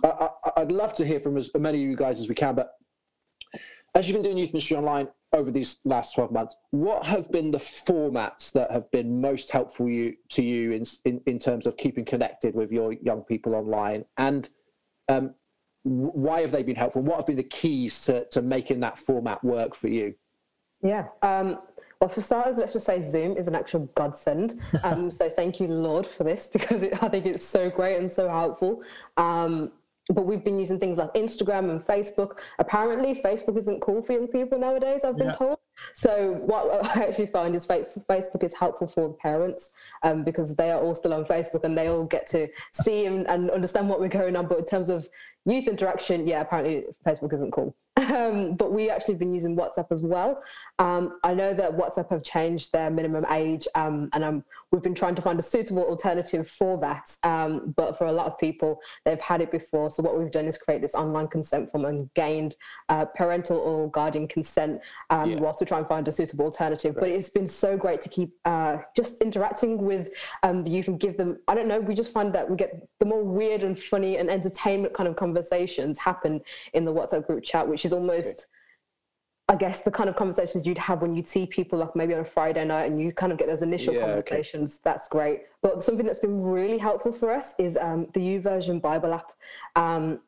I, 0.04 0.08
I, 0.08 0.28
I'd 0.62 0.72
love 0.72 0.94
to 0.94 1.06
hear 1.06 1.20
from 1.20 1.36
as 1.36 1.50
many 1.54 1.82
of 1.84 1.88
you 1.90 1.96
guys 1.96 2.20
as 2.20 2.28
we 2.28 2.34
can. 2.34 2.54
But 2.54 2.72
as 3.94 4.08
you've 4.08 4.14
been 4.16 4.22
doing 4.22 4.38
youth 4.38 4.52
ministry 4.52 4.76
online 4.76 5.08
over 5.32 5.50
these 5.50 5.78
last 5.84 6.14
12 6.14 6.32
months, 6.32 6.56
what 6.70 7.04
have 7.04 7.30
been 7.30 7.50
the 7.50 7.58
formats 7.58 8.52
that 8.52 8.70
have 8.70 8.90
been 8.90 9.20
most 9.20 9.50
helpful 9.50 9.88
you 9.88 10.14
to 10.30 10.42
you 10.42 10.72
in 10.72 10.84
in, 11.04 11.20
in 11.26 11.38
terms 11.38 11.66
of 11.66 11.76
keeping 11.76 12.04
connected 12.04 12.54
with 12.54 12.72
your 12.72 12.94
young 12.94 13.22
people 13.22 13.54
online 13.54 14.04
and 14.16 14.48
um, 15.08 15.34
why 15.82 16.40
have 16.40 16.50
they 16.50 16.62
been 16.62 16.76
helpful? 16.76 17.02
What 17.02 17.16
have 17.16 17.26
been 17.26 17.36
the 17.36 17.42
keys 17.42 18.04
to, 18.04 18.26
to 18.26 18.42
making 18.42 18.80
that 18.80 18.98
format 18.98 19.42
work 19.42 19.74
for 19.74 19.88
you? 19.88 20.14
Yeah. 20.82 21.06
Um, 21.22 21.58
Well, 22.00 22.08
for 22.08 22.20
starters, 22.20 22.58
let's 22.58 22.72
just 22.72 22.86
say 22.86 23.02
Zoom 23.02 23.36
is 23.36 23.48
an 23.48 23.54
actual 23.54 23.90
godsend. 23.94 24.60
Um, 24.84 25.10
so 25.10 25.28
thank 25.28 25.60
you, 25.60 25.66
Lord, 25.68 26.06
for 26.06 26.24
this 26.24 26.46
because 26.52 26.82
it, 26.82 27.02
I 27.02 27.08
think 27.08 27.26
it's 27.26 27.44
so 27.44 27.70
great 27.70 27.98
and 27.98 28.10
so 28.10 28.28
helpful. 28.28 28.82
Um, 29.16 29.72
but 30.08 30.24
we've 30.24 30.44
been 30.44 30.58
using 30.58 30.78
things 30.78 30.98
like 30.98 31.12
Instagram 31.14 31.70
and 31.70 31.80
Facebook. 31.80 32.38
Apparently, 32.58 33.14
Facebook 33.14 33.58
isn't 33.58 33.80
cool 33.80 34.02
for 34.02 34.12
young 34.14 34.28
people 34.28 34.58
nowadays. 34.58 35.04
I've 35.04 35.16
been 35.16 35.26
Yeah. 35.28 35.32
told. 35.32 35.58
So 35.92 36.32
what 36.44 36.84
I 36.96 37.04
actually 37.04 37.26
find 37.26 37.54
is 37.54 37.66
Facebook 37.66 38.42
is 38.42 38.54
helpful 38.54 38.88
for 38.88 39.08
the 39.08 39.14
parents 39.14 39.74
um, 40.02 40.24
because 40.24 40.56
they 40.56 40.70
are 40.70 40.80
all 40.80 40.94
still 40.94 41.14
on 41.14 41.24
Facebook 41.24 41.64
and 41.64 41.76
they 41.76 41.88
all 41.88 42.04
get 42.04 42.26
to 42.28 42.48
see 42.72 43.06
and, 43.06 43.28
and 43.28 43.50
understand 43.50 43.88
what 43.88 44.00
we're 44.00 44.08
going 44.08 44.34
on. 44.34 44.46
But 44.46 44.58
in 44.58 44.64
terms 44.64 44.88
of 44.88 45.08
youth 45.44 45.68
interaction, 45.68 46.26
yeah, 46.26 46.40
apparently 46.40 46.84
Facebook 47.06 47.32
isn't 47.34 47.52
cool. 47.52 47.74
Um, 48.08 48.54
but 48.54 48.72
we 48.72 48.88
actually 48.90 49.14
have 49.14 49.18
been 49.18 49.34
using 49.34 49.56
WhatsApp 49.56 49.88
as 49.90 50.02
well. 50.04 50.40
Um, 50.78 51.18
I 51.24 51.34
know 51.34 51.52
that 51.52 51.72
WhatsApp 51.76 52.08
have 52.10 52.22
changed 52.22 52.72
their 52.72 52.90
minimum 52.90 53.26
age, 53.30 53.66
um, 53.74 54.08
and 54.12 54.22
um, 54.24 54.44
we've 54.70 54.82
been 54.82 54.94
trying 54.94 55.14
to 55.14 55.22
find 55.22 55.38
a 55.38 55.42
suitable 55.42 55.84
alternative 55.84 56.46
for 56.48 56.78
that. 56.78 57.16
Um, 57.22 57.72
but 57.76 57.96
for 57.96 58.06
a 58.06 58.12
lot 58.12 58.26
of 58.26 58.38
people, 58.38 58.80
they've 59.04 59.20
had 59.20 59.40
it 59.40 59.50
before. 59.50 59.90
So 59.90 60.02
what 60.02 60.18
we've 60.18 60.30
done 60.30 60.44
is 60.44 60.58
create 60.58 60.82
this 60.82 60.94
online 60.94 61.28
consent 61.28 61.70
form 61.70 61.84
and 61.86 62.12
gained 62.14 62.56
uh, 62.88 63.06
parental 63.06 63.58
or 63.58 63.90
guardian 63.90 64.28
consent 64.28 64.80
um, 65.10 65.30
Yeah. 65.30 65.40
whilst 65.40 65.60
we 65.60 65.66
try 65.66 65.78
and 65.78 65.86
find 65.86 66.06
a 66.06 66.12
suitable 66.12 66.44
alternative. 66.46 66.96
But 66.98 67.08
it's 67.08 67.30
been 67.30 67.46
so 67.46 67.76
great 67.76 68.00
to 68.02 68.08
keep 68.08 68.34
uh, 68.44 68.78
just 68.94 69.22
interacting 69.22 69.78
with 69.82 70.08
um, 70.42 70.62
the 70.64 70.70
youth 70.70 70.88
and 70.88 71.00
give 71.00 71.16
them. 71.16 71.38
I 71.48 71.54
don't 71.54 71.68
know. 71.68 71.80
We 71.80 71.94
just 71.94 72.12
find 72.12 72.32
that 72.34 72.48
we 72.48 72.56
get 72.56 72.86
the 73.00 73.06
more 73.06 73.24
weird 73.24 73.62
and 73.62 73.78
funny 73.78 74.18
and 74.18 74.28
entertainment 74.30 74.92
kind 74.94 75.08
of 75.08 75.16
conversations 75.16 75.98
happen 75.98 76.40
in 76.74 76.84
the 76.84 76.92
WhatsApp 76.92 77.26
group 77.26 77.42
chat, 77.42 77.66
which 77.66 77.84
is 77.84 77.92
almost. 77.92 78.48
I 79.50 79.56
guess 79.56 79.82
the 79.82 79.90
kind 79.90 80.10
of 80.10 80.16
conversations 80.16 80.66
you'd 80.66 80.76
have 80.76 81.00
when 81.00 81.14
you'd 81.14 81.26
see 81.26 81.46
people 81.46 81.78
like 81.78 81.96
maybe 81.96 82.12
on 82.12 82.20
a 82.20 82.24
Friday 82.24 82.64
night 82.66 82.90
and 82.90 83.00
you 83.00 83.12
kind 83.12 83.32
of 83.32 83.38
get 83.38 83.48
those 83.48 83.62
initial 83.62 83.94
Yeah, 83.94 84.00
okay. 84.00 84.08
conversations. 84.08 84.80
That's 84.80 85.08
great. 85.08 85.40
But 85.62 85.82
something 85.82 86.04
that's 86.04 86.20
been 86.20 86.42
really 86.42 86.76
helpful 86.76 87.12
for 87.12 87.30
us 87.30 87.54
is 87.58 87.78
um, 87.78 88.08
the 88.12 88.20
YouVersion 88.20 88.82
Bible 88.82 89.14
app. 89.14 89.32
Um, 89.74 90.20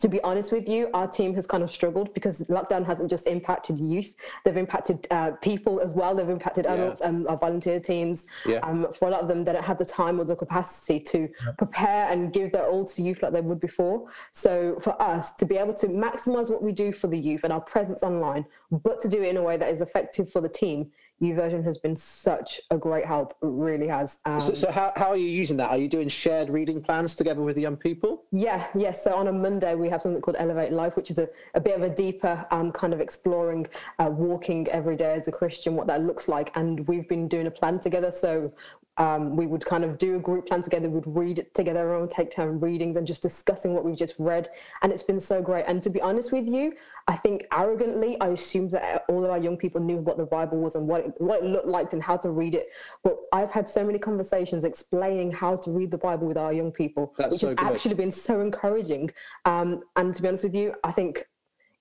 to 0.00 0.08
be 0.08 0.20
honest 0.22 0.52
with 0.52 0.68
you, 0.68 0.88
our 0.94 1.06
team 1.06 1.34
has 1.34 1.46
kind 1.46 1.62
of 1.62 1.70
struggled 1.70 2.14
because 2.14 2.46
lockdown 2.48 2.84
hasn't 2.84 3.10
just 3.10 3.26
impacted 3.26 3.78
youth; 3.78 4.14
they've 4.44 4.56
impacted 4.56 5.06
uh, 5.10 5.32
people 5.42 5.80
as 5.80 5.92
well. 5.92 6.14
They've 6.14 6.28
impacted 6.28 6.64
Yeah. 6.64 6.74
adults, 6.74 7.02
um, 7.02 7.26
our 7.28 7.36
volunteer 7.36 7.78
teams. 7.78 8.26
Yeah. 8.46 8.58
Um, 8.62 8.92
for 8.94 9.08
a 9.08 9.10
lot 9.10 9.20
of 9.20 9.28
them, 9.28 9.44
they 9.44 9.52
don't 9.52 9.64
have 9.64 9.78
the 9.78 9.84
time 9.84 10.18
or 10.20 10.24
the 10.24 10.36
capacity 10.36 10.98
to 11.00 11.28
prepare 11.58 12.10
and 12.10 12.32
give 12.32 12.52
their 12.52 12.66
all 12.66 12.86
to 12.86 13.02
youth 13.02 13.22
like 13.22 13.32
they 13.32 13.42
would 13.42 13.60
before. 13.60 14.08
So 14.32 14.78
for 14.80 15.00
us 15.00 15.36
to 15.36 15.44
be 15.46 15.56
able 15.58 15.74
to 15.74 15.88
maximise 15.88 16.50
what 16.50 16.62
we 16.62 16.72
do 16.72 16.92
for 16.92 17.08
the 17.08 17.18
youth 17.18 17.44
and 17.44 17.52
our 17.52 17.60
presence 17.60 18.02
online, 18.02 18.46
but 18.70 19.00
to 19.02 19.08
do 19.08 19.22
it 19.22 19.28
in 19.28 19.36
a 19.36 19.42
way 19.42 19.56
that 19.58 19.68
is 19.68 19.82
effective 19.82 20.28
for 20.30 20.40
the 20.40 20.48
team, 20.48 20.90
YouVersion 21.20 21.62
has 21.64 21.78
been 21.78 21.94
such 21.94 22.60
a 22.70 22.78
great 22.78 23.04
help. 23.04 23.36
It 23.42 23.46
really 23.46 23.86
has. 23.86 24.20
Um, 24.24 24.40
So, 24.40 24.54
so 24.54 24.72
how, 24.72 24.92
how 24.96 25.10
are 25.10 25.16
you 25.16 25.28
using 25.28 25.56
that? 25.58 25.70
Are 25.70 25.78
you 25.78 25.88
doing 25.88 26.08
shared 26.08 26.50
reading 26.50 26.82
plans 26.82 27.14
together 27.14 27.42
with 27.42 27.54
the 27.56 27.62
young 27.62 27.76
people? 27.76 28.24
Yeah, 28.32 28.66
yes. 28.74 29.04
So 29.04 29.14
on 29.14 29.28
a 29.28 29.32
Monday, 29.32 29.74
we 29.74 29.88
have 29.88 30.02
something 30.02 30.20
called 30.20 30.36
Elevate 30.38 30.72
Life, 30.72 30.96
which 30.96 31.10
is 31.10 31.18
a, 31.18 31.28
a 31.54 31.60
bit 31.60 31.76
of 31.76 31.82
a 31.82 31.90
deeper 31.90 32.44
um, 32.50 32.72
kind 32.72 32.92
of 32.92 33.00
exploring 33.00 33.68
uh, 33.98 34.10
walking 34.10 34.68
every 34.68 34.96
day 34.96 35.14
as 35.14 35.28
a 35.28 35.32
Christian, 35.32 35.76
what 35.76 35.86
that 35.86 36.02
looks 36.02 36.28
like. 36.28 36.50
And 36.56 36.86
we've 36.88 37.08
been 37.08 37.28
doing 37.28 37.46
a 37.46 37.52
plan 37.52 37.78
together. 37.78 38.10
So 38.10 38.52
um, 38.98 39.36
we 39.36 39.46
would 39.46 39.64
kind 39.64 39.84
of 39.84 39.98
do 39.98 40.16
a 40.16 40.20
group 40.20 40.46
plan 40.46 40.62
together, 40.62 40.88
we'd 40.88 41.06
read 41.06 41.38
it 41.38 41.54
together 41.54 41.96
and 41.98 42.10
take 42.10 42.30
turn 42.30 42.60
readings 42.60 42.96
and 42.96 43.06
just 43.06 43.22
discussing 43.22 43.72
what 43.74 43.84
we've 43.84 43.96
just 43.96 44.16
read. 44.18 44.48
And 44.82 44.92
it's 44.92 45.02
been 45.02 45.20
so 45.20 45.40
great. 45.40 45.64
And 45.66 45.82
to 45.82 45.90
be 45.90 46.00
honest 46.00 46.32
with 46.32 46.46
you, 46.46 46.74
I 47.08 47.14
think 47.14 47.46
arrogantly, 47.52 48.20
I 48.20 48.28
assumed 48.28 48.70
that 48.72 49.04
all 49.08 49.24
of 49.24 49.30
our 49.30 49.38
young 49.38 49.56
people 49.56 49.80
knew 49.80 49.96
what 49.96 50.18
the 50.18 50.26
Bible 50.26 50.58
was 50.58 50.76
and 50.76 50.86
what 50.86 51.06
it, 51.06 51.12
what 51.18 51.42
it 51.42 51.46
looked 51.46 51.66
like 51.66 51.92
and 51.92 52.02
how 52.02 52.16
to 52.18 52.30
read 52.30 52.54
it. 52.54 52.68
But 53.02 53.16
I've 53.32 53.50
had 53.50 53.66
so 53.66 53.84
many 53.84 53.98
conversations 53.98 54.64
explaining 54.64 55.32
how 55.32 55.56
to 55.56 55.70
read 55.70 55.90
the 55.90 55.98
Bible 55.98 56.28
with 56.28 56.36
our 56.36 56.52
young 56.52 56.70
people, 56.70 57.14
That's 57.16 57.32
which 57.32 57.40
so 57.40 57.48
has 57.48 57.56
good. 57.56 57.66
actually 57.66 57.94
been 57.94 58.12
so 58.12 58.40
encouraging. 58.40 59.10
Um, 59.44 59.82
and 59.96 60.14
to 60.14 60.22
be 60.22 60.28
honest 60.28 60.44
with 60.44 60.54
you, 60.54 60.74
I 60.84 60.92
think 60.92 61.26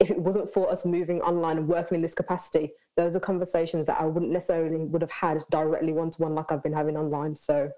if 0.02 0.10
it 0.10 0.20
wasn't 0.20 0.50
for 0.50 0.70
us 0.70 0.84
moving 0.84 1.22
online 1.22 1.60
and 1.60 1.68
working 1.68 1.96
in 1.96 2.02
this 2.02 2.16
capacity, 2.16 2.74
those 2.98 3.16
are 3.16 3.20
conversations 3.20 3.86
that 3.86 4.02
I 4.02 4.06
wouldn't 4.06 4.32
necessarily 4.32 4.78
would 4.86 5.04
have 5.04 5.12
had 5.12 5.44
directly 5.52 5.94
one 5.94 6.10
to 6.10 6.22
one 6.24 6.34
like 6.34 6.52
I've 6.52 6.64
been 6.64 6.74
having 6.74 6.98
online. 6.98 7.36
So 7.36 7.70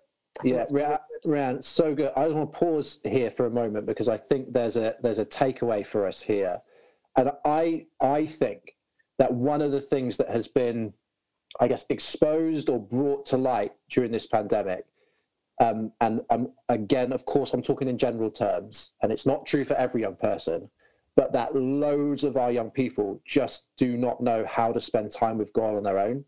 I 0.41 0.47
Yeah, 0.47 0.55
that's 0.55 0.71
really 0.71 0.85
Rhiannon, 0.85 0.99
Rhiannon, 1.25 1.61
so 1.61 1.93
good. 1.93 2.13
I 2.15 2.23
just 2.23 2.35
want 2.35 2.53
to 2.53 2.57
pause 2.57 3.01
here 3.03 3.29
for 3.29 3.45
a 3.45 3.51
moment 3.51 3.85
because 3.85 4.07
I 4.07 4.15
think 4.15 4.53
there's 4.53 4.77
a 4.77 4.95
there's 5.03 5.19
a 5.19 5.25
takeaway 5.25 5.85
for 5.85 6.07
us 6.07 6.21
here, 6.21 6.59
and 7.17 7.29
I 7.43 7.87
I 7.99 8.25
think 8.25 8.77
that 9.19 9.33
one 9.33 9.61
of 9.61 9.71
the 9.71 9.81
things 9.81 10.15
that 10.17 10.29
has 10.29 10.47
been, 10.47 10.93
I 11.59 11.67
guess, 11.67 11.85
exposed 11.89 12.69
or 12.69 12.79
brought 12.79 13.25
to 13.27 13.37
light 13.37 13.73
during 13.89 14.13
this 14.13 14.27
pandemic, 14.27 14.85
um, 15.59 15.91
and 15.99 16.21
um, 16.29 16.53
again, 16.69 17.11
of 17.11 17.25
course, 17.25 17.53
I'm 17.53 17.61
talking 17.61 17.89
in 17.89 17.97
general 17.97 18.31
terms, 18.31 18.93
and 19.01 19.11
it's 19.11 19.25
not 19.25 19.45
true 19.45 19.65
for 19.65 19.75
every 19.75 20.01
young 20.01 20.15
person, 20.15 20.69
but 21.15 21.33
that 21.33 21.55
loads 21.55 22.23
of 22.23 22.37
our 22.37 22.51
young 22.51 22.71
people 22.71 23.21
just 23.25 23.69
do 23.77 23.97
not 23.97 24.21
know 24.21 24.45
how 24.45 24.71
to 24.71 24.81
spend 24.81 25.11
time 25.11 25.37
with 25.37 25.53
God 25.53 25.75
on 25.75 25.83
their 25.83 25.99
own 25.99 26.25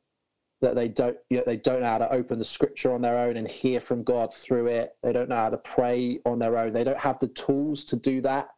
that 0.62 0.76
they 0.76 0.88
don't 0.88 1.18
you 1.30 1.38
know, 1.38 1.44
they 1.46 1.58
don't 1.58 1.82
know 1.82 1.88
how 1.88 1.98
to 1.98 2.12
open 2.12 2.40
the 2.40 2.46
scripture 2.46 2.94
on 2.94 3.02
their 3.02 3.18
own 3.18 3.38
and 3.38 3.50
hear 3.50 3.80
from 3.80 4.04
God 4.04 4.34
through 4.34 4.68
it. 4.68 4.96
They 5.04 5.14
don't 5.14 5.30
know 5.30 5.36
how 5.36 5.50
to 5.50 5.58
pray 5.58 6.20
on 6.26 6.40
their 6.40 6.58
own. 6.58 6.74
They 6.74 6.84
don't 6.84 7.00
have 7.00 7.20
the 7.20 7.28
tools 7.28 7.84
to 7.86 7.96
do 7.96 8.22
that. 8.22 8.50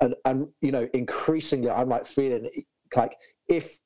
And 0.00 0.14
and 0.24 0.48
you 0.60 0.72
know, 0.72 0.88
increasingly 0.94 1.70
I'm 1.70 1.88
like 1.88 2.06
feeling 2.06 2.48
like 2.94 3.16
if 3.48 3.78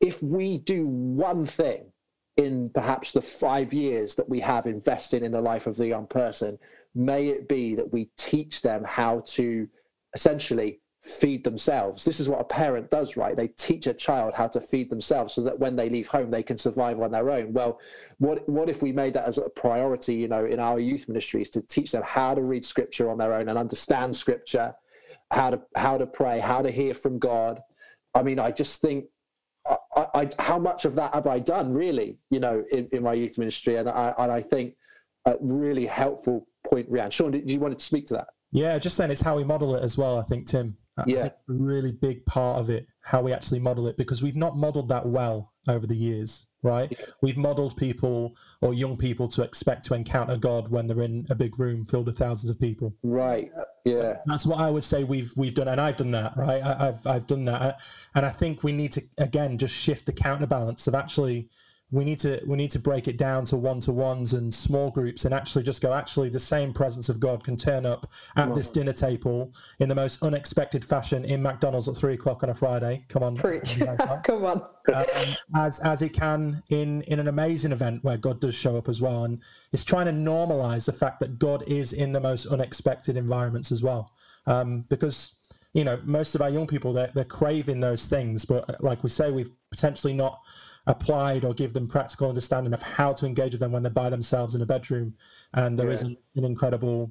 if 0.00 0.22
we 0.22 0.58
do 0.58 0.86
one 0.86 1.42
thing 1.42 1.92
in 2.36 2.70
perhaps 2.70 3.12
the 3.12 3.22
five 3.22 3.72
years 3.72 4.14
that 4.14 4.28
we 4.28 4.40
have 4.40 4.66
invested 4.66 5.22
in 5.22 5.32
the 5.32 5.40
life 5.40 5.66
of 5.66 5.76
the 5.76 5.86
young 5.86 6.06
person, 6.06 6.58
may 6.94 7.26
it 7.28 7.48
be 7.48 7.74
that 7.74 7.92
we 7.92 8.10
teach 8.16 8.62
them 8.62 8.84
how 8.84 9.22
to 9.26 9.66
essentially 10.14 10.80
feed 11.06 11.44
themselves. 11.44 12.04
This 12.04 12.20
is 12.20 12.28
what 12.28 12.40
a 12.40 12.44
parent 12.44 12.90
does, 12.90 13.16
right? 13.16 13.36
They 13.36 13.48
teach 13.48 13.86
a 13.86 13.94
child 13.94 14.34
how 14.34 14.48
to 14.48 14.60
feed 14.60 14.90
themselves 14.90 15.34
so 15.34 15.42
that 15.42 15.58
when 15.58 15.76
they 15.76 15.88
leave 15.88 16.08
home, 16.08 16.30
they 16.30 16.42
can 16.42 16.58
survive 16.58 17.00
on 17.00 17.10
their 17.10 17.30
own. 17.30 17.52
Well, 17.52 17.80
what 18.18 18.48
what 18.48 18.68
if 18.68 18.82
we 18.82 18.92
made 18.92 19.14
that 19.14 19.26
as 19.26 19.38
a 19.38 19.48
priority, 19.48 20.14
you 20.14 20.28
know, 20.28 20.44
in 20.44 20.58
our 20.58 20.78
youth 20.78 21.08
ministries 21.08 21.50
to 21.50 21.62
teach 21.62 21.92
them 21.92 22.02
how 22.04 22.34
to 22.34 22.42
read 22.42 22.64
scripture 22.64 23.10
on 23.10 23.18
their 23.18 23.34
own 23.34 23.48
and 23.48 23.58
understand 23.58 24.14
scripture, 24.16 24.74
how 25.30 25.50
to 25.50 25.62
how 25.76 25.96
to 25.96 26.06
pray, 26.06 26.40
how 26.40 26.60
to 26.60 26.70
hear 26.70 26.94
from 26.94 27.18
God. 27.18 27.60
I 28.14 28.22
mean, 28.22 28.38
I 28.38 28.50
just 28.50 28.80
think 28.80 29.06
I, 29.68 30.06
I, 30.14 30.28
how 30.38 30.58
much 30.58 30.84
of 30.84 30.94
that 30.96 31.14
have 31.14 31.26
I 31.26 31.38
done 31.38 31.72
really, 31.72 32.18
you 32.30 32.40
know, 32.40 32.64
in, 32.72 32.88
in 32.92 33.02
my 33.02 33.14
youth 33.14 33.38
ministry? 33.38 33.76
And 33.76 33.88
I, 33.88 34.14
and 34.18 34.30
I 34.32 34.40
think 34.40 34.74
a 35.24 35.34
really 35.40 35.86
helpful 35.86 36.46
point, 36.68 36.90
Rian. 36.90 37.12
Sean, 37.12 37.30
did 37.30 37.50
you 37.50 37.60
want 37.60 37.78
to 37.78 37.84
speak 37.84 38.06
to 38.06 38.14
that? 38.14 38.28
Yeah, 38.52 38.78
just 38.78 38.96
saying 38.96 39.10
it's 39.10 39.20
how 39.20 39.36
we 39.36 39.44
model 39.44 39.74
it 39.74 39.82
as 39.82 39.98
well. 39.98 40.18
I 40.18 40.22
think 40.22 40.46
Tim. 40.46 40.76
Yeah. 41.04 41.26
a 41.26 41.32
really 41.48 41.92
big 41.92 42.24
part 42.24 42.58
of 42.58 42.70
it, 42.70 42.86
how 43.02 43.20
we 43.22 43.32
actually 43.32 43.60
model 43.60 43.86
it, 43.86 43.96
because 43.96 44.22
we've 44.22 44.36
not 44.36 44.56
modeled 44.56 44.88
that 44.88 45.06
well 45.06 45.52
over 45.68 45.86
the 45.86 45.96
years, 45.96 46.46
right? 46.62 46.96
We've 47.20 47.36
modeled 47.36 47.76
people 47.76 48.36
or 48.62 48.72
young 48.72 48.96
people 48.96 49.28
to 49.28 49.42
expect 49.42 49.84
to 49.86 49.94
encounter 49.94 50.36
God 50.36 50.68
when 50.68 50.86
they're 50.86 51.02
in 51.02 51.26
a 51.28 51.34
big 51.34 51.58
room 51.58 51.84
filled 51.84 52.06
with 52.06 52.16
thousands 52.16 52.50
of 52.50 52.58
people. 52.58 52.94
Right. 53.04 53.50
Yeah. 53.84 54.18
That's 54.26 54.46
what 54.46 54.58
I 54.58 54.70
would 54.70 54.84
say 54.84 55.04
we've 55.04 55.32
we've 55.36 55.54
done, 55.54 55.68
and 55.68 55.80
I've 55.80 55.96
done 55.96 56.12
that, 56.12 56.36
right? 56.36 56.62
I, 56.62 56.88
I've 56.88 57.06
I've 57.06 57.26
done 57.26 57.44
that, 57.44 57.80
and 58.14 58.24
I 58.24 58.30
think 58.30 58.62
we 58.62 58.72
need 58.72 58.92
to 58.92 59.02
again 59.18 59.58
just 59.58 59.74
shift 59.74 60.06
the 60.06 60.12
counterbalance 60.12 60.86
of 60.86 60.94
actually 60.94 61.50
we 61.92 62.04
need 62.04 62.18
to 62.18 62.42
we 62.46 62.56
need 62.56 62.72
to 62.72 62.80
break 62.80 63.06
it 63.06 63.16
down 63.16 63.44
to 63.44 63.56
one 63.56 63.78
to 63.80 63.92
ones 63.92 64.34
and 64.34 64.52
small 64.52 64.90
groups, 64.90 65.24
and 65.24 65.32
actually 65.32 65.62
just 65.62 65.80
go. 65.80 65.92
Actually, 65.92 66.28
the 66.28 66.40
same 66.40 66.72
presence 66.72 67.08
of 67.08 67.20
God 67.20 67.44
can 67.44 67.56
turn 67.56 67.86
up 67.86 68.10
at 68.34 68.52
this 68.56 68.68
dinner 68.68 68.92
table 68.92 69.52
in 69.78 69.88
the 69.88 69.94
most 69.94 70.20
unexpected 70.22 70.84
fashion 70.84 71.24
in 71.24 71.42
McDonald's 71.42 71.88
at 71.88 71.96
three 71.96 72.14
o'clock 72.14 72.42
on 72.42 72.50
a 72.50 72.54
Friday. 72.54 73.04
Come 73.08 73.22
on, 73.22 73.36
preach. 73.36 73.78
Come 74.24 74.44
on. 74.44 74.62
um, 74.92 75.04
as 75.54 75.78
as 75.80 76.02
it 76.02 76.12
can 76.12 76.64
in 76.70 77.02
in 77.02 77.20
an 77.20 77.28
amazing 77.28 77.70
event 77.70 78.02
where 78.02 78.16
God 78.16 78.40
does 78.40 78.56
show 78.56 78.76
up 78.76 78.88
as 78.88 79.00
well, 79.00 79.22
and 79.22 79.40
it's 79.72 79.84
trying 79.84 80.06
to 80.06 80.12
normalize 80.12 80.86
the 80.86 80.92
fact 80.92 81.20
that 81.20 81.38
God 81.38 81.62
is 81.68 81.92
in 81.92 82.12
the 82.12 82.20
most 82.20 82.46
unexpected 82.46 83.16
environments 83.16 83.70
as 83.70 83.84
well, 83.84 84.12
um, 84.46 84.84
because 84.88 85.36
you 85.72 85.84
know 85.84 86.00
most 86.02 86.34
of 86.34 86.42
our 86.42 86.50
young 86.50 86.66
people 86.66 86.92
they're, 86.92 87.12
they're 87.14 87.24
craving 87.24 87.78
those 87.78 88.08
things, 88.08 88.44
but 88.44 88.68
uh, 88.68 88.74
like 88.80 89.04
we 89.04 89.08
say, 89.08 89.30
we've 89.30 89.50
potentially 89.70 90.12
not 90.12 90.40
applied 90.86 91.44
or 91.44 91.52
give 91.54 91.72
them 91.72 91.88
practical 91.88 92.28
understanding 92.28 92.72
of 92.72 92.82
how 92.82 93.12
to 93.12 93.26
engage 93.26 93.52
with 93.52 93.60
them 93.60 93.72
when 93.72 93.82
they're 93.82 93.90
by 93.90 94.08
themselves 94.10 94.54
in 94.54 94.62
a 94.62 94.66
bedroom, 94.66 95.14
and 95.54 95.78
there 95.78 95.86
Yeah. 95.86 96.02
not 96.02 96.16
an 96.36 96.44
incredible 96.44 97.10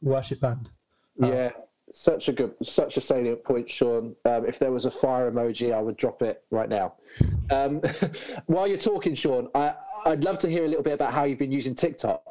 worship 0.00 0.40
band. 0.40 0.70
Yeah, 1.18 1.50
such 1.92 2.28
a 2.28 2.32
good, 2.32 2.54
such 2.62 2.96
a 2.96 3.00
salient 3.00 3.42
point, 3.44 3.68
Sean. 3.68 4.14
Um, 4.24 4.46
if 4.46 4.58
there 4.58 4.70
was 4.70 4.84
a 4.84 4.90
fire 4.90 5.30
emoji, 5.30 5.72
I 5.74 5.80
would 5.80 5.96
drop 5.96 6.22
it 6.22 6.44
right 6.50 6.68
now. 6.68 6.94
Um, 7.50 7.80
while 8.46 8.66
you're 8.66 8.76
talking, 8.76 9.14
Sean, 9.14 9.48
I, 9.54 9.74
I'd 10.04 10.24
love 10.24 10.38
to 10.40 10.48
hear 10.48 10.64
a 10.64 10.68
little 10.68 10.82
bit 10.84 10.92
about 10.94 11.12
how 11.12 11.24
you've 11.24 11.38
been 11.38 11.52
using 11.52 11.74
TikTok 11.74 12.22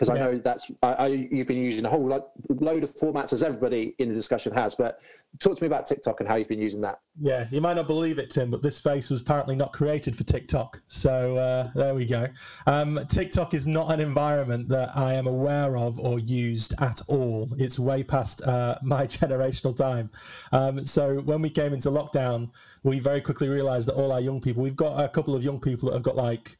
because 0.00 0.18
I 0.18 0.18
know 0.18 0.38
that's 0.38 0.70
I, 0.82 0.92
I, 0.92 1.06
you've 1.08 1.46
been 1.46 1.58
using 1.58 1.84
a 1.84 1.90
whole 1.90 2.08
like, 2.08 2.22
load 2.48 2.84
of 2.84 2.94
formats 2.94 3.34
as 3.34 3.42
everybody 3.42 3.94
in 3.98 4.08
the 4.08 4.14
discussion 4.14 4.50
has. 4.54 4.74
But 4.74 4.98
talk 5.40 5.58
to 5.58 5.62
me 5.62 5.66
about 5.66 5.84
TikTok 5.84 6.20
and 6.20 6.28
how 6.28 6.36
you've 6.36 6.48
been 6.48 6.58
using 6.58 6.80
that. 6.80 7.00
Yeah, 7.20 7.46
you 7.50 7.60
might 7.60 7.74
not 7.74 7.86
believe 7.86 8.18
it, 8.18 8.30
Tim, 8.30 8.50
but 8.50 8.62
this 8.62 8.80
face 8.80 9.10
was 9.10 9.20
apparently 9.20 9.56
not 9.56 9.74
created 9.74 10.16
for 10.16 10.24
TikTok. 10.24 10.80
So 10.88 11.36
uh, 11.36 11.70
there 11.74 11.94
we 11.94 12.06
go. 12.06 12.28
Um, 12.66 12.98
TikTok 13.10 13.52
is 13.52 13.66
not 13.66 13.92
an 13.92 14.00
environment 14.00 14.70
that 14.70 14.96
I 14.96 15.12
am 15.12 15.26
aware 15.26 15.76
of 15.76 15.98
or 15.98 16.18
used 16.18 16.72
at 16.78 17.02
all. 17.06 17.50
It's 17.58 17.78
way 17.78 18.02
past 18.02 18.42
uh, 18.44 18.76
my 18.82 19.06
generational 19.06 19.76
time. 19.76 20.10
Um, 20.50 20.82
so 20.86 21.20
when 21.20 21.42
we 21.42 21.50
came 21.50 21.74
into 21.74 21.90
lockdown, 21.90 22.48
we 22.84 23.00
very 23.00 23.20
quickly 23.20 23.48
realized 23.48 23.86
that 23.88 23.96
all 23.96 24.12
our 24.12 24.20
young 24.20 24.40
people, 24.40 24.62
we've 24.62 24.74
got 24.76 25.04
a 25.04 25.10
couple 25.10 25.34
of 25.34 25.44
young 25.44 25.60
people 25.60 25.90
that 25.90 25.94
have 25.96 26.02
got 26.02 26.16
like 26.16 26.56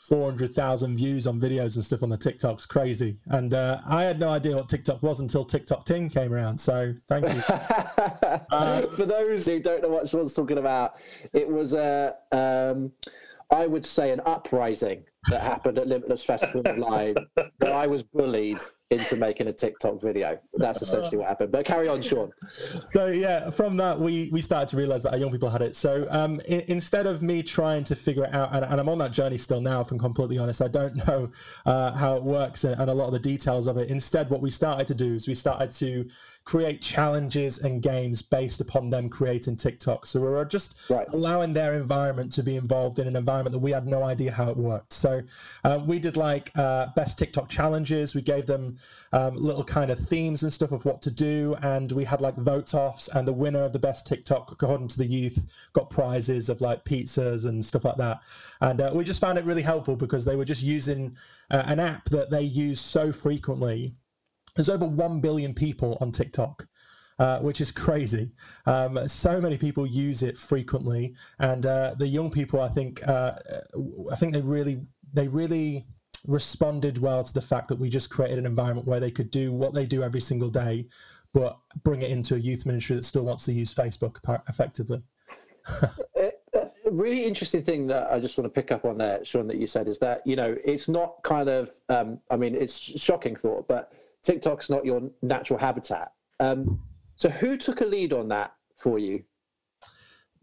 400,000 0.00 0.96
views 0.96 1.26
on 1.26 1.38
videos 1.38 1.76
and 1.76 1.84
stuff 1.84 2.02
on 2.02 2.08
the 2.08 2.16
TikToks. 2.16 2.66
Crazy. 2.66 3.18
And 3.26 3.52
uh, 3.52 3.80
I 3.86 4.04
had 4.04 4.18
no 4.18 4.30
idea 4.30 4.56
what 4.56 4.68
TikTok 4.68 5.02
was 5.02 5.20
until 5.20 5.44
TikTok 5.44 5.84
Ting 5.84 6.08
came 6.08 6.32
around. 6.32 6.58
So 6.58 6.94
thank 7.06 7.28
you. 7.28 7.40
For 8.96 9.04
those 9.04 9.44
who 9.46 9.60
don't 9.60 9.82
know 9.82 9.88
what 9.88 10.08
Sean's 10.08 10.32
talking 10.32 10.58
about, 10.58 10.94
it 11.34 11.46
was 11.46 11.74
a, 11.74 12.14
um, 12.32 12.92
I 13.50 13.66
would 13.66 13.84
say, 13.84 14.10
an 14.10 14.20
uprising 14.24 15.04
that 15.28 15.42
happened 15.42 15.78
at 15.78 15.86
Limitless 15.86 16.24
Festival 16.24 16.62
Online, 16.66 17.14
where 17.58 17.74
I 17.74 17.86
was 17.86 18.02
bullied 18.02 18.58
into 18.90 19.16
making 19.16 19.46
a 19.46 19.52
TikTok 19.52 20.00
video. 20.00 20.40
That's 20.54 20.82
essentially 20.82 21.18
what 21.18 21.28
happened. 21.28 21.52
But 21.52 21.64
carry 21.64 21.88
on, 21.88 22.00
Sean. 22.02 22.32
so 22.86 23.06
yeah, 23.06 23.50
from 23.50 23.76
that 23.76 24.00
we 24.00 24.30
we 24.32 24.40
started 24.40 24.68
to 24.70 24.76
realize 24.76 25.02
that 25.02 25.12
our 25.12 25.18
young 25.18 25.30
people 25.30 25.50
had 25.50 25.62
it. 25.62 25.76
So 25.76 26.06
um, 26.10 26.40
i 26.50 26.64
instead 26.68 27.06
of 27.06 27.22
me 27.22 27.42
trying 27.42 27.84
to 27.84 27.96
figure 27.96 28.24
it 28.24 28.34
out, 28.34 28.54
and, 28.54 28.64
and 28.64 28.80
I'm 28.80 28.88
on 28.88 28.98
that 28.98 29.12
journey 29.12 29.38
still 29.38 29.60
now, 29.60 29.82
if 29.82 29.92
I'm 29.92 29.98
completely 29.98 30.38
honest, 30.38 30.62
I 30.62 30.68
don't 30.68 30.96
know 31.06 31.30
uh, 31.66 31.92
how 31.92 32.16
it 32.16 32.22
works 32.22 32.64
and, 32.64 32.80
and 32.80 32.90
a 32.90 32.94
lot 32.94 33.06
of 33.06 33.12
the 33.12 33.18
details 33.18 33.66
of 33.66 33.76
it. 33.76 33.90
Instead, 33.90 34.30
what 34.30 34.40
we 34.40 34.50
started 34.50 34.86
to 34.88 34.94
do 34.94 35.14
is 35.14 35.28
we 35.28 35.34
started 35.34 35.70
to 35.72 36.08
create 36.50 36.82
challenges 36.82 37.60
and 37.60 37.80
games 37.80 38.22
based 38.22 38.60
upon 38.60 38.90
them 38.90 39.08
creating 39.08 39.54
TikTok. 39.54 40.04
So 40.04 40.20
we 40.20 40.26
were 40.26 40.44
just 40.44 40.74
Right. 40.90 41.06
allowing 41.12 41.52
their 41.52 41.74
environment 41.74 42.32
to 42.32 42.42
be 42.42 42.56
involved 42.56 42.98
in 42.98 43.06
an 43.06 43.14
environment 43.14 43.52
that 43.52 43.60
we 43.60 43.70
had 43.70 43.86
no 43.86 44.02
idea 44.02 44.32
how 44.32 44.50
it 44.50 44.56
worked. 44.56 44.92
So 44.92 45.22
uh, 45.62 45.78
we 45.86 46.00
did 46.00 46.16
like 46.16 46.50
uh, 46.58 46.86
best 46.96 47.20
TikTok 47.20 47.48
challenges. 47.48 48.16
We 48.16 48.22
gave 48.22 48.46
them 48.46 48.78
um, 49.12 49.36
little 49.36 49.62
kind 49.62 49.92
of 49.92 50.00
themes 50.00 50.42
and 50.42 50.52
stuff 50.52 50.72
of 50.72 50.84
what 50.84 51.02
to 51.02 51.10
do, 51.12 51.56
and 51.62 51.92
we 51.92 52.04
had 52.04 52.20
like 52.20 52.34
vote 52.34 52.74
offs, 52.74 53.06
and 53.06 53.28
the 53.28 53.32
winner 53.32 53.62
of 53.62 53.72
the 53.72 53.78
best 53.78 54.04
TikTok, 54.08 54.50
according 54.50 54.88
to 54.88 54.98
the 54.98 55.06
youth, 55.06 55.48
got 55.72 55.88
prizes 55.88 56.48
of 56.48 56.60
like 56.60 56.84
pizzas 56.84 57.46
and 57.46 57.64
stuff 57.64 57.84
like 57.84 57.96
that. 57.98 58.18
And 58.60 58.80
uh, 58.80 58.90
we 58.92 59.04
just 59.04 59.20
found 59.20 59.38
it 59.38 59.44
really 59.44 59.62
helpful 59.62 59.94
because 59.94 60.24
they 60.24 60.34
were 60.34 60.44
just 60.44 60.64
using 60.64 61.16
uh, 61.48 61.62
an 61.66 61.78
app 61.78 62.06
that 62.10 62.30
they 62.30 62.42
use 62.42 62.80
so 62.80 63.12
frequently. 63.12 63.94
There's 64.56 64.68
over 64.68 64.86
1 64.86 65.20
billion 65.20 65.54
people 65.54 65.96
on 66.00 66.12
TikTok. 66.12 66.66
Uh, 67.18 67.38
which 67.40 67.60
is 67.60 67.70
crazy. 67.70 68.30
Um, 68.64 69.06
so 69.06 69.42
many 69.42 69.58
people 69.58 69.86
use 69.86 70.22
it 70.22 70.38
frequently, 70.38 71.14
and 71.38 71.66
uh, 71.66 71.94
the 71.98 72.06
young 72.06 72.30
people, 72.30 72.62
I 72.62 72.68
think, 72.70 73.06
uh, 73.06 73.32
I 74.10 74.16
think 74.16 74.32
they 74.32 74.40
really, 74.40 74.86
they 75.12 75.28
really 75.28 75.84
responded 76.26 76.96
well 76.96 77.22
to 77.22 77.34
the 77.34 77.42
fact 77.42 77.68
that 77.68 77.78
we 77.78 77.90
just 77.90 78.08
created 78.08 78.38
an 78.38 78.46
environment 78.46 78.86
where 78.86 79.00
they 79.00 79.10
could 79.10 79.30
do 79.30 79.52
what 79.52 79.74
they 79.74 79.84
do 79.84 80.02
every 80.02 80.22
single 80.22 80.48
day, 80.48 80.86
but 81.34 81.58
bring 81.82 82.00
it 82.00 82.10
into 82.10 82.36
a 82.36 82.38
youth 82.38 82.64
ministry 82.64 82.96
that 82.96 83.04
still 83.04 83.24
wants 83.24 83.44
to 83.44 83.52
use 83.52 83.74
Facebook 83.74 84.16
effectively. 84.48 85.02
a 86.90 86.94
really 86.94 87.24
interesting 87.24 87.62
thing 87.62 87.86
that 87.86 88.10
I 88.12 88.18
just 88.18 88.36
want 88.36 88.52
to 88.52 88.60
pick 88.60 88.72
up 88.72 88.84
on 88.84 88.98
there, 88.98 89.24
Sean, 89.24 89.46
that 89.46 89.56
you 89.56 89.66
said 89.66 89.88
is 89.88 89.98
that 90.00 90.22
you 90.26 90.36
know 90.36 90.56
it's 90.64 90.88
not 90.88 91.22
kind 91.22 91.48
of 91.48 91.70
um, 91.88 92.20
I 92.30 92.36
mean 92.36 92.54
it's 92.54 92.78
shocking 92.78 93.36
thought, 93.36 93.68
but 93.68 93.92
TikTok's 94.22 94.70
not 94.70 94.84
your 94.84 95.10
natural 95.22 95.58
habitat. 95.58 96.12
Um, 96.38 96.78
so 97.16 97.28
who 97.28 97.56
took 97.56 97.80
a 97.80 97.84
lead 97.84 98.12
on 98.12 98.28
that 98.28 98.54
for 98.76 98.98
you? 98.98 99.24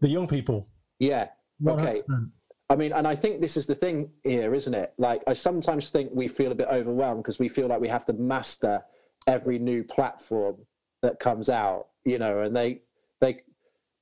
The 0.00 0.08
young 0.08 0.28
people. 0.28 0.68
Yeah. 0.98 1.28
Okay. 1.66 2.02
100%. 2.08 2.26
I 2.70 2.76
mean, 2.76 2.92
and 2.92 3.06
I 3.06 3.14
think 3.14 3.40
this 3.40 3.56
is 3.56 3.66
the 3.66 3.74
thing 3.74 4.10
here, 4.24 4.54
isn't 4.54 4.74
it? 4.74 4.92
Like, 4.98 5.22
I 5.26 5.32
sometimes 5.32 5.90
think 5.90 6.10
we 6.12 6.28
feel 6.28 6.52
a 6.52 6.54
bit 6.54 6.68
overwhelmed 6.70 7.22
because 7.22 7.38
we 7.38 7.48
feel 7.48 7.66
like 7.66 7.80
we 7.80 7.88
have 7.88 8.04
to 8.06 8.12
master 8.12 8.82
every 9.26 9.58
new 9.58 9.82
platform 9.82 10.56
that 11.02 11.18
comes 11.18 11.48
out, 11.48 11.86
you 12.04 12.18
know, 12.18 12.42
and 12.42 12.54
they 12.54 12.82
they 13.20 13.38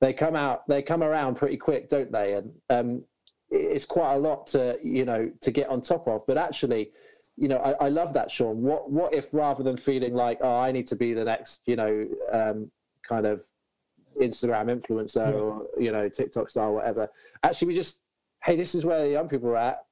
they 0.01 0.13
come 0.13 0.35
out 0.35 0.67
they 0.67 0.81
come 0.81 1.01
around 1.01 1.35
pretty 1.35 1.57
quick, 1.57 1.87
don't 1.87 2.11
they? 2.11 2.33
And 2.33 2.51
um, 2.69 3.03
it's 3.49 3.85
quite 3.85 4.15
a 4.15 4.19
lot 4.19 4.47
to 4.47 4.77
you 4.83 5.05
know 5.05 5.31
to 5.41 5.51
get 5.51 5.69
on 5.69 5.81
top 5.81 6.07
of. 6.07 6.25
But 6.27 6.37
actually, 6.37 6.91
you 7.37 7.47
know, 7.47 7.57
I, 7.57 7.85
I 7.85 7.89
love 7.89 8.13
that, 8.13 8.31
Sean. 8.31 8.63
What 8.63 8.89
what 8.89 9.13
if 9.13 9.33
rather 9.33 9.63
than 9.63 9.77
feeling 9.77 10.15
like, 10.15 10.39
oh, 10.41 10.57
I 10.57 10.71
need 10.71 10.87
to 10.87 10.95
be 10.95 11.13
the 11.13 11.23
next, 11.23 11.61
you 11.67 11.75
know, 11.75 12.07
um, 12.33 12.71
kind 13.07 13.27
of 13.27 13.43
Instagram 14.19 14.75
influencer 14.75 15.33
or 15.33 15.67
you 15.79 15.91
know 15.91 16.09
TikTok 16.09 16.49
star, 16.49 16.71
whatever. 16.71 17.07
Actually, 17.43 17.69
we 17.69 17.75
just 17.75 18.01
hey, 18.43 18.55
this 18.55 18.73
is 18.73 18.85
where 18.85 19.03
the 19.03 19.11
young 19.11 19.29
people 19.29 19.49
are 19.49 19.57
at. 19.57 19.85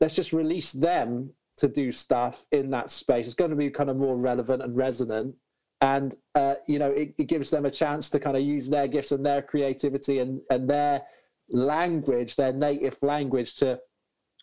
Let's 0.00 0.14
just 0.14 0.32
release 0.32 0.72
them 0.72 1.30
to 1.56 1.68
do 1.68 1.90
stuff 1.90 2.44
in 2.52 2.70
that 2.70 2.90
space. 2.90 3.26
It's 3.26 3.34
going 3.34 3.50
to 3.50 3.56
be 3.56 3.70
kind 3.70 3.90
of 3.90 3.96
more 3.96 4.16
relevant 4.16 4.62
and 4.62 4.76
resonant, 4.76 5.34
and 5.80 6.14
uh, 6.34 6.56
you 6.66 6.78
know, 6.78 6.90
it, 6.90 7.14
it 7.16 7.28
gives 7.28 7.50
them 7.50 7.64
a 7.64 7.70
chance 7.70 8.10
to 8.10 8.20
kind 8.20 8.36
of 8.36 8.42
use 8.42 8.68
their 8.68 8.88
gifts 8.88 9.12
and 9.12 9.24
their 9.24 9.40
creativity 9.40 10.18
and 10.18 10.42
and 10.50 10.68
their 10.68 11.02
language, 11.48 12.36
their 12.36 12.52
native 12.52 12.98
language 13.02 13.56
to 13.56 13.80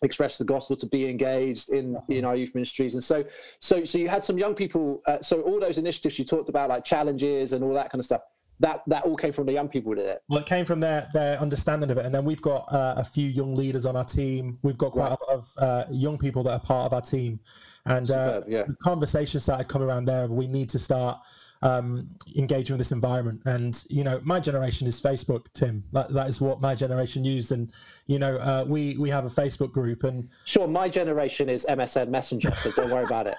express 0.02 0.38
the 0.38 0.44
gospel 0.44 0.76
to 0.76 0.86
be 0.86 1.08
engaged 1.08 1.70
in 1.70 1.96
in 2.08 2.24
our 2.24 2.36
youth 2.36 2.54
ministries 2.54 2.94
and 2.94 3.02
so 3.02 3.24
so 3.60 3.84
so 3.84 3.98
you 3.98 4.08
had 4.08 4.24
some 4.24 4.38
young 4.38 4.54
people 4.54 5.02
uh, 5.06 5.18
so 5.20 5.40
all 5.42 5.58
those 5.58 5.78
initiatives 5.78 6.18
you 6.18 6.24
talked 6.24 6.48
about 6.48 6.68
like 6.68 6.84
challenges 6.84 7.52
and 7.52 7.64
all 7.64 7.74
that 7.74 7.90
kind 7.90 7.98
of 8.00 8.04
stuff 8.04 8.20
that 8.60 8.82
that 8.86 9.04
all 9.04 9.16
came 9.16 9.32
from 9.32 9.46
the 9.46 9.52
young 9.52 9.68
people 9.68 9.94
did 9.94 10.06
it 10.06 10.22
Well, 10.28 10.40
it 10.40 10.46
came 10.46 10.64
from 10.64 10.80
their 10.80 11.08
their 11.14 11.38
understanding 11.40 11.90
of 11.90 11.98
it, 11.98 12.06
and 12.06 12.14
then 12.14 12.24
we've 12.24 12.42
got 12.42 12.72
uh, 12.72 12.94
a 12.96 13.04
few 13.04 13.28
young 13.28 13.54
leaders 13.54 13.86
on 13.86 13.94
our 13.94 14.04
team. 14.04 14.58
We've 14.62 14.76
got 14.78 14.92
quite 14.92 15.10
Right. 15.10 15.18
a 15.20 15.32
lot 15.32 15.38
of 15.38 15.52
uh, 15.58 15.84
young 15.92 16.18
people 16.18 16.42
that 16.44 16.52
are 16.52 16.58
part 16.60 16.86
of 16.86 16.92
our 16.92 17.00
team, 17.00 17.38
and 17.86 18.10
uh, 18.10 18.40
Superb, 18.40 18.44
yeah. 18.48 18.64
the 18.66 18.74
conversation 18.82 19.38
started 19.38 19.68
coming 19.68 19.86
around 19.86 20.06
there. 20.06 20.24
Of 20.24 20.32
we 20.32 20.48
need 20.48 20.68
to 20.70 20.78
start 20.80 21.18
um, 21.62 22.08
engaging 22.36 22.74
with 22.74 22.78
this 22.78 22.92
environment, 22.92 23.42
and 23.44 23.84
you 23.88 24.04
know, 24.04 24.20
my 24.22 24.40
generation 24.40 24.86
is 24.86 25.00
Facebook. 25.00 25.46
Tim, 25.52 25.84
that, 25.92 26.12
that 26.12 26.28
is 26.28 26.40
what 26.40 26.60
my 26.60 26.74
generation 26.74 27.24
used, 27.24 27.52
and 27.52 27.70
you 28.06 28.18
know, 28.18 28.36
uh, 28.36 28.64
we 28.66 28.96
we 28.96 29.10
have 29.10 29.24
a 29.24 29.28
Facebook 29.28 29.72
group, 29.72 30.04
and 30.04 30.28
sure 30.44 30.68
my 30.68 30.88
generation 30.88 31.48
is 31.48 31.66
msn 31.68 32.08
messenger 32.08 32.54
so 32.54 32.70
don't 32.72 32.90
worry 32.90 33.04
about 33.04 33.26
it 33.26 33.36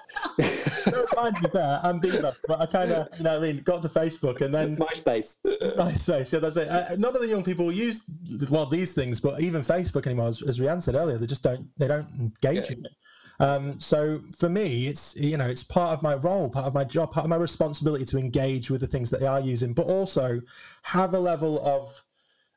mine 1.16 1.34
to 1.34 1.42
be 1.42 1.48
fair, 1.50 1.80
I'm 1.82 2.00
Bebo, 2.00 2.34
but 2.46 2.60
I 2.60 2.66
kind 2.66 2.92
of 2.92 3.08
you 3.16 3.24
know 3.24 3.38
what 3.38 3.48
I 3.48 3.52
mean 3.52 3.62
got 3.62 3.82
to 3.82 3.88
Facebook, 3.88 4.40
and 4.40 4.54
then 4.54 4.76
myspace 4.76 5.38
MySpace, 5.44 6.32
yeah, 6.32 6.38
that's 6.38 6.56
it. 6.56 6.68
Uh, 6.68 6.96
none 6.96 7.14
of 7.14 7.20
the 7.20 7.28
young 7.28 7.44
people 7.44 7.70
use 7.72 8.02
well 8.50 8.66
these 8.66 8.94
things, 8.94 9.20
but 9.20 9.40
even 9.40 9.60
Facebook 9.60 10.06
anymore, 10.06 10.28
as, 10.28 10.42
as 10.42 10.58
Rianne 10.58 10.82
said 10.82 10.94
earlier, 10.94 11.18
they 11.18 11.26
just 11.26 11.42
don't 11.42 11.68
they 11.78 11.88
don't 11.88 12.08
engage 12.18 12.70
with 12.70 12.84
it. 12.84 12.92
Um, 13.40 13.78
so 13.80 14.20
for 14.38 14.48
me, 14.48 14.86
it's 14.86 15.16
you 15.16 15.36
know 15.36 15.48
it's 15.48 15.64
part 15.64 15.92
of 15.94 16.02
my 16.02 16.14
role, 16.14 16.48
part 16.48 16.66
of 16.66 16.74
my 16.74 16.84
job, 16.84 17.10
part 17.12 17.24
of 17.24 17.30
my 17.30 17.36
responsibility 17.36 18.04
to 18.06 18.18
engage 18.18 18.70
with 18.70 18.80
the 18.82 18.86
things 18.86 19.10
that 19.10 19.20
they 19.20 19.26
are 19.26 19.40
using, 19.40 19.72
but 19.72 19.86
also 19.86 20.40
have 20.82 21.14
a 21.14 21.18
level 21.18 21.58
of 21.66 22.04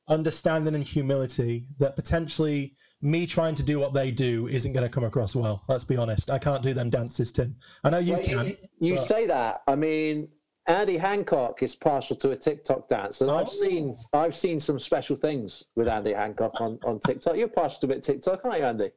understanding 0.09 0.75
and 0.75 0.83
humility 0.83 1.65
that 1.79 1.95
potentially 1.95 2.73
me 3.01 3.25
trying 3.25 3.55
to 3.55 3.63
do 3.63 3.79
what 3.79 3.93
they 3.93 4.11
do 4.11 4.47
isn't 4.47 4.73
going 4.73 4.83
to 4.85 4.89
come 4.89 5.03
across 5.03 5.35
well. 5.35 5.63
Let's 5.67 5.85
be 5.85 5.95
honest. 5.97 6.29
I 6.29 6.39
can't 6.39 6.61
do 6.61 6.73
them 6.73 6.89
dances, 6.89 7.31
Tim. 7.31 7.55
I 7.83 7.89
know 7.89 7.99
you 7.99 8.13
Well, 8.13 8.23
can. 8.23 8.45
you, 8.47 8.57
you 8.79 8.95
but- 8.95 9.03
say 9.05 9.25
that 9.27 9.61
i 9.67 9.75
mean 9.75 10.27
andy 10.67 10.95
hancock 10.97 11.61
is 11.61 11.75
partial 11.75 12.15
to 12.17 12.31
a 12.31 12.35
tiktok 12.37 12.87
dance 12.87 13.19
and 13.19 13.29
i've 13.29 13.47
Oh. 13.47 13.51
seen 13.63 13.95
i've 14.13 14.33
seen 14.33 14.59
some 14.61 14.79
special 14.79 15.17
things 15.17 15.65
with 15.75 15.89
andy 15.89 16.13
hancock 16.13 16.53
on, 16.61 16.79
on 16.85 16.99
tiktok 17.01 17.35
you're 17.35 17.49
partial 17.49 17.79
to 17.81 17.85
a 17.87 17.89
bit 17.89 18.03
tiktok 18.03 18.45
aren't 18.45 18.59
you 18.59 18.65
andy 18.65 18.89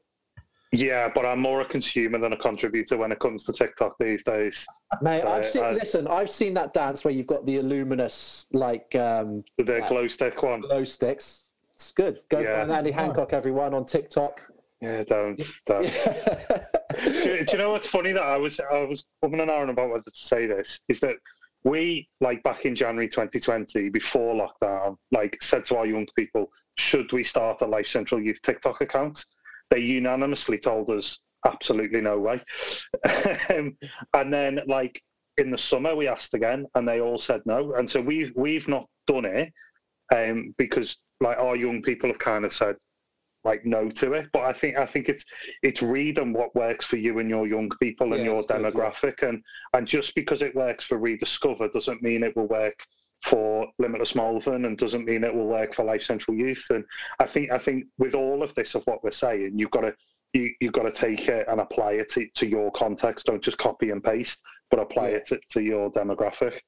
Yeah, 0.72 1.08
but 1.14 1.24
I'm 1.24 1.40
more 1.40 1.60
a 1.60 1.64
consumer 1.64 2.18
than 2.18 2.32
a 2.32 2.36
contributor 2.36 2.96
when 2.96 3.12
it 3.12 3.20
comes 3.20 3.44
to 3.44 3.52
TikTok 3.52 3.96
these 4.00 4.22
days. 4.24 4.66
Mate, 5.00 5.22
So, 5.22 5.28
I've 5.28 5.46
seen. 5.46 5.64
uh, 5.64 5.70
listen, 5.72 6.08
I've 6.08 6.30
seen 6.30 6.54
that 6.54 6.72
dance 6.74 7.04
where 7.04 7.14
you've 7.14 7.26
got 7.26 7.46
the 7.46 7.60
luminous 7.60 8.46
like 8.52 8.94
um, 8.96 9.44
The 9.58 9.64
Yeah. 9.78 9.88
glow 9.88 10.08
stick 10.08 10.42
one. 10.42 10.60
glow 10.62 10.84
sticks. 10.84 11.52
It's 11.72 11.92
good. 11.92 12.18
Go 12.30 12.40
Yeah. 12.40 12.60
find 12.60 12.72
Andy 12.72 12.90
Hancock, 12.90 13.32
everyone, 13.32 13.74
on 13.74 13.84
TikTok. 13.84 14.40
Yeah, 14.80 15.04
don't. 15.04 15.42
don't. 15.66 15.84
do, 17.22 17.30
you- 17.30 17.44
do 17.44 17.52
you 17.52 17.58
know 17.58 17.70
what's 17.70 17.86
funny 17.88 18.12
that 18.12 18.22
I 18.22 18.36
was 18.36 18.60
I 18.60 18.80
was 18.84 19.06
coming 19.22 19.40
an 19.40 19.48
hour 19.50 19.62
and 19.62 19.70
about 19.70 19.90
whether 19.90 20.02
to 20.02 20.10
say 20.14 20.46
this 20.46 20.80
is 20.88 21.00
that 21.00 21.16
we 21.64 22.08
like 22.20 22.42
back 22.42 22.64
in 22.64 22.74
January 22.74 23.08
2020 23.08 23.88
before 23.88 24.34
lockdown 24.34 24.96
like 25.12 25.36
said 25.42 25.64
to 25.66 25.76
our 25.76 25.86
young 25.86 26.06
people 26.16 26.50
should 26.76 27.10
we 27.12 27.24
start 27.24 27.62
a 27.62 27.66
Life 27.66 27.86
Central 27.86 28.20
Youth 28.20 28.40
TikTok 28.42 28.80
account 28.82 29.24
they 29.70 29.80
unanimously 29.80 30.58
told 30.58 30.90
us 30.90 31.18
absolutely 31.46 32.00
no 32.00 32.18
way 32.18 32.40
um, 33.50 33.76
and 34.14 34.32
then 34.32 34.60
like 34.66 35.00
in 35.38 35.50
the 35.50 35.58
summer 35.58 35.94
we 35.94 36.08
asked 36.08 36.34
again 36.34 36.66
and 36.74 36.88
they 36.88 37.00
all 37.00 37.18
said 37.18 37.40
no 37.44 37.74
and 37.74 37.88
so 37.88 38.00
we've 38.00 38.32
we've 38.34 38.66
not 38.68 38.86
done 39.06 39.24
it 39.24 39.52
um, 40.14 40.54
because 40.58 40.96
like 41.20 41.38
our 41.38 41.56
young 41.56 41.82
people 41.82 42.08
have 42.08 42.18
kind 42.18 42.44
of 42.44 42.52
said 42.52 42.76
like 43.46 43.64
no 43.64 43.88
to 43.88 44.12
it. 44.12 44.26
But 44.32 44.42
I 44.42 44.52
think 44.52 44.76
I 44.76 44.84
think 44.84 45.08
it's 45.08 45.24
it's 45.62 45.80
reading 45.80 46.32
what 46.34 46.54
works 46.54 46.84
for 46.84 46.96
you 46.96 47.20
and 47.20 47.30
your 47.30 47.46
young 47.46 47.70
people 47.80 48.12
and 48.12 48.24
Yeah, 48.24 48.32
your 48.32 48.38
it's 48.40 48.48
good, 48.48 48.60
yeah. 48.60 48.70
demographic, 48.70 49.22
and 49.26 49.42
and 49.72 49.86
just 49.86 50.14
because 50.14 50.42
it 50.42 50.54
works 50.54 50.84
for 50.84 50.98
Rediscover 50.98 51.68
doesn't 51.68 52.02
mean 52.02 52.22
it 52.22 52.36
will 52.36 52.48
work 52.48 52.78
for 53.26 53.66
Limitless 53.78 54.14
Malvern 54.14 54.64
and 54.66 54.78
doesn't 54.78 55.04
mean 55.04 55.24
it 55.24 55.34
will 55.34 55.46
work 55.46 55.74
for 55.74 55.84
Life 55.84 56.02
Central 56.02 56.36
Youth. 56.36 56.64
And 56.70 56.84
I 57.18 57.26
think 57.26 57.50
I 57.50 57.58
think 57.58 57.86
with 57.98 58.14
all 58.14 58.42
of 58.42 58.54
this 58.54 58.74
of 58.74 58.82
what 58.84 59.02
we're 59.02 59.10
saying, 59.10 59.52
you've 59.56 59.70
got 59.72 59.80
to 59.82 59.94
you, 60.32 60.50
you've 60.60 60.72
got 60.72 60.82
to 60.82 60.92
take 60.92 61.28
it 61.28 61.46
and 61.48 61.60
apply 61.60 61.92
it 61.92 62.08
to, 62.10 62.26
to 62.36 62.46
your 62.46 62.70
context. 62.72 63.26
Don't 63.26 63.42
just 63.42 63.58
copy 63.58 63.90
and 63.90 64.02
paste, 64.02 64.40
but 64.70 64.78
apply 64.80 65.10
Yeah. 65.10 65.16
it 65.16 65.26
to, 65.28 65.40
to 65.50 65.62
your 65.62 65.90
demographic. 65.90 66.60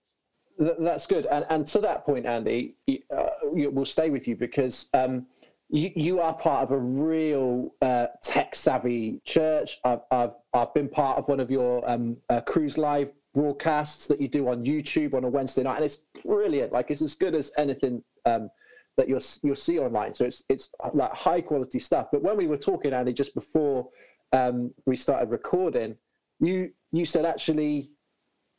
That's 0.59 1.07
good. 1.07 1.27
And, 1.27 1.47
and 1.51 1.67
to 1.69 1.79
that 1.81 2.05
point, 2.05 2.27
Andy, 2.27 2.75
uh, 3.17 3.27
we'll 3.45 3.85
stay 3.85 4.11
with 4.11 4.27
you 4.27 4.35
because 4.35 4.89
um, 4.95 5.27
you, 5.71 5.91
you 5.95 6.21
are 6.21 6.35
part 6.35 6.63
of 6.63 6.71
a 6.71 6.79
real 6.79 7.75
uh, 7.83 8.07
tech 8.23 8.55
savvy 8.55 9.21
church. 9.25 9.79
I've, 9.85 10.01
I've, 10.11 10.35
I've 10.55 10.73
been 10.73 10.89
part 10.89 11.19
of 11.19 11.29
one 11.29 11.41
of 11.41 11.51
your 11.51 11.89
um, 11.89 12.17
uh, 12.31 12.41
Cruise 12.41 12.79
Live 12.79 13.13
broadcasts 13.35 14.07
that 14.07 14.21
you 14.21 14.29
do 14.29 14.49
on 14.49 14.65
YouTube 14.65 15.15
on 15.15 15.25
a 15.25 15.29
Wednesday 15.29 15.63
night, 15.63 15.77
and 15.77 15.85
it's 15.85 16.05
brilliant. 16.25 16.73
Like 16.73 16.91
it's 16.91 17.03
as 17.03 17.15
good 17.15 17.35
as 17.35 17.53
anything 17.59 18.03
um, 18.25 18.49
that 18.97 19.09
you'll 19.09 19.21
you'll 19.43 19.55
see 19.55 19.79
online. 19.79 20.15
So 20.15 20.25
it's 20.25 20.45
it's 20.49 20.73
like 20.95 21.13
high 21.13 21.43
quality 21.43 21.79
stuff. 21.79 22.09
But 22.11 22.23
when 22.23 22.37
we 22.37 22.47
were 22.47 22.57
talking, 22.57 22.95
Andy, 22.95 23.13
just 23.13 23.35
before 23.35 23.89
um, 24.33 24.73
we 24.87 24.97
started 24.97 25.31
recording, 25.31 25.97
you 26.41 26.73
you 26.93 27.05
said 27.05 27.27
actually, 27.27 27.91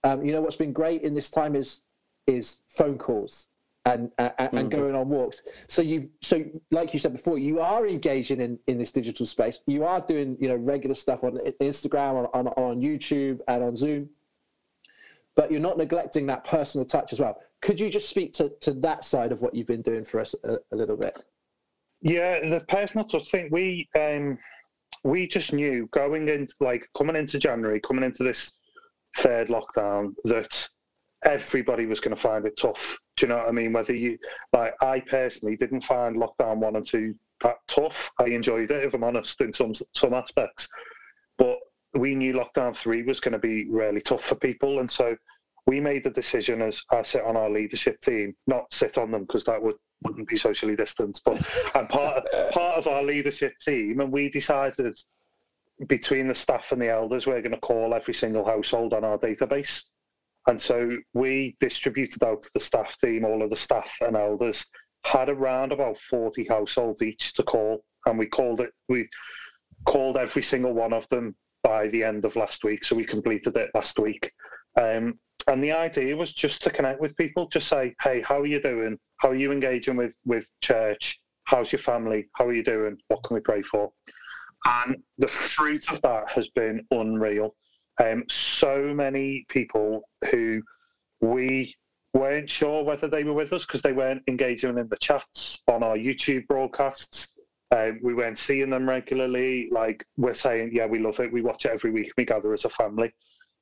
um, 0.03 0.23
you 0.23 0.31
know 0.31 0.41
what's 0.41 0.55
been 0.55 0.73
great 0.73 1.01
in 1.01 1.15
this 1.15 1.31
time 1.31 1.55
is 1.55 1.83
is 2.27 2.61
phone 2.67 2.99
calls 2.99 3.49
and 3.85 4.11
and, 4.17 4.49
and 4.53 4.71
going 4.71 4.95
on 4.95 5.09
walks. 5.09 5.43
So 5.67 5.81
you've 5.81 6.07
so 6.21 6.43
like 6.71 6.93
you 6.93 6.99
said 6.99 7.13
before, 7.13 7.37
you 7.37 7.59
are 7.59 7.87
engaging 7.87 8.41
in 8.41 8.59
in 8.67 8.77
this 8.77 8.91
digital 8.91 9.25
space. 9.25 9.61
You 9.67 9.85
are 9.85 10.01
doing 10.01 10.37
you 10.39 10.47
know 10.47 10.55
regular 10.55 10.95
stuff 10.95 11.23
on 11.23 11.39
Instagram, 11.61 12.29
on 12.33 12.47
on, 12.47 12.47
on 12.47 12.81
YouTube, 12.81 13.39
and 13.47 13.63
on 13.63 13.75
Zoom. 13.75 14.09
But 15.35 15.51
you're 15.51 15.61
not 15.61 15.77
neglecting 15.77 16.25
that 16.27 16.43
personal 16.43 16.85
touch 16.85 17.13
as 17.13 17.19
well. 17.19 17.39
Could 17.61 17.79
you 17.79 17.89
just 17.89 18.09
speak 18.09 18.33
to, 18.33 18.49
to 18.61 18.73
that 18.73 19.05
side 19.05 19.31
of 19.31 19.41
what 19.41 19.53
you've 19.53 19.67
been 19.67 19.81
doing 19.81 20.03
for 20.03 20.19
us 20.19 20.35
a, 20.43 20.57
a 20.71 20.75
little 20.75 20.97
bit? 20.97 21.17
Yeah, 22.01 22.39
the 22.47 22.61
personal 22.67 23.05
touch 23.05 23.29
thing. 23.29 23.49
We 23.51 23.89
um, 23.97 24.37
we 25.03 25.27
just 25.27 25.53
knew 25.53 25.87
going 25.91 26.27
into 26.29 26.53
like 26.59 26.87
coming 26.97 27.15
into 27.15 27.39
January, 27.39 27.79
coming 27.79 28.03
into 28.03 28.23
this 28.23 28.53
third 29.17 29.49
lockdown, 29.49 30.13
that 30.25 30.67
everybody 31.25 31.85
was 31.85 31.99
going 31.99 32.15
to 32.15 32.21
find 32.21 32.45
it 32.45 32.57
tough. 32.57 32.97
Do 33.19 33.25
you 33.25 33.33
know 33.33 33.39
what 33.39 33.49
I 33.49 33.51
mean? 33.51 33.73
Whether 33.73 33.93
you 33.93 34.17
like, 34.53 34.73
I 34.81 35.01
personally 35.01 35.57
didn't 35.57 35.83
find 35.83 36.15
lockdown 36.15 36.57
one 36.57 36.77
and 36.77 36.85
two 36.85 37.13
that 37.41 37.57
tough. 37.67 38.09
I 38.17 38.25
enjoyed 38.25 38.71
it, 38.71 38.85
if 38.85 38.93
I'm 38.93 39.03
honest, 39.03 39.41
in 39.41 39.51
some 39.51 39.73
some 39.93 40.13
aspects. 40.13 40.69
But 41.37 41.57
we 41.93 42.15
knew 42.15 42.33
lockdown 42.33 42.75
three 42.75 43.03
was 43.03 43.19
going 43.19 43.33
to 43.33 43.39
be 43.39 43.67
really 43.69 43.99
tough 43.99 44.23
for 44.23 44.35
people, 44.35 44.79
and 44.79 44.89
so 44.89 45.17
we 45.67 45.81
made 45.81 46.05
the 46.05 46.11
decision 46.11 46.61
as 46.61 46.81
I 46.91 47.03
sit 47.03 47.25
on 47.25 47.35
our 47.35 47.49
leadership 47.49 47.99
team, 47.99 48.35
not 48.47 48.71
sit 48.71 48.97
on 48.97 49.11
them 49.11 49.23
because 49.23 49.43
that 49.45 49.61
would 49.61 49.75
wouldn't 50.03 50.29
be 50.29 50.37
socially 50.37 50.77
distanced, 50.77 51.25
but 51.25 51.45
I'm 51.75 51.87
part 51.87 52.23
part 52.51 52.77
of 52.77 52.87
our 52.87 53.03
leadership 53.03 53.53
team, 53.59 53.99
and 53.99 54.13
we 54.13 54.29
decided 54.29 54.97
between 55.87 56.29
the 56.29 56.35
staff 56.35 56.71
and 56.71 56.81
the 56.81 56.89
elders, 56.89 57.27
we're 57.27 57.41
going 57.41 57.51
to 57.51 57.57
call 57.57 57.93
every 57.93 58.13
single 58.13 58.45
household 58.45 58.93
on 58.93 59.03
our 59.03 59.17
database. 59.17 59.83
And 60.47 60.59
so 60.59 60.97
we 61.13 61.55
distributed 61.59 62.23
out 62.23 62.41
to 62.41 62.49
the 62.53 62.59
staff 62.59 62.97
team, 62.97 63.25
all 63.25 63.43
of 63.43 63.49
the 63.49 63.55
staff 63.55 63.89
and 64.01 64.15
elders 64.15 64.65
had 65.05 65.29
around 65.29 65.71
about 65.71 65.97
40 66.09 66.45
households 66.47 67.01
each 67.01 67.33
to 67.33 67.43
call. 67.43 67.83
And 68.05 68.17
we 68.17 68.25
called 68.25 68.61
it, 68.61 68.71
we 68.87 69.07
called 69.85 70.17
every 70.17 70.43
single 70.43 70.73
one 70.73 70.93
of 70.93 71.07
them 71.09 71.35
by 71.63 71.87
the 71.89 72.03
end 72.03 72.25
of 72.25 72.35
last 72.35 72.63
week. 72.63 72.85
So 72.85 72.95
we 72.95 73.05
completed 73.05 73.55
it 73.57 73.69
last 73.73 73.99
week. 73.99 74.31
Um, 74.79 75.19
and 75.47 75.63
the 75.63 75.71
idea 75.71 76.15
was 76.15 76.33
just 76.33 76.61
to 76.63 76.69
connect 76.69 77.01
with 77.01 77.15
people, 77.17 77.47
just 77.47 77.67
say, 77.67 77.95
hey, 78.01 78.21
how 78.21 78.39
are 78.39 78.45
you 78.45 78.61
doing? 78.61 78.97
How 79.17 79.29
are 79.29 79.35
you 79.35 79.51
engaging 79.51 79.95
with, 79.95 80.15
with 80.25 80.45
church? 80.61 81.19
How's 81.45 81.71
your 81.71 81.79
family? 81.79 82.27
How 82.33 82.45
are 82.45 82.53
you 82.53 82.63
doing? 82.63 82.97
What 83.07 83.23
can 83.23 83.35
we 83.35 83.41
pray 83.41 83.61
for? 83.63 83.91
And 84.65 84.97
the 85.17 85.27
fruit 85.27 85.91
of 85.91 86.01
that 86.01 86.29
has 86.29 86.49
been 86.49 86.85
unreal. 86.91 87.55
Um, 88.03 88.23
so 88.29 88.93
many 88.93 89.45
people 89.49 90.03
who 90.31 90.61
we 91.21 91.75
weren't 92.13 92.49
sure 92.49 92.83
whether 92.83 93.07
they 93.07 93.23
were 93.23 93.33
with 93.33 93.53
us 93.53 93.65
because 93.65 93.81
they 93.81 93.91
weren't 93.93 94.23
engaging 94.27 94.77
in 94.77 94.87
the 94.87 94.97
chats 94.97 95.61
on 95.67 95.83
our 95.83 95.97
YouTube 95.97 96.47
broadcasts. 96.47 97.29
Um, 97.71 97.99
we 98.01 98.15
weren't 98.15 98.39
seeing 98.39 98.69
them 98.69 98.89
regularly. 98.89 99.69
Like 99.71 100.03
we're 100.17 100.33
saying, 100.33 100.71
yeah, 100.73 100.85
we 100.87 100.99
love 100.99 101.19
it. 101.19 101.31
We 101.31 101.41
watch 101.41 101.65
it 101.65 101.71
every 101.71 101.91
week. 101.91 102.11
We 102.17 102.25
gather 102.25 102.53
as 102.53 102.65
a 102.65 102.69
family. 102.69 103.13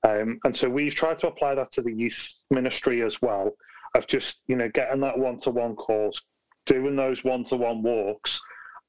Um, 0.07 0.39
and 0.45 0.55
so 0.55 0.69
we've 0.69 0.95
tried 0.95 1.19
to 1.19 1.27
apply 1.27 1.55
that 1.55 1.71
to 1.71 1.81
the 1.81 1.91
youth 1.91 2.17
ministry 2.51 3.01
as 3.01 3.21
well, 3.21 3.51
of 3.95 4.07
just, 4.07 4.41
you 4.47 4.55
know, 4.55 4.69
getting 4.69 5.01
that 5.01 5.17
one-to-one 5.17 5.75
calls, 5.75 6.23
doing 6.65 6.95
those 6.95 7.23
one-to-one 7.23 7.81
walks. 7.81 8.39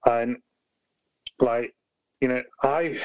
And 0.06 0.36
like, 1.40 1.74
you 2.20 2.28
know, 2.28 2.42
I 2.62 3.00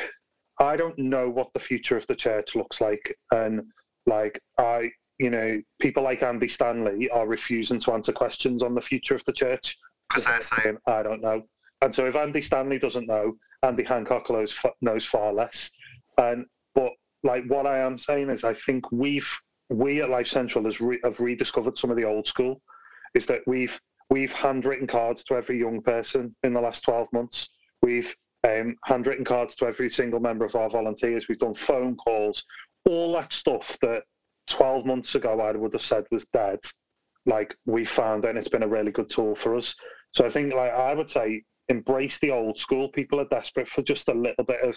I 0.63 0.75
don't 0.75 0.97
know 0.97 1.29
what 1.29 1.53
the 1.53 1.59
future 1.59 1.97
of 1.97 2.07
the 2.07 2.15
church 2.15 2.55
looks 2.55 2.81
like. 2.81 3.15
And 3.31 3.63
like 4.05 4.41
I 4.57 4.91
you 5.19 5.29
know, 5.29 5.61
people 5.79 6.03
like 6.03 6.23
Andy 6.23 6.47
Stanley 6.47 7.09
are 7.09 7.27
refusing 7.27 7.79
to 7.79 7.93
answer 7.93 8.11
questions 8.11 8.63
on 8.63 8.73
the 8.73 8.81
future 8.81 9.15
of 9.15 9.23
the 9.25 9.33
church 9.33 9.77
because 10.09 10.25
they're 10.25 10.41
saying, 10.41 10.77
I 10.87 11.03
don't 11.03 11.21
know. 11.21 11.43
And 11.81 11.93
so 11.93 12.05
if 12.05 12.15
Andy 12.15 12.41
Stanley 12.41 12.79
doesn't 12.79 13.07
know, 13.07 13.35
Andy 13.61 13.83
Hancock 13.83 14.29
knows, 14.29 14.57
knows 14.81 15.05
far 15.05 15.33
less. 15.33 15.71
And 16.17 16.45
but 16.75 16.91
like 17.23 17.45
what 17.47 17.65
I 17.65 17.79
am 17.79 17.99
saying 17.99 18.29
is, 18.29 18.43
I 18.43 18.53
think 18.53 18.91
we've 18.91 19.31
we 19.69 20.01
at 20.01 20.09
Life 20.09 20.27
Central 20.27 20.65
has 20.65 20.81
re- 20.81 20.99
have 21.03 21.19
rediscovered 21.19 21.77
some 21.77 21.89
of 21.89 21.97
the 21.97 22.03
old 22.03 22.27
school. 22.27 22.61
Is 23.15 23.25
that 23.27 23.41
we've 23.47 23.79
we've 24.09 24.33
handwritten 24.33 24.87
cards 24.87 25.23
to 25.25 25.35
every 25.35 25.57
young 25.57 25.81
person 25.81 26.35
in 26.43 26.53
the 26.53 26.61
last 26.61 26.81
twelve 26.81 27.07
months. 27.13 27.49
We've 27.81 28.13
um, 28.47 28.75
handwritten 28.85 29.25
cards 29.25 29.55
to 29.55 29.65
every 29.65 29.89
single 29.89 30.19
member 30.19 30.45
of 30.45 30.55
our 30.55 30.69
volunteers. 30.69 31.27
We've 31.27 31.39
done 31.39 31.55
phone 31.55 31.95
calls, 31.95 32.43
all 32.89 33.13
that 33.13 33.31
stuff 33.31 33.77
that 33.81 34.03
12 34.47 34.85
months 34.85 35.15
ago 35.15 35.39
I 35.39 35.51
would 35.51 35.73
have 35.73 35.81
said 35.81 36.05
was 36.11 36.25
dead. 36.27 36.59
Like 37.25 37.55
we 37.65 37.85
found 37.85 38.25
and 38.25 38.37
it's 38.37 38.49
been 38.49 38.63
a 38.63 38.67
really 38.67 38.91
good 38.91 39.09
tool 39.09 39.35
for 39.35 39.55
us. 39.55 39.75
So 40.11 40.25
I 40.25 40.29
think 40.29 40.53
like 40.53 40.71
I 40.71 40.93
would 40.93 41.09
say 41.09 41.41
embrace 41.69 42.19
the 42.19 42.31
old 42.31 42.59
school. 42.59 42.89
People 42.89 43.19
are 43.19 43.27
desperate 43.29 43.69
for 43.69 43.81
just 43.81 44.09
a 44.09 44.13
little 44.13 44.43
bit 44.43 44.61
of 44.61 44.75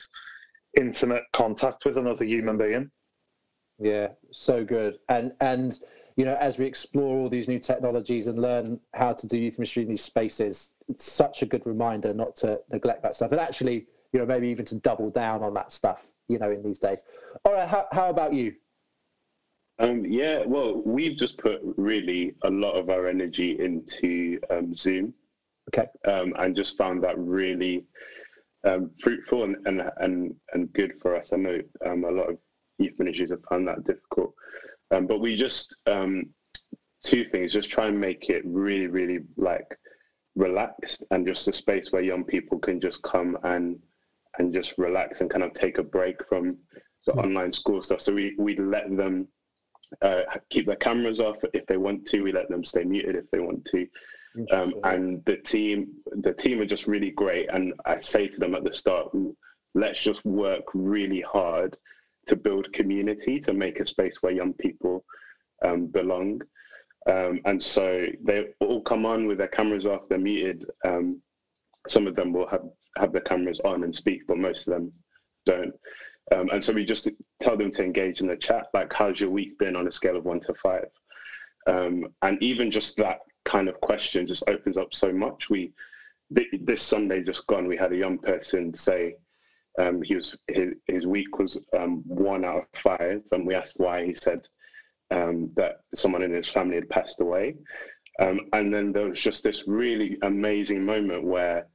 intimate 0.78 1.24
contact 1.32 1.84
with 1.84 1.98
another 1.98 2.24
human 2.24 2.56
being. 2.56 2.90
Yeah, 3.78 4.08
so 4.32 4.64
good. 4.64 4.98
And 5.08 5.32
and 5.40 5.74
you 6.16 6.24
know, 6.24 6.36
as 6.40 6.58
we 6.58 6.64
explore 6.64 7.16
all 7.16 7.28
these 7.28 7.46
new 7.46 7.58
technologies 7.58 8.26
and 8.26 8.40
learn 8.40 8.80
how 8.94 9.12
to 9.12 9.26
do 9.26 9.38
youth 9.38 9.58
ministry 9.58 9.82
in 9.82 9.88
these 9.88 10.02
spaces, 10.02 10.72
it's 10.88 11.04
such 11.04 11.42
a 11.42 11.46
good 11.46 11.64
reminder 11.66 12.14
not 12.14 12.34
to 12.36 12.58
neglect 12.72 13.02
that 13.02 13.14
stuff. 13.14 13.32
And 13.32 13.40
actually, 13.40 13.86
you 14.12 14.20
know, 14.20 14.26
maybe 14.26 14.48
even 14.48 14.64
to 14.66 14.76
double 14.80 15.10
down 15.10 15.42
on 15.42 15.52
that 15.54 15.70
stuff, 15.70 16.06
you 16.28 16.38
know, 16.38 16.50
in 16.50 16.62
these 16.62 16.78
days. 16.78 17.04
All 17.44 17.52
right, 17.52 17.68
how, 17.68 17.86
how 17.92 18.08
about 18.08 18.32
you? 18.32 18.54
Um, 19.78 20.06
yeah, 20.06 20.42
well, 20.46 20.80
we've 20.86 21.18
just 21.18 21.36
put 21.36 21.60
really 21.76 22.34
a 22.44 22.50
lot 22.50 22.72
of 22.72 22.88
our 22.88 23.08
energy 23.08 23.60
into 23.60 24.40
um, 24.50 24.74
Zoom. 24.74 25.12
Okay. 25.68 25.86
Um, 26.06 26.32
and 26.38 26.56
just 26.56 26.78
found 26.78 27.02
that 27.04 27.18
really 27.18 27.84
um, 28.64 28.90
fruitful 29.00 29.44
and, 29.44 29.56
and, 29.66 29.82
and, 29.98 30.34
and 30.54 30.72
good 30.72 30.94
for 31.02 31.14
us. 31.14 31.32
I 31.34 31.36
know 31.36 31.60
um, 31.84 32.04
a 32.04 32.10
lot 32.10 32.30
of 32.30 32.38
youth 32.78 32.98
ministries 32.98 33.30
have 33.30 33.42
found 33.50 33.68
that 33.68 33.84
difficult. 33.84 34.32
Um, 34.90 35.06
but 35.06 35.20
we 35.20 35.36
just, 35.36 35.76
um, 35.86 36.26
two 37.04 37.24
things, 37.24 37.52
just 37.52 37.70
try 37.70 37.86
and 37.86 38.00
make 38.00 38.30
it 38.30 38.42
really, 38.44 38.86
really 38.86 39.20
like 39.36 39.76
relaxed 40.34 41.04
and 41.10 41.26
just 41.26 41.48
a 41.48 41.52
space 41.52 41.92
where 41.92 42.02
young 42.02 42.24
people 42.24 42.58
can 42.58 42.80
just 42.80 43.02
come 43.02 43.38
and 43.42 43.78
and 44.38 44.52
just 44.52 44.76
relax 44.76 45.20
and 45.20 45.30
kind 45.30 45.42
of 45.42 45.52
take 45.54 45.78
a 45.78 45.82
break 45.82 46.16
from 46.28 46.58
the 47.06 47.12
online 47.12 47.52
school 47.52 47.80
stuff. 47.80 48.00
So 48.00 48.12
we, 48.12 48.34
we 48.38 48.56
let 48.56 48.94
them 48.94 49.28
uh, 50.02 50.22
keep 50.50 50.66
their 50.66 50.76
cameras 50.76 51.20
off 51.20 51.36
if 51.54 51.64
they 51.66 51.76
want 51.76 52.04
to. 52.06 52.20
We 52.20 52.32
let 52.32 52.50
them 52.50 52.64
stay 52.64 52.84
muted 52.84 53.16
if 53.16 53.30
they 53.30 53.38
want 53.38 53.64
to. 53.66 53.86
Um, 54.52 54.74
and 54.84 55.24
the 55.24 55.36
team, 55.38 55.88
the 56.20 56.34
team 56.34 56.60
are 56.60 56.66
just 56.66 56.86
really 56.86 57.10
great. 57.10 57.48
And 57.50 57.72
I 57.86 57.98
say 58.00 58.28
to 58.28 58.38
them 58.38 58.54
at 58.54 58.64
the 58.64 58.72
start, 58.72 59.10
let's 59.74 60.02
just 60.02 60.22
work 60.26 60.64
really 60.74 61.22
hard 61.22 61.76
to 62.26 62.36
build 62.36 62.72
community, 62.72 63.40
to 63.40 63.52
make 63.52 63.80
a 63.80 63.86
space 63.86 64.22
where 64.22 64.32
young 64.32 64.52
people 64.54 65.04
um, 65.64 65.86
belong. 65.86 66.40
Um, 67.08 67.40
and 67.44 67.62
so 67.62 68.06
they 68.24 68.46
all 68.60 68.82
come 68.82 69.06
on 69.06 69.26
with 69.26 69.38
their 69.38 69.48
cameras 69.48 69.86
off, 69.86 70.08
they're 70.08 70.18
muted. 70.18 70.64
Um, 70.84 71.20
some 71.86 72.06
of 72.06 72.16
them 72.16 72.32
will 72.32 72.48
have, 72.48 72.64
have 72.98 73.12
their 73.12 73.20
cameras 73.20 73.60
on 73.64 73.84
and 73.84 73.94
speak, 73.94 74.22
but 74.26 74.38
most 74.38 74.66
of 74.66 74.74
them 74.74 74.92
don't. 75.44 75.72
Um, 76.34 76.48
and 76.52 76.62
so 76.62 76.72
we 76.72 76.84
just 76.84 77.08
tell 77.38 77.56
them 77.56 77.70
to 77.72 77.84
engage 77.84 78.20
in 78.20 78.26
the 78.26 78.36
chat, 78.36 78.66
like, 78.74 78.92
how's 78.92 79.20
your 79.20 79.30
week 79.30 79.56
been 79.58 79.76
on 79.76 79.86
a 79.86 79.92
scale 79.92 80.16
of 80.16 80.24
one 80.24 80.40
to 80.40 80.54
five? 80.54 80.88
Um, 81.68 82.08
and 82.22 82.42
even 82.42 82.70
just 82.70 82.96
that 82.96 83.20
kind 83.44 83.68
of 83.68 83.80
question 83.80 84.26
just 84.26 84.48
opens 84.48 84.76
up 84.76 84.92
so 84.92 85.12
much. 85.12 85.48
We 85.48 85.72
th- 86.34 86.48
this 86.62 86.82
Sunday 86.82 87.22
just 87.22 87.46
gone, 87.46 87.68
we 87.68 87.76
had 87.76 87.92
a 87.92 87.96
young 87.96 88.18
person 88.18 88.74
say 88.74 89.16
um, 89.78 90.02
he 90.02 90.16
was 90.16 90.36
his, 90.48 90.74
his 90.86 91.06
week 91.06 91.38
was 91.38 91.64
um, 91.78 92.02
one 92.06 92.44
out 92.44 92.58
of 92.58 92.80
five, 92.80 93.22
and 93.32 93.46
we 93.46 93.54
asked 93.54 93.78
why. 93.78 94.04
He 94.04 94.14
said 94.14 94.42
um, 95.10 95.50
that 95.56 95.80
someone 95.94 96.22
in 96.22 96.32
his 96.32 96.48
family 96.48 96.76
had 96.76 96.88
passed 96.88 97.20
away, 97.20 97.56
um, 98.20 98.40
and 98.52 98.72
then 98.72 98.92
there 98.92 99.06
was 99.06 99.20
just 99.20 99.44
this 99.44 99.64
really 99.66 100.18
amazing 100.22 100.84
moment 100.84 101.24
where 101.24 101.66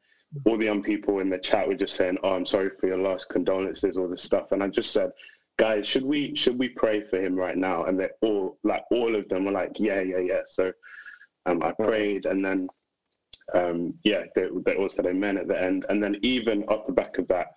all 0.46 0.58
the 0.58 0.66
young 0.66 0.82
people 0.82 1.20
in 1.20 1.30
the 1.30 1.38
chat 1.38 1.68
were 1.68 1.76
just 1.76 1.96
saying, 1.96 2.18
"Oh, 2.24 2.32
I'm 2.32 2.46
sorry 2.46 2.72
for 2.80 2.88
your 2.88 2.98
loss, 2.98 3.26
condolences, 3.26 3.98
all 3.98 4.08
this 4.08 4.24
stuff," 4.24 4.52
and 4.52 4.64
I 4.64 4.68
just 4.68 4.92
said. 4.92 5.12
Guys, 5.58 5.86
should 5.86 6.06
we 6.06 6.34
should 6.34 6.58
we 6.58 6.70
pray 6.70 7.02
for 7.02 7.22
him 7.22 7.36
right 7.36 7.58
now? 7.58 7.84
And 7.84 8.00
they 8.00 8.10
all 8.22 8.58
like 8.64 8.84
all 8.90 9.16
of 9.16 9.30
them 9.30 9.46
were 9.46 9.52
like, 9.52 9.80
yeah, 9.80 10.00
yeah, 10.02 10.18
yeah. 10.18 10.42
So 10.48 10.72
um, 11.46 11.62
I 11.62 11.72
prayed, 11.74 12.26
and 12.26 12.44
then 12.44 12.68
um, 13.54 13.94
yeah, 14.04 14.24
they, 14.36 14.48
they 14.66 14.76
all 14.76 14.90
said 14.90 15.06
amen 15.06 15.38
at 15.38 15.48
the 15.48 15.62
end. 15.62 15.86
And 15.90 16.02
then 16.02 16.18
even 16.22 16.64
off 16.64 16.88
the 16.88 16.94
back 16.94 17.18
of 17.18 17.28
that, 17.28 17.48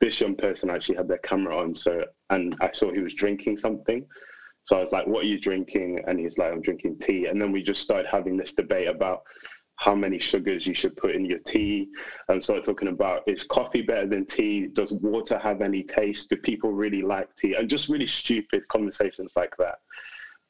this 0.00 0.20
young 0.20 0.34
person 0.34 0.70
actually 0.70 0.96
had 0.96 1.08
their 1.08 1.18
camera 1.18 1.58
on. 1.58 1.74
So, 1.74 2.04
and 2.30 2.56
I 2.60 2.70
saw 2.72 2.92
he 2.92 3.00
was 3.00 3.14
drinking 3.14 3.58
something. 3.58 4.06
So 4.64 4.76
I 4.76 4.80
was 4.80 4.92
like, 4.92 5.06
what 5.06 5.24
are 5.24 5.28
you 5.28 5.40
drinking? 5.40 6.00
And 6.06 6.18
he's 6.18 6.38
like, 6.38 6.52
I'm 6.52 6.62
drinking 6.62 6.98
tea. 6.98 7.26
And 7.26 7.40
then 7.40 7.52
we 7.52 7.62
just 7.62 7.82
started 7.82 8.06
having 8.06 8.36
this 8.36 8.52
debate 8.52 8.88
about 8.88 9.22
how 9.76 9.94
many 9.94 10.18
sugars 10.18 10.66
you 10.66 10.74
should 10.74 10.96
put 10.96 11.14
in 11.14 11.24
your 11.24 11.38
tea. 11.38 11.88
And 12.28 12.42
started 12.42 12.64
talking 12.64 12.88
about 12.88 13.22
is 13.26 13.44
coffee 13.44 13.82
better 13.82 14.06
than 14.06 14.26
tea? 14.26 14.66
Does 14.66 14.92
water 14.92 15.38
have 15.38 15.62
any 15.62 15.82
taste? 15.82 16.28
Do 16.28 16.36
people 16.36 16.72
really 16.72 17.02
like 17.02 17.34
tea? 17.36 17.54
And 17.54 17.68
just 17.68 17.88
really 17.88 18.06
stupid 18.06 18.66
conversations 18.68 19.32
like 19.36 19.54
that. 19.58 19.78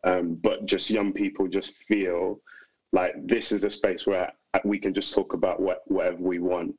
Um, 0.02 0.34
but 0.34 0.66
just 0.66 0.90
young 0.90 1.12
people 1.12 1.46
just 1.46 1.74
feel 1.74 2.40
like 2.92 3.14
this 3.24 3.52
is 3.52 3.64
a 3.64 3.70
space 3.70 4.06
where 4.06 4.32
we 4.64 4.78
can 4.78 4.92
just 4.92 5.14
talk 5.14 5.32
about 5.32 5.60
what, 5.60 5.82
whatever 5.86 6.18
we 6.18 6.40
want. 6.40 6.74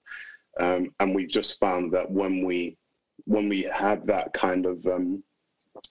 Um, 0.60 0.90
and 1.00 1.16
we've 1.16 1.30
just 1.30 1.60
found 1.60 1.94
that 1.94 2.10
when 2.10 2.46
we 2.46 2.78
when 3.26 3.48
we 3.48 3.64
have 3.64 4.06
that 4.08 4.34
kind 4.34 4.66
of 4.66 4.86
um, 4.88 5.24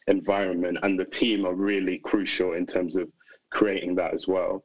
environment, 0.08 0.78
and 0.82 0.98
the 0.98 1.04
team 1.04 1.46
are 1.46 1.54
really 1.54 1.98
crucial 1.98 2.52
in 2.54 2.66
terms 2.66 2.96
of 2.96 3.08
creating 3.50 3.94
that 3.96 4.14
as 4.14 4.26
well. 4.26 4.64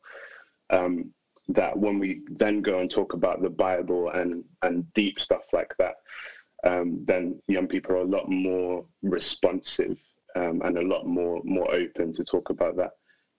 Um, 0.69 1.13
that 1.49 1.77
when 1.77 1.99
we 1.99 2.21
then 2.27 2.61
go 2.61 2.79
and 2.79 2.89
talk 2.89 3.13
about 3.13 3.41
the 3.41 3.49
Bible 3.49 4.09
and 4.09 4.43
and 4.63 4.91
deep 4.93 5.19
stuff 5.19 5.43
like 5.53 5.73
that, 5.77 5.95
um, 6.65 7.03
then 7.05 7.39
young 7.47 7.67
people 7.67 7.93
are 7.93 7.99
a 7.99 8.03
lot 8.03 8.27
more 8.29 8.85
responsive 9.03 9.99
um, 10.35 10.61
and 10.65 10.77
a 10.77 10.85
lot 10.85 11.05
more 11.05 11.41
more 11.43 11.73
open 11.73 12.11
to 12.13 12.23
talk 12.23 12.49
about 12.49 12.75
that 12.77 12.91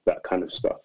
that 0.07 0.23
kind 0.23 0.43
of 0.43 0.53
stuff. 0.53 0.79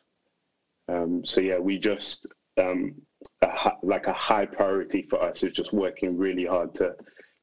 Um, 0.88 1.24
so 1.24 1.42
yeah, 1.42 1.60
we 1.60 1.78
just 1.78 2.26
um, 2.58 2.96
a, 3.42 3.72
like 3.84 4.08
a 4.08 4.14
high 4.14 4.46
priority 4.46 5.04
for 5.04 5.22
us 5.22 5.44
is 5.44 5.54
just 5.54 5.74
working 5.74 6.18
really 6.18 6.46
hard 6.46 6.74
to 6.76 6.96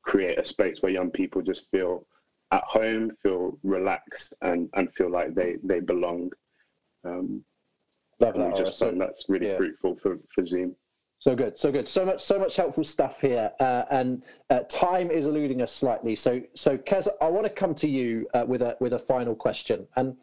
create 0.03 0.39
a 0.39 0.45
space 0.45 0.81
where 0.81 0.93
young 0.93 1.11
people 1.11 1.43
just 1.43 1.71
feel 1.71 2.07
at 2.51 2.65
home, 2.65 3.11
feel 3.23 3.59
relaxed, 3.63 4.33
and 4.43 4.69
and 4.75 4.93
feel 4.95 5.11
like 5.11 5.35
they 5.35 5.57
they 5.63 5.81
belong. 5.81 6.31
Um, 7.05 7.45
Love 8.21 8.35
that. 8.35 8.57
just 8.57 8.79
So- 8.79 8.91
that's 8.93 9.29
really 9.29 9.49
yeah. 9.49 9.57
fruitful 9.57 9.97
for 9.97 10.19
for 10.35 10.45
Zoom. 10.45 10.75
So 11.21 11.35
good, 11.35 11.57
so 11.57 11.73
good, 11.73 11.89
so 11.89 12.05
much, 12.07 12.21
so 12.21 12.39
much 12.39 12.55
helpful 12.55 12.85
stuff 12.85 13.21
here, 13.21 13.51
uh, 13.59 13.83
and 13.91 14.23
uh, 14.51 14.61
time 14.69 15.11
is 15.11 15.27
eluding 15.27 15.63
us 15.63 15.73
slightly. 15.73 16.15
So, 16.15 16.41
so 16.55 16.79
Kez, 16.79 17.09
I 17.21 17.27
want 17.27 17.43
to 17.43 17.51
come 17.51 17.75
to 17.75 17.89
you 17.89 18.29
uh, 18.35 18.45
with 18.47 18.63
a 18.63 18.77
with 18.79 18.93
a 18.93 19.01
final 19.01 19.35
question, 19.35 19.89
and 19.97 20.17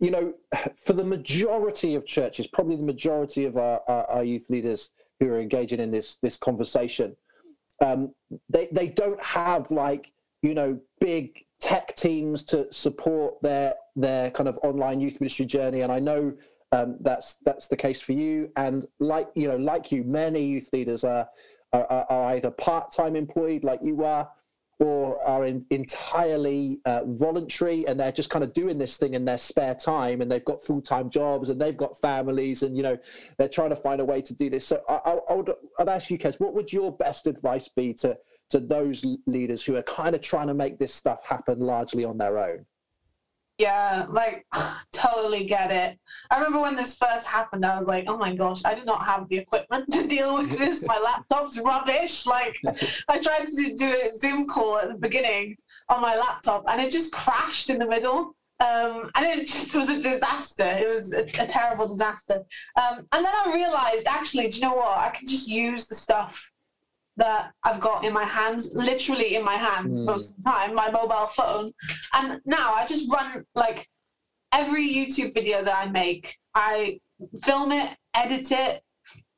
you 0.00 0.10
know, 0.10 0.34
for 0.76 0.92
the 0.92 1.04
majority 1.04 1.94
of 1.94 2.06
churches, 2.06 2.46
probably 2.46 2.76
the 2.76 2.82
majority 2.82 3.44
of 3.44 3.56
our, 3.56 3.80
our, 3.88 4.06
our 4.10 4.24
youth 4.24 4.50
leaders 4.50 4.92
who 5.20 5.28
are 5.28 5.40
engaging 5.40 5.80
in 5.80 5.90
this 5.90 6.16
this 6.16 6.36
conversation, 6.36 7.16
um, 7.84 8.14
they 8.48 8.68
they 8.72 8.88
don't 8.88 9.22
have 9.22 9.70
like 9.70 10.12
you 10.42 10.54
know 10.54 10.78
big 11.00 11.44
tech 11.60 11.94
teams 11.96 12.44
to 12.44 12.70
support 12.72 13.40
their 13.42 13.74
their 13.94 14.30
kind 14.30 14.48
of 14.48 14.58
online 14.62 15.00
youth 15.00 15.20
ministry 15.20 15.46
journey, 15.46 15.80
and 15.80 15.92
I 15.92 15.98
know 15.98 16.34
um, 16.72 16.96
that's 16.98 17.36
that's 17.38 17.68
the 17.68 17.76
case 17.76 18.00
for 18.00 18.12
you. 18.12 18.50
And 18.56 18.86
like 18.98 19.28
you 19.34 19.48
know, 19.48 19.56
like 19.56 19.92
you, 19.92 20.04
many 20.04 20.44
youth 20.44 20.68
leaders 20.72 21.04
are 21.04 21.28
are, 21.72 21.86
are- 21.86 22.34
either 22.34 22.50
part 22.50 22.92
time 22.92 23.16
employed, 23.16 23.64
like 23.64 23.80
you 23.82 24.04
are, 24.04 24.28
or 24.78 25.22
are 25.26 25.46
in, 25.46 25.64
entirely 25.70 26.80
uh, 26.84 27.00
voluntary, 27.06 27.86
and 27.86 27.98
they're 27.98 28.12
just 28.12 28.30
kind 28.30 28.44
of 28.44 28.52
doing 28.52 28.78
this 28.78 28.96
thing 28.98 29.14
in 29.14 29.24
their 29.24 29.38
spare 29.38 29.74
time, 29.74 30.20
and 30.20 30.30
they've 30.30 30.44
got 30.44 30.62
full 30.62 30.82
time 30.82 31.08
jobs, 31.08 31.48
and 31.48 31.60
they've 31.60 31.76
got 31.76 31.98
families, 32.00 32.62
and 32.62 32.76
you 32.76 32.82
know, 32.82 32.98
they're 33.38 33.48
trying 33.48 33.70
to 33.70 33.76
find 33.76 34.00
a 34.00 34.04
way 34.04 34.20
to 34.20 34.34
do 34.34 34.50
this. 34.50 34.66
So 34.66 34.82
I, 34.88 34.94
I, 34.94 35.18
I 35.30 35.34
would 35.34 35.50
I'd 35.78 35.88
ask 35.88 36.10
you, 36.10 36.18
Kes, 36.18 36.38
what 36.38 36.54
would 36.54 36.72
your 36.72 36.92
best 36.92 37.26
advice 37.26 37.68
be 37.68 37.94
to 37.94 38.18
to 38.50 38.60
those 38.60 39.04
leaders 39.26 39.64
who 39.64 39.76
are 39.76 39.82
kind 39.82 40.14
of 40.14 40.20
trying 40.20 40.46
to 40.46 40.54
make 40.54 40.78
this 40.78 40.94
stuff 40.94 41.24
happen 41.26 41.60
largely 41.60 42.04
on 42.04 42.18
their 42.18 42.38
own? 42.38 42.66
Yeah, 43.58 44.06
like 44.10 44.46
totally 44.92 45.46
get 45.46 45.70
it. 45.70 45.98
I 46.30 46.36
remember 46.36 46.60
when 46.60 46.76
this 46.76 46.96
first 46.96 47.26
happened, 47.26 47.64
I 47.64 47.78
was 47.78 47.86
like, 47.86 48.04
oh 48.08 48.16
my 48.16 48.34
gosh, 48.34 48.64
I 48.64 48.74
do 48.74 48.84
not 48.84 49.04
have 49.04 49.28
the 49.28 49.38
equipment 49.38 49.86
to 49.92 50.06
deal 50.06 50.36
with 50.36 50.58
this. 50.58 50.84
My 50.86 50.98
laptop's 50.98 51.60
rubbish. 51.60 52.26
Like, 52.26 52.60
I 53.08 53.18
tried 53.18 53.46
to 53.46 53.74
do 53.76 54.00
a 54.04 54.14
Zoom 54.14 54.48
call 54.48 54.78
at 54.78 54.88
the 54.88 54.98
beginning 54.98 55.56
on 55.88 56.02
my 56.02 56.16
laptop 56.16 56.64
and 56.68 56.80
it 56.82 56.90
just 56.90 57.12
crashed 57.12 57.70
in 57.70 57.78
the 57.78 57.86
middle. 57.86 58.34
Um, 58.58 59.10
and 59.14 59.26
it 59.26 59.40
just 59.40 59.74
was 59.76 59.88
a 59.88 60.02
disaster. 60.02 60.64
It 60.64 60.92
was 60.92 61.14
a, 61.14 61.22
a 61.22 61.46
terrible 61.46 61.88
disaster. 61.88 62.42
Um, 62.76 63.06
and 63.12 63.24
then 63.24 63.26
I 63.26 63.52
realized, 63.54 64.06
actually, 64.06 64.48
do 64.48 64.56
you 64.56 64.62
know 64.62 64.74
what? 64.74 64.98
I 64.98 65.10
can 65.10 65.28
just 65.28 65.48
use 65.48 65.86
the 65.86 65.94
stuff 65.94 66.52
that 67.16 67.52
I've 67.64 67.80
got 67.80 68.04
in 68.04 68.12
my 68.12 68.24
hands, 68.24 68.74
literally 68.74 69.36
in 69.36 69.44
my 69.44 69.54
hands 69.56 70.02
Mm. 70.02 70.06
most 70.06 70.30
of 70.30 70.44
the 70.44 70.50
time, 70.50 70.74
my 70.74 70.90
mobile 70.90 71.26
phone. 71.28 71.72
And 72.12 72.40
now 72.44 72.74
I 72.74 72.86
just 72.86 73.10
run 73.12 73.44
like 73.54 73.88
every 74.52 74.86
YouTube 74.88 75.32
video 75.34 75.62
that 75.64 75.76
I 75.76 75.88
make, 75.90 76.36
I 76.54 77.00
film 77.42 77.72
it, 77.72 77.96
edit 78.14 78.52
it, 78.52 78.82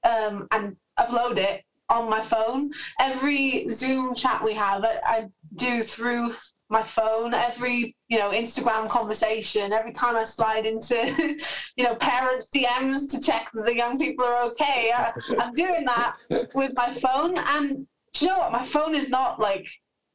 um, 0.04 0.48
and 0.50 0.76
upload 0.98 1.36
it 1.36 1.64
on 1.88 2.10
my 2.10 2.20
phone. 2.20 2.72
Every 3.00 3.68
Zoom 3.68 4.14
chat 4.14 4.42
we 4.42 4.54
have, 4.54 4.84
I, 4.84 4.98
I 5.04 5.28
do 5.56 5.82
through 5.82 6.34
my 6.70 6.82
phone. 6.82 7.34
Every 7.34 7.96
you 8.08 8.18
know 8.18 8.30
Instagram 8.30 8.88
conversation, 8.88 9.72
every 9.72 9.92
time 9.92 10.16
I 10.16 10.24
slide 10.24 10.66
into 10.66 10.94
you 11.76 11.84
know 11.84 11.94
parents' 11.96 12.50
DMs 12.54 13.10
to 13.10 13.20
check 13.20 13.50
that 13.54 13.64
the 13.64 13.74
young 13.74 13.98
people 13.98 14.24
are 14.24 14.42
okay, 14.44 14.92
I, 14.94 15.12
I'm 15.38 15.54
doing 15.54 15.84
that 15.84 16.16
with 16.54 16.72
my 16.74 16.90
phone. 16.90 17.38
And 17.38 17.86
you 18.20 18.28
know 18.28 18.38
what? 18.38 18.52
My 18.52 18.64
phone 18.64 18.94
is 18.94 19.08
not 19.08 19.40
like 19.40 19.68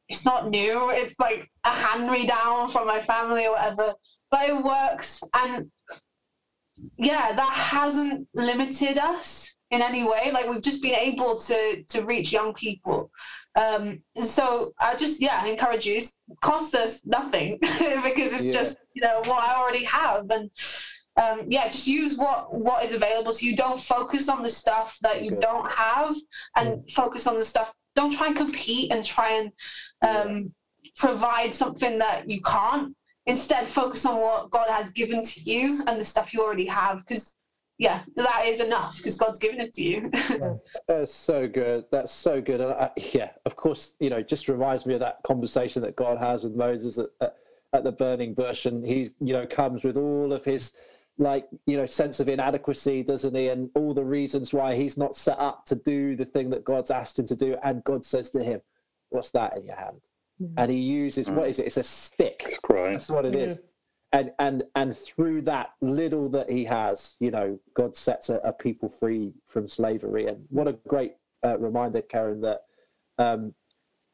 it's 0.08 0.24
not 0.24 0.50
new. 0.50 0.90
It's 0.90 1.18
like 1.18 1.50
a 1.64 1.70
hand 1.70 2.10
me 2.10 2.26
down 2.26 2.68
from 2.68 2.86
my 2.86 3.00
family 3.00 3.46
or 3.46 3.52
whatever. 3.52 3.94
But 4.30 4.48
it 4.48 4.64
works, 4.64 5.22
and 5.34 5.70
yeah, 6.96 7.32
that 7.34 7.52
hasn't 7.52 8.28
limited 8.34 8.98
us 8.98 9.56
in 9.70 9.82
any 9.82 10.04
way. 10.04 10.30
Like 10.32 10.48
we've 10.48 10.62
just 10.62 10.82
been 10.82 10.94
able 10.94 11.38
to 11.38 11.84
to 11.88 12.04
reach 12.04 12.32
young 12.32 12.54
people. 12.54 13.10
Um, 13.56 14.00
so 14.16 14.74
I 14.80 14.96
just 14.96 15.20
yeah 15.20 15.40
I 15.42 15.48
encourage 15.48 15.86
you. 15.86 15.96
It's 15.96 16.18
cost 16.40 16.74
us 16.74 17.06
nothing 17.06 17.58
because 17.60 18.34
it's 18.34 18.46
Yeah. 18.46 18.52
just 18.52 18.78
you 18.94 19.02
know 19.02 19.20
what 19.20 19.42
I 19.42 19.54
already 19.56 19.84
have 19.84 20.30
and. 20.30 20.50
Um, 21.16 21.42
yeah, 21.48 21.66
just 21.66 21.86
use 21.86 22.18
what 22.18 22.52
what 22.52 22.82
is 22.84 22.92
available 22.92 23.32
to 23.32 23.46
you. 23.46 23.54
Don't 23.54 23.78
focus 23.80 24.28
on 24.28 24.42
the 24.42 24.50
stuff 24.50 24.98
that 25.02 25.22
you 25.22 25.30
Good. 25.30 25.42
don't 25.42 25.70
have, 25.70 26.16
and 26.56 26.90
focus 26.90 27.28
on 27.28 27.38
the 27.38 27.44
stuff. 27.44 27.72
Don't 27.94 28.12
try 28.12 28.26
and 28.26 28.36
compete 28.36 28.90
and 28.90 29.04
try 29.04 29.30
and 29.30 29.52
um, 30.02 30.52
provide 30.96 31.54
something 31.54 32.00
that 32.00 32.28
you 32.28 32.42
can't. 32.42 32.96
Instead, 33.26 33.68
focus 33.68 34.04
on 34.04 34.20
what 34.20 34.50
God 34.50 34.68
has 34.68 34.90
given 34.90 35.22
to 35.22 35.40
you 35.40 35.84
and 35.86 36.00
the 36.00 36.04
stuff 36.04 36.34
you 36.34 36.42
already 36.42 36.66
have. 36.66 36.98
Because 37.06 37.38
yeah, 37.78 38.02
that 38.16 38.42
is 38.46 38.60
enough. 38.60 38.96
Because 38.98 39.16
God's 39.16 39.38
given 39.38 39.60
it 39.60 39.72
to 39.74 39.82
you. 39.82 40.10
That's 40.88 41.12
so 41.12 41.48
good. 41.48 41.84
That's 41.90 42.12
so 42.12 42.40
good. 42.40 42.60
And 42.60 42.72
I, 42.72 42.90
yeah, 43.12 43.30
of 43.44 43.56
course, 43.56 43.96
you 44.00 44.10
know, 44.10 44.22
just 44.22 44.48
reminds 44.48 44.86
me 44.86 44.94
of 44.94 45.00
that 45.00 45.22
conversation 45.24 45.82
that 45.82 45.96
God 45.96 46.18
has 46.18 46.44
with 46.44 46.54
Moses 46.54 46.98
at, 46.98 47.06
at, 47.20 47.36
at 47.72 47.84
the 47.84 47.92
burning 47.92 48.34
bush, 48.34 48.66
and 48.66 48.86
he's, 48.86 49.14
you 49.20 49.32
know, 49.32 49.46
comes 49.46 49.84
with 49.84 49.96
all 49.96 50.32
of 50.32 50.44
his 50.44 50.76
like 51.16 51.46
you 51.66 51.76
know 51.76 51.86
sense 51.86 52.18
of 52.18 52.28
inadequacy 52.28 53.00
doesn't 53.04 53.36
he 53.36 53.46
and 53.46 53.70
all 53.76 53.94
the 53.94 54.04
reasons 54.04 54.52
why 54.52 54.74
he's 54.74 54.98
not 54.98 55.14
set 55.14 55.38
up 55.38 55.64
to 55.64 55.76
do 55.76 56.16
the 56.16 56.24
thing 56.24 56.50
that 56.50 56.64
god's 56.64 56.90
asked 56.90 57.16
him 57.20 57.24
to 57.24 57.36
do 57.36 57.56
and 57.62 57.84
god 57.84 58.04
says 58.04 58.32
to 58.32 58.42
him 58.42 58.60
what's 59.10 59.30
that 59.30 59.56
in 59.56 59.64
your 59.64 59.76
hand 59.76 60.00
mm. 60.42 60.52
and 60.56 60.72
he 60.72 60.76
uses 60.76 61.30
what 61.30 61.46
is 61.46 61.60
it 61.60 61.66
it's 61.66 61.76
a 61.76 61.84
stick 61.84 62.58
Right. 62.84 62.92
that's 62.92 63.10
what 63.10 63.24
it 63.24 63.32
mm-hmm. 63.32 63.42
is. 63.42 63.62
And 64.14 64.30
and 64.38 64.62
and 64.76 64.96
through 64.96 65.42
that 65.42 65.72
little 65.80 66.28
that 66.30 66.48
he 66.48 66.64
has, 66.66 67.16
you 67.18 67.32
know, 67.32 67.58
God 67.74 67.96
sets 67.96 68.30
a, 68.30 68.36
a 68.38 68.52
people 68.52 68.88
free 68.88 69.32
from 69.44 69.66
slavery. 69.66 70.28
And 70.28 70.46
what 70.50 70.68
a 70.68 70.78
great 70.86 71.14
uh, 71.44 71.58
reminder, 71.58 72.00
Karen, 72.00 72.40
that 72.42 72.60
um, 73.18 73.54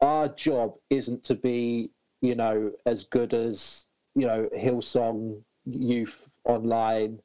our 0.01 0.27
job 0.27 0.73
isn't 0.89 1.23
to 1.25 1.35
be, 1.35 1.91
you 2.21 2.33
know, 2.33 2.71
as 2.87 3.03
good 3.03 3.35
as 3.35 3.89
you 4.15 4.25
know 4.25 4.49
Hillsong 4.57 5.43
Youth 5.65 6.27
Online, 6.45 7.19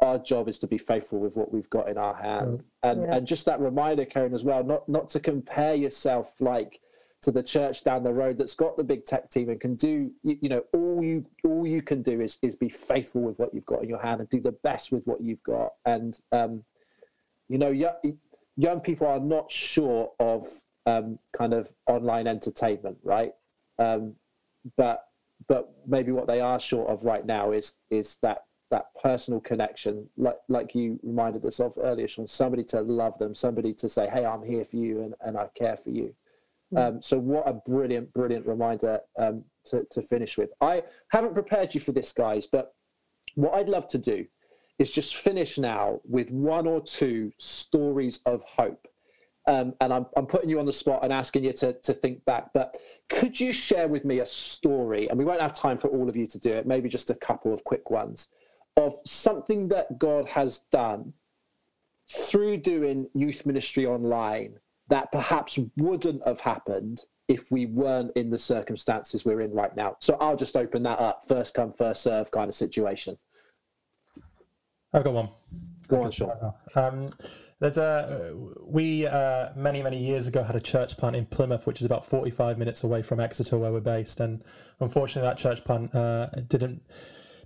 our 0.00 0.18
job 0.18 0.48
is 0.48 0.58
to 0.58 0.66
be 0.66 0.78
faithful 0.78 1.20
with 1.20 1.36
what 1.36 1.52
we've 1.52 1.70
got 1.70 1.88
in 1.88 1.96
our 1.96 2.14
hand, 2.14 2.64
and 2.82 3.02
Yeah. 3.04 3.14
and 3.14 3.26
just 3.26 3.46
that 3.46 3.60
reminder, 3.60 4.04
Karen, 4.04 4.34
as 4.34 4.44
well, 4.44 4.64
not 4.64 4.88
not 4.88 5.08
to 5.10 5.20
compare 5.20 5.76
yourself 5.76 6.40
like 6.40 6.80
to 7.26 7.32
the 7.32 7.42
church 7.42 7.82
down 7.82 8.04
the 8.04 8.12
road 8.12 8.38
that's 8.38 8.54
got 8.54 8.76
the 8.76 8.84
big 8.84 9.04
tech 9.04 9.28
team 9.28 9.48
and 9.48 9.60
can 9.60 9.74
do 9.74 10.12
you, 10.22 10.38
you 10.42 10.48
know 10.48 10.62
all 10.72 11.02
you 11.02 11.26
all 11.42 11.66
you 11.66 11.82
can 11.82 12.00
do 12.00 12.20
is 12.20 12.38
is 12.40 12.54
be 12.54 12.68
faithful 12.68 13.20
with 13.20 13.36
what 13.40 13.52
you've 13.52 13.66
got 13.66 13.82
in 13.82 13.88
your 13.88 14.00
hand 14.00 14.20
and 14.20 14.30
do 14.30 14.40
the 14.40 14.52
best 14.52 14.92
with 14.92 15.04
what 15.08 15.20
you've 15.20 15.42
got. 15.42 15.72
And 15.84 16.16
um 16.30 16.62
you 17.48 17.58
know 17.58 17.70
young, 17.70 17.96
young 18.56 18.80
people 18.80 19.08
are 19.08 19.18
not 19.18 19.50
sure 19.50 20.12
of 20.20 20.46
um 20.86 21.18
kind 21.36 21.52
of 21.52 21.72
online 21.88 22.28
entertainment 22.28 22.96
right? 23.02 23.32
Um 23.80 24.14
but 24.76 25.08
but 25.48 25.68
maybe 25.84 26.12
what 26.12 26.28
they 26.28 26.40
are 26.40 26.60
short 26.60 26.88
of 26.88 27.04
right 27.04 27.26
now 27.26 27.50
is 27.50 27.78
is 27.90 28.18
that 28.22 28.44
that 28.70 28.86
personal 29.02 29.40
connection 29.40 30.08
like 30.16 30.38
like 30.48 30.76
you 30.76 31.00
reminded 31.02 31.44
us 31.44 31.58
of 31.58 31.76
earlier 31.82 32.06
Sean 32.06 32.28
somebody 32.28 32.62
to 32.62 32.82
love 32.82 33.18
them 33.18 33.34
somebody 33.34 33.72
to 33.74 33.88
say 33.88 34.08
hey 34.08 34.24
I'm 34.24 34.44
here 34.44 34.64
for 34.64 34.76
you 34.76 35.02
and, 35.02 35.14
and 35.22 35.36
I 35.36 35.48
care 35.58 35.76
for 35.76 35.90
you 35.90 36.14
um, 36.74 37.00
so 37.00 37.18
what 37.18 37.48
a 37.48 37.52
brilliant, 37.52 38.12
brilliant 38.12 38.46
reminder 38.46 39.00
um, 39.18 39.44
to, 39.66 39.86
to 39.90 40.02
finish 40.02 40.36
with. 40.36 40.50
I 40.60 40.82
haven't 41.08 41.34
prepared 41.34 41.74
you 41.74 41.80
for 41.80 41.92
this, 41.92 42.12
guys, 42.12 42.46
but 42.46 42.74
what 43.34 43.54
I'd 43.54 43.68
love 43.68 43.86
to 43.88 43.98
do 43.98 44.26
is 44.78 44.90
just 44.90 45.16
finish 45.16 45.58
now 45.58 46.00
with 46.04 46.30
one 46.30 46.66
or 46.66 46.80
two 46.80 47.32
stories 47.38 48.20
of 48.26 48.42
hope. 48.42 48.88
Um, 49.48 49.74
and 49.80 49.92
I'm, 49.92 50.06
I'm 50.16 50.26
putting 50.26 50.50
you 50.50 50.58
on 50.58 50.66
the 50.66 50.72
spot 50.72 51.04
and 51.04 51.12
asking 51.12 51.44
you 51.44 51.52
to, 51.54 51.74
to 51.74 51.94
think 51.94 52.24
back, 52.24 52.50
but 52.52 52.76
could 53.08 53.38
you 53.38 53.52
share 53.52 53.86
with 53.86 54.04
me 54.04 54.18
a 54.18 54.26
story? 54.26 55.08
And 55.08 55.16
we 55.16 55.24
won't 55.24 55.40
have 55.40 55.54
time 55.54 55.78
for 55.78 55.88
all 55.88 56.08
of 56.08 56.16
you 56.16 56.26
to 56.26 56.38
do 56.38 56.52
it, 56.52 56.66
maybe 56.66 56.88
just 56.88 57.10
a 57.10 57.14
couple 57.14 57.54
of 57.54 57.62
quick 57.62 57.88
ones 57.88 58.32
of 58.76 58.94
something 59.04 59.68
that 59.68 59.98
God 59.98 60.26
has 60.26 60.60
done 60.72 61.12
through 62.08 62.58
doing 62.58 63.08
youth 63.14 63.46
ministry 63.46 63.86
online 63.86 64.58
that 64.88 65.10
perhaps 65.12 65.58
wouldn't 65.76 66.26
have 66.26 66.40
happened 66.40 67.02
if 67.28 67.50
we 67.50 67.66
weren't 67.66 68.12
in 68.16 68.30
the 68.30 68.38
circumstances 68.38 69.24
we're 69.24 69.40
in 69.40 69.52
right 69.52 69.74
now. 69.76 69.96
So 70.00 70.16
I'll 70.20 70.36
just 70.36 70.56
open 70.56 70.82
that 70.84 71.00
up, 71.00 71.22
first 71.26 71.54
come, 71.54 71.72
first 71.72 72.02
serve 72.02 72.30
kind 72.30 72.48
of 72.48 72.54
situation. 72.54 73.16
I've 74.92 75.04
got 75.04 75.12
one. 75.12 75.28
Go 75.88 76.02
on, 76.02 76.10
Sean. 76.10 76.52
Um, 76.74 77.10
there's 77.58 77.78
a 77.78 78.34
we 78.60 79.06
uh, 79.06 79.48
many 79.56 79.82
many 79.82 79.98
years 79.98 80.26
ago 80.26 80.42
had 80.42 80.56
a 80.56 80.60
church 80.60 80.96
plant 80.96 81.16
in 81.16 81.26
Plymouth, 81.26 81.66
which 81.66 81.80
is 81.80 81.86
about 81.86 82.04
45 82.04 82.58
minutes 82.58 82.84
away 82.84 83.02
from 83.02 83.18
Exeter, 83.18 83.58
where 83.58 83.72
we're 83.72 83.80
based, 83.80 84.20
and 84.20 84.42
unfortunately 84.80 85.28
that 85.28 85.38
church 85.38 85.64
plant 85.64 85.94
uh, 85.94 86.26
didn't 86.48 86.82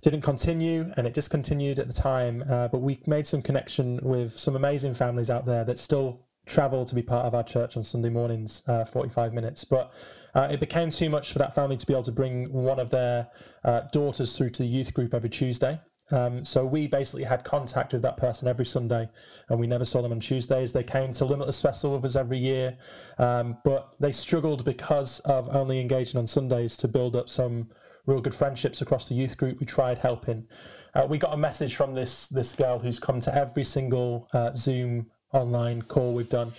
didn't 0.01 0.21
continue, 0.21 0.91
and 0.97 1.07
it 1.07 1.13
discontinued 1.13 1.79
at 1.79 1.87
the 1.87 1.93
time. 1.93 2.43
Uh, 2.49 2.67
but 2.67 2.79
we 2.79 2.99
made 3.05 3.25
some 3.25 3.41
connection 3.41 3.99
with 4.01 4.37
some 4.37 4.55
amazing 4.55 4.93
families 4.93 5.29
out 5.29 5.45
there 5.45 5.63
that 5.63 5.79
still 5.79 6.27
travel 6.45 6.85
to 6.85 6.95
be 6.95 7.01
part 7.01 7.25
of 7.25 7.35
our 7.35 7.43
church 7.43 7.77
on 7.77 7.83
Sunday 7.83 8.09
mornings, 8.09 8.63
uh, 8.67 8.85
45 8.85 9.33
minutes. 9.33 9.63
But 9.63 9.93
uh, 10.33 10.47
it 10.51 10.59
became 10.59 10.89
too 10.89 11.09
much 11.09 11.31
for 11.31 11.39
that 11.39 11.53
family 11.53 11.77
to 11.77 11.85
be 11.85 11.93
able 11.93 12.03
to 12.03 12.11
bring 12.11 12.51
one 12.51 12.79
of 12.79 12.89
their 12.89 13.27
uh, 13.63 13.81
daughters 13.91 14.37
through 14.37 14.49
to 14.51 14.63
the 14.63 14.69
youth 14.69 14.93
group 14.93 15.13
every 15.13 15.29
Tuesday. 15.29 15.79
Um, 16.11 16.43
so 16.43 16.65
we 16.65 16.87
basically 16.87 17.23
had 17.23 17.43
contact 17.43 17.93
with 17.93 18.01
that 18.01 18.17
person 18.17 18.47
every 18.47 18.65
Sunday, 18.65 19.09
and 19.49 19.59
we 19.59 19.67
never 19.67 19.85
saw 19.85 20.01
them 20.01 20.11
on 20.11 20.19
Tuesdays. 20.19 20.73
They 20.73 20.83
came 20.83 21.13
to 21.13 21.25
Limitless 21.25 21.61
Festival 21.61 21.95
with 21.95 22.05
us 22.05 22.15
every 22.15 22.37
year, 22.37 22.77
um, 23.17 23.57
but 23.63 23.95
they 23.99 24.11
struggled 24.11 24.65
because 24.65 25.19
of 25.21 25.47
only 25.55 25.79
engaging 25.79 26.19
on 26.19 26.27
Sundays 26.27 26.75
to 26.77 26.87
build 26.87 27.15
up 27.15 27.29
some 27.29 27.69
real 28.05 28.19
good 28.19 28.35
friendships 28.35 28.81
across 28.81 29.07
the 29.07 29.15
youth 29.15 29.37
group. 29.37 29.59
We 29.59 29.65
tried 29.65 29.99
helping. 29.99 30.47
Uh, 30.93 31.05
we 31.09 31.17
got 31.17 31.33
a 31.33 31.37
message 31.37 31.75
from 31.75 31.93
this 31.93 32.27
this 32.27 32.55
girl 32.55 32.79
who's 32.79 32.99
come 32.99 33.19
to 33.21 33.33
every 33.33 33.63
single 33.63 34.27
uh, 34.33 34.53
Zoom 34.53 35.07
online 35.33 35.81
call 35.83 36.13
we've 36.13 36.29
done, 36.29 36.53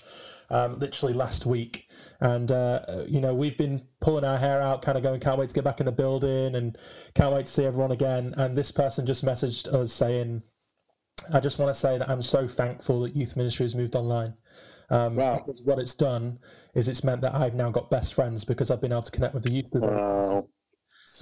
um, 0.51 0.79
literally 0.79 1.15
last 1.15 1.47
week. 1.47 1.89
And 2.21 2.53
uh, 2.53 3.05
you 3.09 3.21
know 3.21 3.35
we've 3.35 3.59
been 3.59 3.83
pulling 4.01 4.25
our 4.25 4.39
hair 4.39 4.63
out, 4.63 4.83
kind 4.83 4.97
of 4.97 5.03
going, 5.03 5.21
can't 5.21 5.39
wait 5.39 5.49
to 5.49 5.55
get 5.55 5.65
back 5.65 5.81
in 5.81 5.87
the 5.87 5.93
building, 5.93 6.55
and 6.55 6.79
can't 7.15 7.35
wait 7.35 7.47
to 7.47 7.53
see 7.53 7.65
everyone 7.65 7.91
again. 7.91 8.35
And 8.37 8.57
this 8.57 8.71
person 8.71 9.07
just 9.07 9.25
messaged 9.25 9.73
us 9.75 9.93
saying, 9.93 10.43
"I 11.33 11.41
just 11.41 11.59
want 11.59 11.71
to 11.71 11.75
say 11.75 11.99
that 11.99 12.09
I'm 12.09 12.23
so 12.23 12.47
thankful 12.47 13.01
that 13.01 13.17
youth 13.17 13.37
ministry 13.37 13.65
has 13.65 13.75
moved 13.75 13.97
online. 13.97 14.35
Um, 14.91 15.17
Wow. 15.17 15.39
Because 15.45 15.63
what 15.63 15.79
it's 15.79 15.95
done 15.95 16.39
is 16.75 16.87
it's 16.87 17.03
meant 17.03 17.23
that 17.23 17.35
I've 17.35 17.55
now 17.55 17.71
got 17.71 17.91
best 17.91 18.15
friends 18.15 18.45
because 18.45 18.71
I've 18.71 18.81
been 18.81 18.93
able 18.93 19.03
to 19.03 19.11
connect 19.11 19.35
with 19.35 19.43
the 19.45 19.51
youth 19.51 19.71
group 19.71 19.85
Wow. 19.85 20.47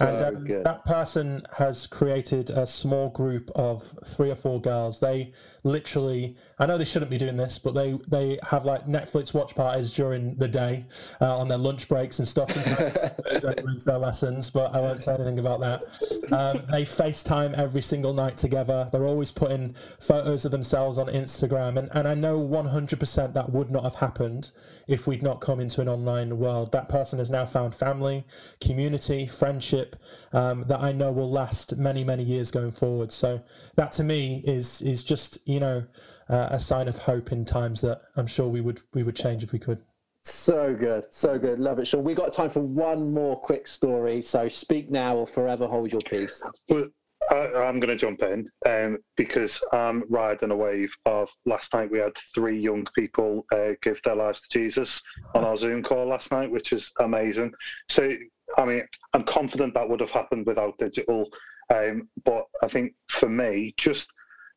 So 0.01 0.07
and 0.07 0.37
um, 0.37 0.45
good. 0.45 0.63
that 0.63 0.85
person 0.85 1.43
has 1.57 1.87
created 1.87 2.49
a 2.49 2.65
small 2.65 3.09
group 3.09 3.51
of 3.55 3.83
three 4.05 4.31
or 4.31 4.35
four 4.35 4.59
girls. 4.59 4.99
They 4.99 5.33
literally, 5.63 6.35
I 6.57 6.65
know 6.65 6.77
they 6.77 6.85
shouldn't 6.85 7.11
be 7.11 7.17
doing 7.17 7.37
this, 7.37 7.59
but 7.59 7.73
they 7.73 7.97
they 8.07 8.39
have 8.43 8.65
like 8.65 8.87
Netflix 8.87 9.33
watch 9.33 9.55
parties 9.55 9.91
during 9.91 10.35
the 10.35 10.47
day 10.47 10.85
uh, 11.19 11.37
on 11.37 11.47
their 11.47 11.57
lunch 11.57 11.87
breaks 11.87 12.19
and 12.19 12.27
stuff. 12.27 12.51
Sometimes 12.51 13.85
their 13.85 13.97
lessons, 13.97 14.49
but 14.49 14.73
I 14.73 14.79
won't 14.79 15.03
say 15.03 15.13
anything 15.13 15.39
about 15.39 15.59
that. 15.59 15.83
Um, 16.31 16.63
they 16.71 16.83
FaceTime 16.83 17.53
every 17.57 17.81
single 17.81 18.13
night 18.13 18.37
together. 18.37 18.89
They're 18.91 19.07
always 19.07 19.31
putting 19.31 19.73
photos 19.99 20.45
of 20.45 20.51
themselves 20.51 20.97
on 20.97 21.07
Instagram, 21.07 21.77
and, 21.77 21.89
and 21.93 22.07
I 22.07 22.13
know 22.13 22.39
100% 22.39 23.33
that 23.33 23.51
would 23.51 23.69
not 23.69 23.83
have 23.83 23.95
happened 23.95 24.51
if 24.87 25.07
we'd 25.07 25.23
not 25.23 25.41
come 25.41 25.59
into 25.59 25.81
an 25.81 25.87
online 25.87 26.37
world. 26.37 26.71
That 26.71 26.89
person 26.89 27.19
has 27.19 27.29
now 27.29 27.45
found 27.45 27.75
family, 27.75 28.25
community, 28.59 29.27
friendship 29.27 29.90
um, 30.33 30.63
that 30.67 30.79
I 30.79 30.91
know 30.91 31.11
will 31.11 31.29
last 31.29 31.77
many, 31.77 32.03
many 32.03 32.23
years 32.23 32.51
going 32.51 32.71
forward. 32.71 33.11
So 33.11 33.41
that 33.75 33.91
to 33.93 34.03
me 34.03 34.43
is 34.45 34.81
is 34.81 35.03
just 35.03 35.39
you 35.47 35.59
know 35.59 35.85
uh, 36.29 36.47
a 36.51 36.59
sign 36.59 36.87
of 36.87 36.97
hope 36.97 37.31
in 37.31 37.45
times 37.45 37.81
that 37.81 38.01
I'm 38.15 38.27
sure 38.27 38.47
we 38.47 38.61
would 38.61 38.81
we 38.93 39.03
would 39.03 39.15
change 39.15 39.43
if 39.43 39.51
we 39.51 39.59
could. 39.59 39.79
So 40.23 40.75
good, 40.75 41.11
so 41.11 41.39
good. 41.39 41.59
Love 41.59 41.79
it, 41.79 41.87
Sean. 41.87 42.03
We 42.03 42.13
got 42.13 42.31
time 42.31 42.49
for 42.49 42.59
one 42.59 43.11
more 43.11 43.39
quick 43.39 43.67
story. 43.67 44.21
So 44.21 44.47
speak 44.47 44.91
now 44.91 45.15
or 45.15 45.25
forever 45.25 45.65
hold 45.65 45.91
your 45.91 46.01
peace. 46.01 46.45
Well, 46.69 46.85
I, 47.31 47.47
I'm 47.55 47.79
going 47.79 47.89
to 47.89 47.95
jump 47.95 48.21
in 48.21 48.49
um, 48.67 48.97
because 49.15 49.63
I'm 49.71 50.03
riding 50.09 50.51
a 50.51 50.55
wave 50.55 50.93
of 51.05 51.29
last 51.45 51.73
night. 51.73 51.89
We 51.89 51.99
had 51.99 52.13
three 52.35 52.59
young 52.59 52.85
people 52.95 53.45
uh, 53.53 53.71
give 53.81 54.01
their 54.03 54.15
lives 54.15 54.41
to 54.41 54.59
Jesus 54.59 55.01
on 55.33 55.43
our 55.43 55.57
Zoom 55.57 55.81
call 55.81 56.07
last 56.07 56.31
night, 56.31 56.51
which 56.51 56.73
is 56.73 56.91
amazing. 56.99 57.51
So, 57.89 58.11
I 58.57 58.65
mean, 58.65 58.83
I'm 59.13 59.23
confident 59.23 59.73
that 59.73 59.87
would 59.87 59.99
have 59.99 60.11
happened 60.11 60.45
without 60.45 60.77
digital. 60.77 61.29
Um, 61.73 62.09
but 62.25 62.45
I 62.61 62.67
think 62.67 62.93
for 63.09 63.29
me, 63.29 63.73
just 63.77 64.09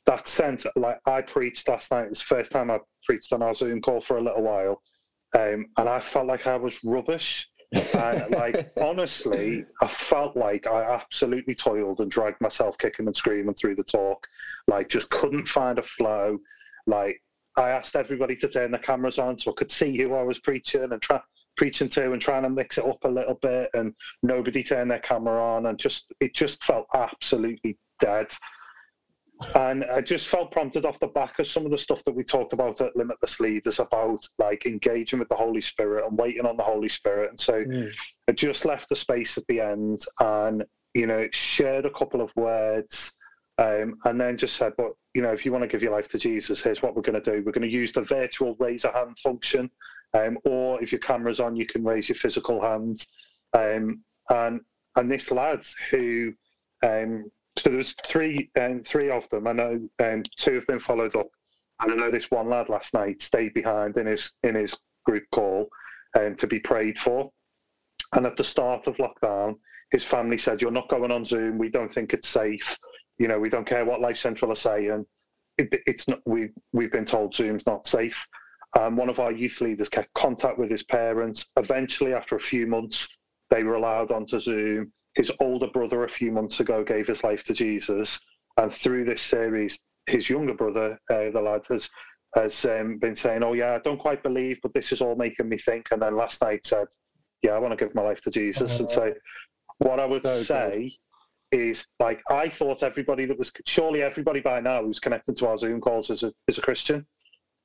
that 0.06 0.28
sense, 0.28 0.66
like 0.76 0.98
I 1.06 1.22
preached 1.22 1.68
last 1.68 1.90
night, 1.90 2.08
it's 2.10 2.20
the 2.20 2.26
first 2.26 2.52
time 2.52 2.70
I 2.70 2.80
preached 3.04 3.32
on 3.32 3.42
our 3.42 3.54
Zoom 3.54 3.80
call 3.80 4.00
for 4.00 4.18
a 4.18 4.22
little 4.22 4.42
while. 4.42 4.82
Um, 5.36 5.66
and 5.76 5.88
I 5.88 6.00
felt 6.00 6.26
like 6.26 6.46
I 6.46 6.56
was 6.56 6.82
rubbish. 6.84 7.48
and 7.72 8.30
like 8.34 8.72
honestly, 8.80 9.64
I 9.80 9.88
felt 9.88 10.36
like 10.36 10.66
I 10.66 10.82
absolutely 10.82 11.54
toiled 11.54 12.00
and 12.00 12.10
dragged 12.10 12.40
myself 12.40 12.78
kicking 12.78 13.06
and 13.06 13.16
screaming 13.16 13.54
through 13.54 13.76
the 13.76 13.84
talk. 13.84 14.26
Like 14.68 14.88
just 14.88 15.10
couldn't 15.10 15.48
find 15.48 15.78
a 15.78 15.82
flow. 15.82 16.38
Like 16.86 17.20
I 17.56 17.70
asked 17.70 17.96
everybody 17.96 18.36
to 18.36 18.48
turn 18.48 18.70
the 18.70 18.78
cameras 18.78 19.18
on 19.18 19.38
so 19.38 19.50
I 19.50 19.54
could 19.56 19.70
see 19.70 19.96
who 19.96 20.14
I 20.14 20.22
was 20.22 20.38
preaching 20.38 20.92
and 20.92 21.00
try 21.00 21.20
preaching 21.56 21.88
to 21.88 22.12
and 22.12 22.20
trying 22.20 22.42
to 22.42 22.50
mix 22.50 22.78
it 22.78 22.84
up 22.84 23.02
a 23.04 23.08
little 23.08 23.38
bit 23.42 23.70
and 23.74 23.94
nobody 24.22 24.62
turned 24.62 24.90
their 24.90 24.98
camera 24.98 25.42
on 25.42 25.66
and 25.66 25.78
just 25.78 26.06
it 26.20 26.34
just 26.34 26.64
felt 26.64 26.86
absolutely 26.94 27.78
dead. 28.00 28.32
And 29.56 29.84
I 29.84 30.00
just 30.00 30.28
felt 30.28 30.52
prompted 30.52 30.86
off 30.86 31.00
the 31.00 31.08
back 31.08 31.38
of 31.38 31.48
some 31.48 31.64
of 31.64 31.70
the 31.72 31.78
stuff 31.78 32.04
that 32.04 32.14
we 32.14 32.22
talked 32.22 32.52
about 32.52 32.80
at 32.80 32.96
Limitless 32.96 33.40
Leaders 33.40 33.80
about 33.80 34.26
like 34.38 34.64
engaging 34.64 35.18
with 35.18 35.28
the 35.28 35.34
Holy 35.34 35.60
Spirit 35.60 36.06
and 36.06 36.16
waiting 36.16 36.46
on 36.46 36.56
the 36.56 36.62
Holy 36.62 36.88
Spirit. 36.88 37.30
And 37.30 37.40
so 37.40 37.64
I 38.28 38.32
just 38.32 38.64
left 38.64 38.88
the 38.88 38.96
space 38.96 39.36
at 39.36 39.46
the 39.48 39.60
end 39.60 40.04
and, 40.20 40.64
you 40.94 41.06
know, 41.06 41.28
shared 41.32 41.84
a 41.84 41.90
couple 41.90 42.20
of 42.20 42.30
words 42.36 43.12
um, 43.58 43.96
and 44.04 44.20
then 44.20 44.36
just 44.36 44.56
said, 44.56 44.72
but, 44.76 44.92
you 45.14 45.22
know, 45.22 45.32
if 45.32 45.44
you 45.44 45.52
want 45.52 45.62
to 45.62 45.68
give 45.68 45.82
your 45.82 45.92
life 45.92 46.08
to 46.08 46.18
Jesus, 46.18 46.62
here's 46.62 46.82
what 46.82 46.94
we're 46.94 47.02
going 47.02 47.20
to 47.20 47.30
do. 47.30 47.42
We're 47.44 47.52
going 47.52 47.68
to 47.68 47.68
use 47.68 47.92
the 47.92 48.02
virtual 48.02 48.56
raise 48.58 48.84
a 48.84 48.92
hand 48.92 49.18
function. 49.18 49.70
Um, 50.14 50.38
or 50.44 50.82
if 50.82 50.92
your 50.92 51.00
camera's 51.00 51.40
on, 51.40 51.56
you 51.56 51.66
can 51.66 51.84
raise 51.84 52.08
your 52.08 52.16
physical 52.16 52.62
hands. 52.62 53.06
Um, 53.52 54.02
and, 54.30 54.60
and 54.96 55.10
this 55.10 55.30
lad 55.30 55.66
who, 55.90 56.32
um, 56.82 57.30
so 57.56 57.70
there 57.70 57.78
was 57.78 57.94
three, 58.06 58.50
um, 58.60 58.82
three 58.82 59.10
of 59.10 59.28
them. 59.30 59.46
I 59.46 59.52
know 59.52 59.88
um, 60.02 60.22
two 60.36 60.54
have 60.54 60.66
been 60.66 60.80
followed 60.80 61.16
up, 61.16 61.28
and 61.80 61.92
I 61.92 61.94
know 61.96 62.10
this 62.10 62.30
one 62.30 62.48
lad 62.48 62.68
last 62.68 62.94
night 62.94 63.22
stayed 63.22 63.54
behind 63.54 63.96
in 63.96 64.06
his 64.06 64.32
in 64.42 64.54
his 64.54 64.76
group 65.04 65.24
call 65.32 65.68
um, 66.18 66.34
to 66.36 66.46
be 66.46 66.60
prayed 66.60 66.98
for. 66.98 67.30
And 68.14 68.26
at 68.26 68.36
the 68.36 68.44
start 68.44 68.86
of 68.86 68.96
lockdown, 68.96 69.56
his 69.90 70.04
family 70.04 70.38
said, 70.38 70.62
"You're 70.62 70.70
not 70.70 70.88
going 70.88 71.12
on 71.12 71.24
Zoom. 71.24 71.58
We 71.58 71.68
don't 71.68 71.92
think 71.92 72.12
it's 72.12 72.28
safe. 72.28 72.76
You 73.18 73.28
know, 73.28 73.38
we 73.38 73.48
don't 73.48 73.66
care 73.66 73.84
what 73.84 74.00
Life 74.00 74.18
Central 74.18 74.52
are 74.52 74.56
saying. 74.56 75.04
It, 75.58 75.68
it's 75.86 76.08
not. 76.08 76.20
We 76.26 76.50
we've 76.72 76.92
been 76.92 77.04
told 77.04 77.34
Zoom's 77.34 77.66
not 77.66 77.86
safe." 77.86 78.16
Um, 78.78 78.96
one 78.96 79.08
of 79.08 79.20
our 79.20 79.32
youth 79.32 79.60
leaders 79.60 79.88
kept 79.88 80.12
contact 80.14 80.58
with 80.58 80.70
his 80.70 80.82
parents. 80.82 81.46
Eventually, 81.56 82.12
after 82.12 82.36
a 82.36 82.40
few 82.40 82.66
months, 82.66 83.08
they 83.50 83.62
were 83.62 83.74
allowed 83.74 84.10
onto 84.10 84.40
Zoom. 84.40 84.92
His 85.14 85.30
older 85.40 85.68
brother, 85.68 86.04
a 86.04 86.08
few 86.08 86.32
months 86.32 86.58
ago, 86.60 86.82
gave 86.82 87.06
his 87.06 87.22
life 87.22 87.44
to 87.44 87.52
Jesus. 87.52 88.20
And 88.56 88.72
through 88.72 89.04
this 89.04 89.22
series, 89.22 89.80
his 90.06 90.28
younger 90.28 90.54
brother, 90.54 90.98
uh, 91.10 91.30
the 91.30 91.40
lad, 91.40 91.62
has 91.70 91.88
has 92.34 92.64
um, 92.64 92.98
been 92.98 93.14
saying, 93.14 93.44
"Oh 93.44 93.52
yeah, 93.52 93.74
I 93.74 93.78
don't 93.78 93.98
quite 93.98 94.22
believe, 94.22 94.58
but 94.62 94.74
this 94.74 94.92
is 94.92 95.00
all 95.00 95.14
making 95.14 95.48
me 95.48 95.58
think." 95.58 95.88
And 95.92 96.02
then 96.02 96.16
last 96.16 96.42
night 96.42 96.66
said, 96.66 96.86
"Yeah, 97.42 97.52
I 97.52 97.58
want 97.58 97.78
to 97.78 97.84
give 97.84 97.94
my 97.94 98.02
life 98.02 98.20
to 98.22 98.30
Jesus." 98.30 98.80
And 98.80 98.90
so, 98.90 99.14
what 99.78 100.00
I 100.00 100.06
would 100.06 100.22
So 100.22 100.42
say 100.42 100.96
is, 101.52 101.86
like, 102.00 102.20
I 102.28 102.48
thought 102.48 102.82
everybody 102.82 103.26
that 103.26 103.38
was 103.38 103.52
surely 103.66 104.02
everybody 104.02 104.40
by 104.40 104.60
now 104.60 104.82
who's 104.82 105.00
connected 105.00 105.36
to 105.36 105.46
our 105.46 105.58
Zoom 105.58 105.80
calls 105.80 106.10
is 106.10 106.24
a 106.24 106.32
is 106.48 106.58
a 106.58 106.62
Christian, 106.62 107.06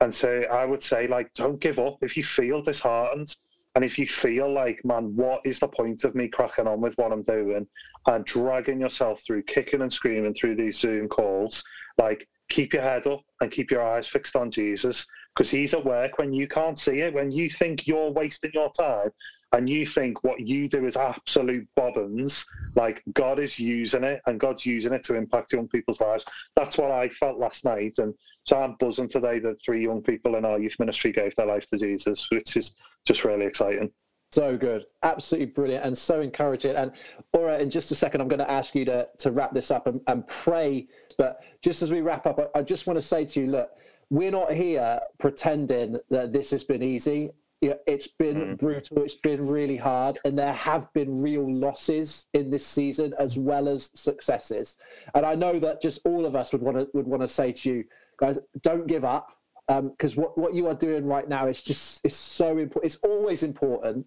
and 0.02 0.14
so 0.14 0.44
I 0.52 0.66
would 0.66 0.82
say, 0.82 1.08
like, 1.08 1.34
don't 1.34 1.60
give 1.60 1.80
up 1.80 1.98
if 2.02 2.16
you 2.16 2.24
feel 2.24 2.62
disheartened. 2.62 3.36
And 3.76 3.86
if 3.86 4.00
you 4.00 4.08
feel 4.08 4.52
like, 4.52 4.84
man, 4.84 5.16
what 5.16 5.42
is 5.46 5.60
the 5.60 5.68
point 5.68 6.04
of 6.04 6.16
me 6.16 6.28
cracking 6.28 6.68
on 6.68 6.82
with 6.82 6.96
what 6.98 7.12
I'm 7.12 7.24
doing 7.24 7.68
and 8.08 8.26
dragging 8.26 8.80
yourself 8.80 9.22
through, 9.22 9.44
kicking 9.44 9.82
and 9.82 9.94
screaming 9.94 10.34
through 10.34 10.56
these 10.56 10.80
Zoom 10.80 11.08
calls, 11.08 11.64
like 11.98 12.28
keep 12.50 12.74
your 12.74 12.82
head 12.82 13.06
up 13.06 13.22
and 13.42 13.52
keep 13.52 13.70
your 13.70 13.86
eyes 13.86 14.08
fixed 14.08 14.36
on 14.36 14.50
Jesus 14.50 15.06
because 15.36 15.52
he's 15.52 15.74
at 15.74 15.86
work 15.86 16.18
when 16.18 16.34
you 16.34 16.48
can't 16.48 16.80
see 16.80 17.02
it. 17.02 17.14
When 17.14 17.32
you 17.32 17.50
think 17.50 17.86
you're 17.86 18.12
wasting 18.12 18.52
your 18.54 18.72
time 18.72 19.12
and 19.52 19.68
you 19.68 19.86
think 19.86 20.24
what 20.24 20.40
you 20.40 20.68
do 20.68 20.86
is 20.86 20.96
absolute 20.96 21.68
bobbins, 21.76 22.46
like 22.76 23.02
God 23.14 23.40
is 23.40 23.58
using 23.58 24.04
it 24.04 24.22
and 24.28 24.40
God's 24.40 24.66
using 24.66 24.94
it 24.94 25.04
to 25.06 25.16
impact 25.16 25.54
young 25.54 25.68
people's 25.68 26.02
lives. 26.02 26.26
That's 26.56 26.78
what 26.78 26.92
I 26.92 27.10
felt 27.10 27.40
last 27.40 27.66
night. 27.66 27.96
And 27.98 28.14
so 28.46 28.62
I'm 28.62 28.76
buzzing 28.80 29.10
today 29.10 29.40
that 29.40 29.58
three 29.64 29.84
young 29.84 30.04
people 30.04 30.36
in 30.36 30.46
our 30.46 30.60
youth 30.60 30.76
ministry 30.80 31.12
gave 31.12 31.36
their 31.36 31.48
life 31.48 31.66
to 31.68 31.78
Jesus, 31.78 32.28
which 32.32 32.58
is 32.58 32.74
just 33.06 33.24
really 33.24 33.46
exciting. 33.46 33.92
So 34.32 34.56
good, 34.56 34.86
absolutely 35.02 35.48
brilliant, 35.48 35.84
and 35.84 35.98
so 35.98 36.22
encouraging. 36.22 36.76
And 36.76 36.92
Aura, 37.34 37.58
in 37.58 37.72
just 37.72 37.90
a 37.90 37.96
second, 37.96 38.22
I'm 38.22 38.28
going 38.28 38.38
to 38.38 38.52
ask 38.52 38.76
you 38.76 38.86
to 38.86 39.08
to 39.18 39.32
wrap 39.32 39.56
this 39.56 39.72
up 39.72 39.88
and, 39.88 40.02
and 40.06 40.26
pray. 40.28 40.88
But 41.18 41.44
just 41.64 41.82
as 41.82 41.90
we 41.90 42.02
wrap 42.02 42.28
up, 42.28 42.40
I, 42.40 42.60
I 42.60 42.62
just 42.62 42.86
want 42.86 43.00
to 43.00 43.02
say 43.02 43.26
to 43.26 43.40
you, 43.40 43.48
look, 43.48 43.72
we're 44.12 44.30
not 44.30 44.54
here 44.54 45.00
pretending 45.18 45.98
that 46.12 46.32
this 46.32 46.52
has 46.52 46.64
been 46.64 46.84
easy. 46.84 47.32
Yeah, 47.62 47.74
it's 47.86 48.08
been 48.08 48.42
hmm. 48.42 48.54
brutal. 48.56 49.04
It's 49.04 49.16
been 49.16 49.46
really 49.46 49.76
hard, 49.76 50.18
and 50.24 50.40
there 50.40 50.54
have 50.54 50.92
been 50.94 51.22
real 51.22 51.46
losses 51.54 52.30
in 52.34 52.50
this 52.50 52.66
season 52.66 53.14
as 53.20 53.38
well 53.38 53.68
as 53.68 53.92
successes. 53.94 54.78
And 55.14 55.26
I 55.26 55.36
know 55.36 55.60
that 55.60 55.82
just 55.82 56.06
all 56.06 56.26
of 56.26 56.36
us 56.38 56.54
would 56.54 56.62
want 56.62 56.78
to 56.78 56.88
would 56.94 57.08
want 57.08 57.22
to 57.22 57.28
say 57.28 57.52
to 57.52 57.70
you 57.70 57.86
guys, 58.18 58.40
don't 58.62 58.88
give 58.88 59.04
up, 59.04 59.36
um, 59.68 59.90
because 59.90 60.16
what 60.16 60.38
what 60.38 60.54
you 60.54 60.68
are 60.68 60.74
doing 60.74 61.06
right 61.06 61.28
now 61.28 61.48
is 61.48 61.62
just 61.62 62.06
is 62.06 62.16
so 62.16 62.58
important. 62.58 62.86
It's 62.86 63.04
always 63.04 63.44
important 63.44 64.06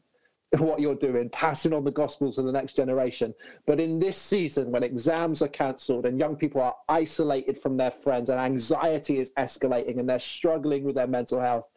what 0.59 0.81
you're 0.81 0.95
doing, 0.95 1.31
passing 1.31 1.73
on 1.73 1.85
the 1.85 1.91
gospel 1.91 2.31
to 2.33 2.43
the 2.43 2.53
next 2.53 2.77
generation. 2.77 3.35
But 3.67 3.81
in 3.81 3.99
this 3.99 4.19
season, 4.19 4.71
when 4.71 4.83
exams 4.83 5.41
are 5.41 5.49
cancelled 5.49 6.05
and 6.05 6.19
young 6.19 6.37
people 6.37 6.61
are 6.61 6.75
isolated 6.89 7.59
from 7.59 7.77
their 7.77 7.91
friends 7.91 8.29
and 8.29 8.39
anxiety 8.39 9.19
is 9.19 9.33
escalating 9.39 9.99
and 9.99 10.09
they're 10.09 10.19
struggling 10.19 10.85
with 10.85 10.95
their 10.95 11.07
mental 11.07 11.41
health, 11.41 11.69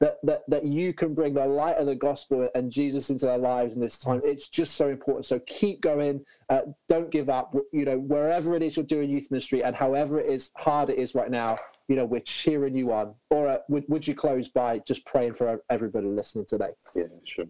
that, 0.00 0.16
that, 0.22 0.42
that 0.48 0.64
you 0.64 0.94
can 0.94 1.14
bring 1.14 1.34
the 1.34 1.46
light 1.46 1.76
of 1.76 1.86
the 1.86 1.94
gospel 1.94 2.48
and 2.54 2.72
Jesus 2.72 3.10
into 3.10 3.26
their 3.26 3.38
lives 3.38 3.76
in 3.76 3.82
this 3.82 3.98
time. 3.98 4.22
It's 4.24 4.48
just 4.48 4.74
so 4.74 4.88
important. 4.88 5.26
So 5.26 5.38
keep 5.40 5.82
going. 5.82 6.24
Uh, 6.48 6.62
don't 6.88 7.10
give 7.10 7.28
up. 7.28 7.54
You 7.70 7.84
know, 7.84 7.98
wherever 7.98 8.56
it 8.56 8.62
is 8.62 8.76
you're 8.76 8.86
doing 8.86 9.10
youth 9.10 9.30
ministry 9.30 9.62
and 9.62 9.76
however 9.76 10.18
it 10.18 10.30
is 10.30 10.52
hard 10.56 10.88
it 10.88 10.98
is 10.98 11.14
right 11.14 11.30
now, 11.30 11.58
you 11.86 11.96
know, 11.96 12.06
we're 12.06 12.20
cheering 12.20 12.74
you 12.74 12.92
on. 12.92 13.14
Or 13.28 13.48
uh, 13.48 13.58
would, 13.68 13.84
would 13.88 14.08
you 14.08 14.14
close 14.14 14.48
by 14.48 14.78
just 14.78 15.04
praying 15.04 15.34
for 15.34 15.60
everybody 15.68 16.06
listening 16.06 16.46
today? 16.46 16.70
Yeah, 16.96 17.04
sure. 17.24 17.46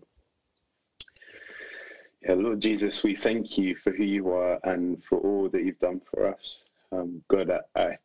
Yeah, 2.23 2.35
Lord 2.35 2.61
Jesus, 2.61 3.05
we 3.05 3.15
thank 3.15 3.57
you 3.57 3.77
for 3.77 3.93
who 3.93 4.05
you 4.05 4.33
are 4.33 4.59
and 4.65 5.03
for 5.05 5.19
all 5.19 5.49
that 5.51 5.63
you've 5.65 5.79
done 5.79 6.01
for 6.01 6.27
us. 6.27 6.65
Um, 6.91 7.23
God, 7.29 7.51
I, 7.51 7.81
I 7.81 7.99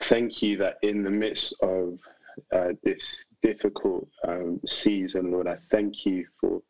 thank 0.00 0.42
you 0.42 0.56
that 0.58 0.78
in 0.82 1.04
the 1.04 1.10
midst 1.10 1.54
of 1.62 2.00
uh, 2.52 2.72
this 2.82 3.24
difficult 3.42 4.08
um, 4.26 4.60
season, 4.66 5.32
Lord, 5.32 5.48
I 5.48 5.56
thank 5.56 6.06
you 6.06 6.26
for 6.40 6.62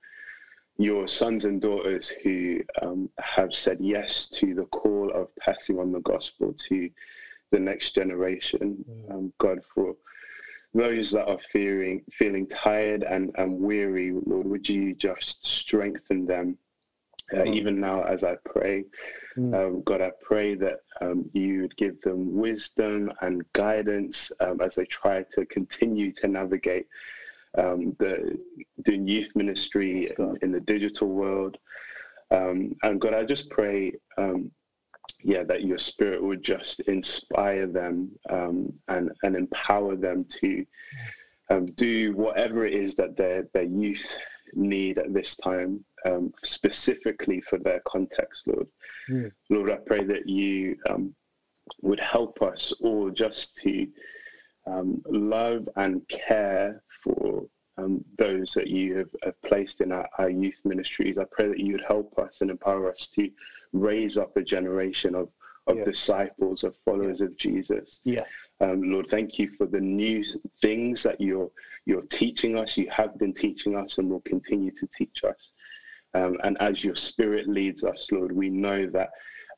your 0.79 1.07
sons 1.07 1.45
and 1.45 1.61
daughters 1.61 2.09
who 2.09 2.61
um, 2.81 3.11
have 3.19 3.55
said 3.55 3.79
yes 3.81 4.29
to 4.29 4.55
the 4.55 4.65
call 4.67 5.11
of 5.15 5.29
passing 5.37 5.79
on 5.79 5.93
the 5.93 6.01
gospel 6.01 6.55
to 6.55 6.89
the 7.51 7.59
next 7.59 7.95
generation. 7.95 8.85
Um, 9.11 9.33
God, 9.39 9.61
for 9.75 9.95
those 10.73 11.11
that 11.11 11.27
are 11.27 11.39
fearing, 11.39 12.03
feeling 12.13 12.47
tired 12.47 13.03
and, 13.03 13.31
and 13.37 13.59
weary, 13.59 14.13
Lord, 14.25 14.47
would 14.47 14.69
you 14.69 14.95
just 14.95 15.47
strengthen 15.47 16.25
them? 16.27 16.57
Uh, 17.33 17.45
even 17.55 17.79
now, 17.81 18.03
as 18.03 18.25
I 18.25 18.37
pray, 18.45 18.85
um, 19.55 19.83
God, 19.83 20.01
I 20.01 20.11
pray 20.23 20.55
that 20.57 20.81
um, 21.01 21.29
you 21.33 21.63
would 21.63 21.77
give 21.77 22.01
them 22.03 22.37
wisdom 22.37 23.13
and 23.21 23.45
guidance 23.53 24.33
um, 24.41 24.61
as 24.61 24.75
they 24.75 24.85
try 24.87 25.23
to 25.35 25.47
continue 25.47 26.13
to 26.13 26.29
navigate 26.29 26.87
um, 27.57 27.95
the 27.99 28.39
doing 28.83 29.07
youth 29.07 29.31
ministry 29.35 30.07
in, 30.19 30.39
in 30.43 30.53
the 30.53 30.61
digital 30.61 31.09
world. 31.09 31.59
Um, 32.31 32.77
and 32.83 33.01
God, 33.01 33.15
I 33.15 33.25
just 33.25 33.51
pray, 33.51 33.93
um, 34.19 34.51
yeah, 35.23 35.43
that 35.45 35.65
your 35.65 35.79
spirit 35.79 36.23
would 36.23 36.43
just 36.43 36.81
inspire 36.81 37.67
them 37.67 38.11
um, 38.29 38.73
and 38.89 39.11
and 39.23 39.37
empower 39.37 39.97
them 39.97 40.25
to 40.41 40.65
um, 41.51 41.67
do 41.67 42.15
whatever 42.15 42.65
it 42.65 42.75
is 42.75 42.95
that 42.97 43.17
their 43.17 43.49
their 43.53 43.65
youth 43.65 44.17
need 44.55 44.99
at 44.99 45.13
this 45.13 45.37
time, 45.37 45.85
um, 46.07 46.33
specifically 46.45 47.41
for 47.41 47.59
their 47.59 47.81
context, 47.87 48.47
Lord. 48.47 48.67
Lord, 49.51 49.71
I 49.71 49.77
pray 49.77 50.05
that 50.05 50.29
you 50.29 50.77
um, 50.89 51.15
would 51.83 52.01
help 52.01 52.43
us 52.43 52.73
all 52.81 53.11
just 53.11 53.57
to 53.59 53.87
um, 54.67 55.03
love 55.09 55.69
and 55.77 56.07
care 56.09 56.83
for 56.89 57.45
um, 57.79 58.05
those 58.19 58.53
that 58.53 58.67
you 58.69 58.97
have, 58.99 59.09
have 59.25 59.41
placed 59.43 59.81
in 59.81 59.91
our, 59.93 60.09
our 60.19 60.31
youth 60.31 60.61
ministries. 60.65 61.17
I 61.19 61.25
pray 61.31 61.49
that 61.49 61.59
you 61.61 61.73
would 61.73 61.85
help 61.87 62.19
us 62.19 62.41
and 62.43 62.51
empower 62.51 62.91
us 62.91 63.09
to 63.15 63.31
raise 63.73 64.19
up 64.19 64.37
a 64.37 64.43
generation 64.43 65.15
of, 65.15 65.29
of 65.67 65.79
Yeah. 65.79 65.85
disciples, 65.85 66.65
of 66.65 66.77
followers 66.85 67.21
of 67.21 67.37
Jesus. 67.37 68.01
Yeah. 68.05 68.25
Um, 68.61 68.83
Lord, 68.83 69.09
thank 69.09 69.39
you 69.39 69.49
for 69.57 69.67
the 69.67 69.81
new 69.81 70.23
things 70.61 71.03
that 71.05 71.21
you're 71.21 71.51
you're 71.87 72.03
teaching 72.03 72.59
us. 72.59 72.77
You 72.77 72.89
have 72.91 73.19
been 73.19 73.33
teaching 73.33 73.75
us, 73.75 73.97
and 73.97 74.11
will 74.11 74.21
continue 74.21 74.71
to 74.73 74.87
teach 74.95 75.25
us. 75.25 75.53
Um, 76.15 76.37
and 76.43 76.61
as 76.61 76.85
your 76.85 76.95
Spirit 76.95 77.49
leads 77.49 77.85
us, 77.85 78.09
Lord, 78.11 78.33
we 78.33 78.51
know 78.51 78.87
that 78.87 79.11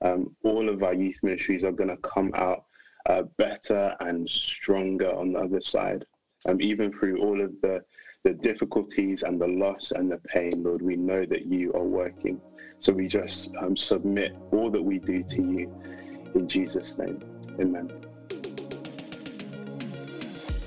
um, 0.02 0.34
all 0.42 0.68
of 0.68 0.82
our 0.82 0.94
youth 0.94 1.18
ministries 1.22 1.64
are 1.64 1.72
going 1.72 1.88
to 1.88 1.96
come 1.98 2.32
out 2.34 2.64
uh, 3.08 3.22
better 3.38 3.94
and 4.00 4.28
stronger 4.28 5.12
on 5.14 5.32
the 5.32 5.40
other 5.40 5.60
side. 5.60 6.04
Um, 6.46 6.60
even 6.60 6.92
through 6.92 7.20
all 7.22 7.40
of 7.40 7.52
the 7.62 7.82
the 8.24 8.32
difficulties 8.34 9.24
and 9.24 9.40
the 9.40 9.48
loss 9.48 9.90
and 9.90 10.10
the 10.10 10.18
pain, 10.18 10.62
Lord, 10.62 10.80
we 10.80 10.96
know 10.96 11.26
that 11.26 11.46
you 11.46 11.72
are 11.72 11.82
working. 11.82 12.40
So 12.78 12.92
we 12.92 13.08
just 13.08 13.50
um, 13.60 13.76
submit 13.76 14.36
all 14.52 14.70
that 14.70 14.82
we 14.82 14.98
do 14.98 15.22
to 15.24 15.42
you 15.42 15.72
in 16.34 16.46
Jesus' 16.48 16.98
name. 16.98 17.20
Amen. 17.60 18.11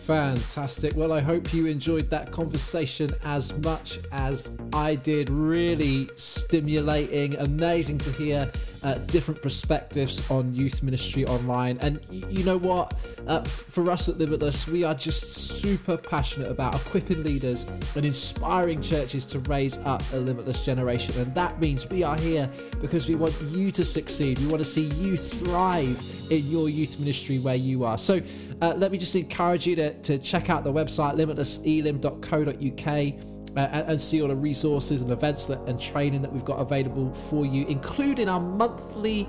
Fantastic. 0.06 0.96
Well, 0.96 1.12
I 1.12 1.20
hope 1.20 1.52
you 1.52 1.66
enjoyed 1.66 2.12
that 2.12 2.32
conversation 2.32 3.16
as 3.24 3.58
much 3.64 3.98
as 4.12 4.56
I 4.72 4.94
did. 4.94 5.32
Really 5.32 6.12
stimulating, 6.14 7.36
amazing 7.38 7.98
to 8.00 8.12
hear 8.12 8.52
uh, 8.84 9.00
different 9.08 9.42
perspectives 9.42 10.22
on 10.30 10.54
youth 10.54 10.84
ministry 10.84 11.26
online. 11.26 11.80
And 11.82 12.00
you 12.12 12.44
know 12.44 12.58
what? 12.58 12.94
Uh, 13.26 13.44
for 13.46 13.90
us 13.90 14.08
at 14.08 14.20
Limitless, 14.20 14.68
we 14.68 14.84
are 14.84 14.94
just 14.94 15.34
super 15.34 15.98
passionate 15.98 16.52
about 16.52 16.76
equipping 16.76 17.24
leaders 17.24 17.68
and 17.96 18.06
inspiring 18.06 18.84
churches 18.84 19.26
to 19.26 19.40
raise 19.40 19.80
up 19.86 20.04
a 20.14 20.18
limitless 20.18 20.64
generation. 20.64 21.20
And 21.20 21.34
that 21.34 21.60
means 21.60 21.90
we 21.90 22.04
are 22.04 22.16
here 22.16 22.48
because 22.80 23.10
we 23.10 23.16
want 23.16 23.34
you 23.50 23.72
to 23.72 23.84
succeed. 23.84 24.38
We 24.38 24.46
want 24.46 24.60
to 24.60 24.70
see 24.70 24.86
you 24.86 25.18
thrive 25.18 26.00
in 26.30 26.50
your 26.50 26.70
youth 26.70 27.00
ministry 27.00 27.40
where 27.40 27.56
you 27.56 27.84
are. 27.84 27.98
So 27.98 28.22
uh, 28.62 28.74
let 28.76 28.92
me 28.92 28.98
just 28.98 29.16
encourage 29.16 29.68
you 29.68 29.76
to, 29.76 29.94
to 30.04 30.18
check 30.18 30.50
out 30.50 30.64
the 30.64 30.74
website 30.74 31.16
limitlesselim.co.uk 31.16 33.58
uh, 33.58 33.60
and, 33.60 34.02
see 34.02 34.22
all 34.22 34.28
the 34.28 34.36
resources 34.36 35.02
and 35.02 35.12
events 35.12 35.48
that, 35.48 35.60
and 35.68 35.80
training 35.80 36.22
that 36.22 36.32
we've 36.32 36.46
got 36.46 36.60
available 36.60 37.14
for 37.14 37.46
you, 37.46 37.66
including 37.68 38.28
our 38.28 38.40
monthly 38.40 39.28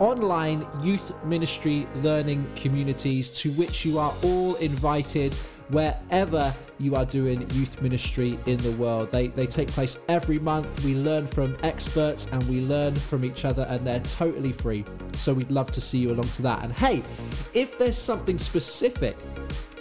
online 0.00 0.66
youth 0.82 1.12
ministry 1.24 1.86
learning 1.96 2.50
communities 2.54 3.30
to 3.30 3.50
which 3.52 3.84
you 3.84 3.98
are 3.98 4.14
all 4.22 4.54
invited 4.56 5.36
wherever 5.68 6.54
you 6.78 6.94
are 6.94 7.04
doing 7.04 7.48
youth 7.50 7.82
ministry 7.82 8.38
in 8.46 8.58
the 8.58 8.70
world. 8.72 9.10
They, 9.10 9.28
they 9.28 9.46
take 9.46 9.68
place 9.68 10.04
every 10.08 10.38
month. 10.38 10.84
We 10.84 10.94
learn 10.94 11.26
from 11.26 11.56
experts 11.62 12.28
and 12.32 12.46
we 12.48 12.60
learn 12.60 12.94
from 12.94 13.24
each 13.24 13.44
other, 13.44 13.66
and 13.68 13.80
they're 13.80 14.00
totally 14.00 14.52
free. 14.52 14.84
So 15.16 15.34
we'd 15.34 15.50
love 15.50 15.72
to 15.72 15.80
see 15.80 15.98
you 15.98 16.12
along 16.12 16.28
to 16.30 16.42
that. 16.42 16.62
And 16.62 16.72
hey, 16.72 17.02
if 17.54 17.78
there's 17.78 17.98
something 17.98 18.38
specific 18.38 19.16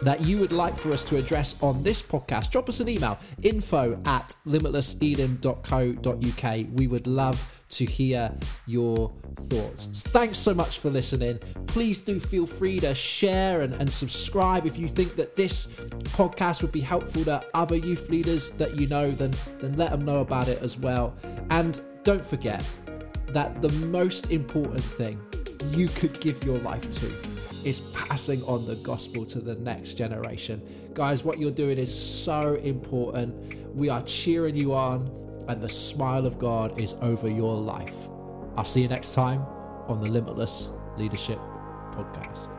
that 0.01 0.21
you 0.21 0.39
would 0.39 0.51
like 0.51 0.75
for 0.75 0.91
us 0.91 1.05
to 1.05 1.17
address 1.17 1.61
on 1.61 1.83
this 1.83 2.01
podcast, 2.01 2.49
drop 2.51 2.67
us 2.69 2.79
an 2.79 2.89
email 2.89 3.19
info 3.41 4.01
at 4.05 4.35
limitlesselim.co.uk. 4.45 6.73
We 6.73 6.87
would 6.87 7.07
love 7.07 7.56
to 7.69 7.85
hear 7.85 8.31
your 8.65 9.13
thoughts. 9.41 10.03
Thanks 10.07 10.37
so 10.37 10.53
much 10.53 10.79
for 10.79 10.89
listening. 10.89 11.39
Please 11.67 12.01
do 12.01 12.19
feel 12.19 12.45
free 12.45 12.79
to 12.79 12.95
share 12.95 13.61
and, 13.61 13.73
and 13.73 13.91
subscribe 13.91 14.65
if 14.65 14.77
you 14.77 14.87
think 14.87 15.15
that 15.15 15.35
this 15.35 15.75
podcast 16.15 16.61
would 16.61 16.71
be 16.71 16.81
helpful 16.81 17.25
to 17.25 17.43
other 17.53 17.75
youth 17.75 18.09
leaders 18.09 18.51
that 18.51 18.79
you 18.79 18.87
know, 18.87 19.11
then, 19.11 19.33
then 19.59 19.75
let 19.75 19.91
them 19.91 20.05
know 20.05 20.19
about 20.19 20.47
it 20.47 20.61
as 20.61 20.77
well. 20.77 21.15
And 21.49 21.79
don't 22.03 22.23
forget 22.23 22.63
that 23.29 23.61
the 23.61 23.69
most 23.69 24.31
important 24.31 24.83
thing 24.83 25.19
you 25.71 25.87
could 25.89 26.19
give 26.21 26.43
your 26.43 26.59
life 26.59 26.89
to 26.91 27.07
is 27.67 27.91
passing 27.93 28.41
on 28.43 28.65
the 28.65 28.75
gospel 28.75 29.25
to 29.25 29.39
the 29.39 29.55
next 29.55 29.95
generation. 29.95 30.61
Guys, 30.93 31.23
what 31.23 31.37
you're 31.37 31.51
doing 31.51 31.77
is 31.77 31.93
so 31.93 32.55
important. 32.55 33.75
We 33.75 33.89
are 33.89 34.01
cheering 34.03 34.55
you 34.55 34.73
on, 34.73 35.26
and 35.47 35.61
the 35.61 35.69
smile 35.69 36.25
of 36.25 36.39
God 36.39 36.79
is 36.81 36.95
over 37.01 37.29
your 37.29 37.55
life. 37.55 38.09
I'll 38.55 38.63
see 38.63 38.81
you 38.81 38.87
next 38.87 39.13
time 39.13 39.45
on 39.87 40.01
the 40.01 40.09
Limitless 40.09 40.71
Leadership 40.97 41.39
Podcast. 41.91 42.56